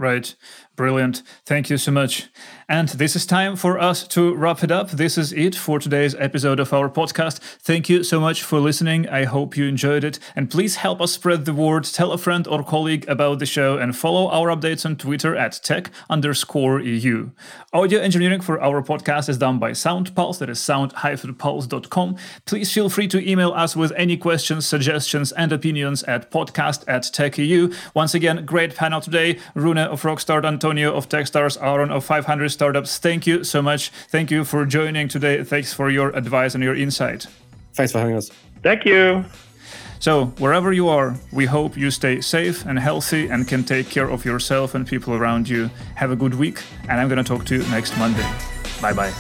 Right. 0.01 0.35
Brilliant. 0.77 1.23
Thank 1.45 1.69
you 1.69 1.77
so 1.77 1.93
much. 1.93 2.31
And 2.67 2.89
this 2.89 3.15
is 3.15 3.27
time 3.27 3.55
for 3.55 3.79
us 3.79 4.09
to 4.09 4.35
wrap 4.35 4.65
it 4.65 4.71
up. 4.71 4.93
This 4.93 5.19
is 5.19 5.31
it 5.35 5.55
for 5.55 5.79
today's 5.79 6.15
episode 6.15 6.59
of 6.59 6.73
our 6.73 6.89
podcast. 6.89 7.39
Thank 7.61 7.91
you 7.91 8.03
so 8.03 8.19
much 8.19 8.43
for 8.43 8.61
listening. 8.61 9.07
I 9.07 9.25
hope 9.25 9.59
you 9.59 9.67
enjoyed 9.67 10.05
it. 10.05 10.19
And 10.35 10.49
please 10.49 10.77
help 10.77 11.03
us 11.03 11.13
spread 11.13 11.45
the 11.45 11.53
word. 11.53 11.85
Tell 11.85 12.13
a 12.13 12.17
friend 12.17 12.49
or 12.49 12.63
colleague 12.65 13.07
about 13.09 13.41
the 13.41 13.47
show 13.47 13.77
and 13.77 13.95
follow 13.95 14.31
our 14.31 14.49
updates 14.49 14.87
on 14.87 14.97
Twitter 14.97 15.37
at 15.37 15.61
tech 15.63 15.91
underscore 16.09 16.81
EU. 16.81 17.31
Audio 17.75 18.01
engineering 18.01 18.41
for 18.41 18.59
our 18.63 18.81
podcast 18.81 19.29
is 19.29 19.37
done 19.37 19.59
by 19.59 19.73
SoundPulse. 19.73 20.39
That 20.39 20.49
is 20.49 20.61
sound-pulse.com. 20.61 22.17
Please 22.47 22.73
feel 22.73 22.89
free 22.89 23.09
to 23.09 23.31
email 23.31 23.51
us 23.51 23.77
with 23.77 23.93
any 23.97 24.17
questions, 24.17 24.67
suggestions, 24.67 25.31
and 25.33 25.53
opinions 25.53 26.05
at 26.05 26.31
podcast 26.31 26.85
at 26.89 27.03
tech 27.13 27.37
EU. 27.37 27.71
Once 27.93 28.15
again, 28.15 28.47
great 28.47 28.75
panel 28.75 29.03
today. 29.03 29.39
Rune 29.55 29.90
of 29.91 30.03
Rockstart, 30.03 30.45
Antonio 30.45 30.95
of 30.95 31.09
Techstars, 31.09 31.61
Aaron 31.61 31.91
of 31.91 32.05
500 32.05 32.49
Startups. 32.49 32.99
Thank 32.99 33.27
you 33.27 33.45
so 33.45 33.61
much. 33.61 33.91
Thank 34.09 34.31
you 34.31 34.45
for 34.45 34.65
joining 34.65 35.09
today. 35.09 35.45
Thanks 35.45 35.73
for 35.73 35.91
your 35.91 36.11
advice 36.17 36.55
and 36.55 36.65
your 36.65 36.75
insight. 36.75 37.27
Thanks 37.75 37.93
for 37.93 37.99
having 37.99 38.17
us. 38.17 38.31
Thank 38.63 38.85
you. 38.85 39.25
So, 39.99 40.27
wherever 40.39 40.73
you 40.73 40.89
are, 40.89 41.17
we 41.31 41.45
hope 41.45 41.77
you 41.77 41.91
stay 41.91 42.23
safe 42.23 42.65
and 42.65 42.79
healthy 42.79 43.29
and 43.29 43.47
can 43.47 43.65
take 43.65 43.91
care 43.91 44.09
of 44.09 44.25
yourself 44.25 44.75
and 44.75 44.87
people 44.87 45.15
around 45.15 45.47
you. 45.47 45.71
Have 45.97 46.11
a 46.11 46.17
good 46.17 46.35
week, 46.35 46.63
and 46.89 46.99
I'm 46.99 47.09
going 47.09 47.23
to 47.23 47.25
talk 47.25 47.45
to 47.47 47.57
you 47.57 47.63
next 47.69 47.99
Monday. 47.99 48.27
Bye 48.81 48.95
bye. 48.95 49.13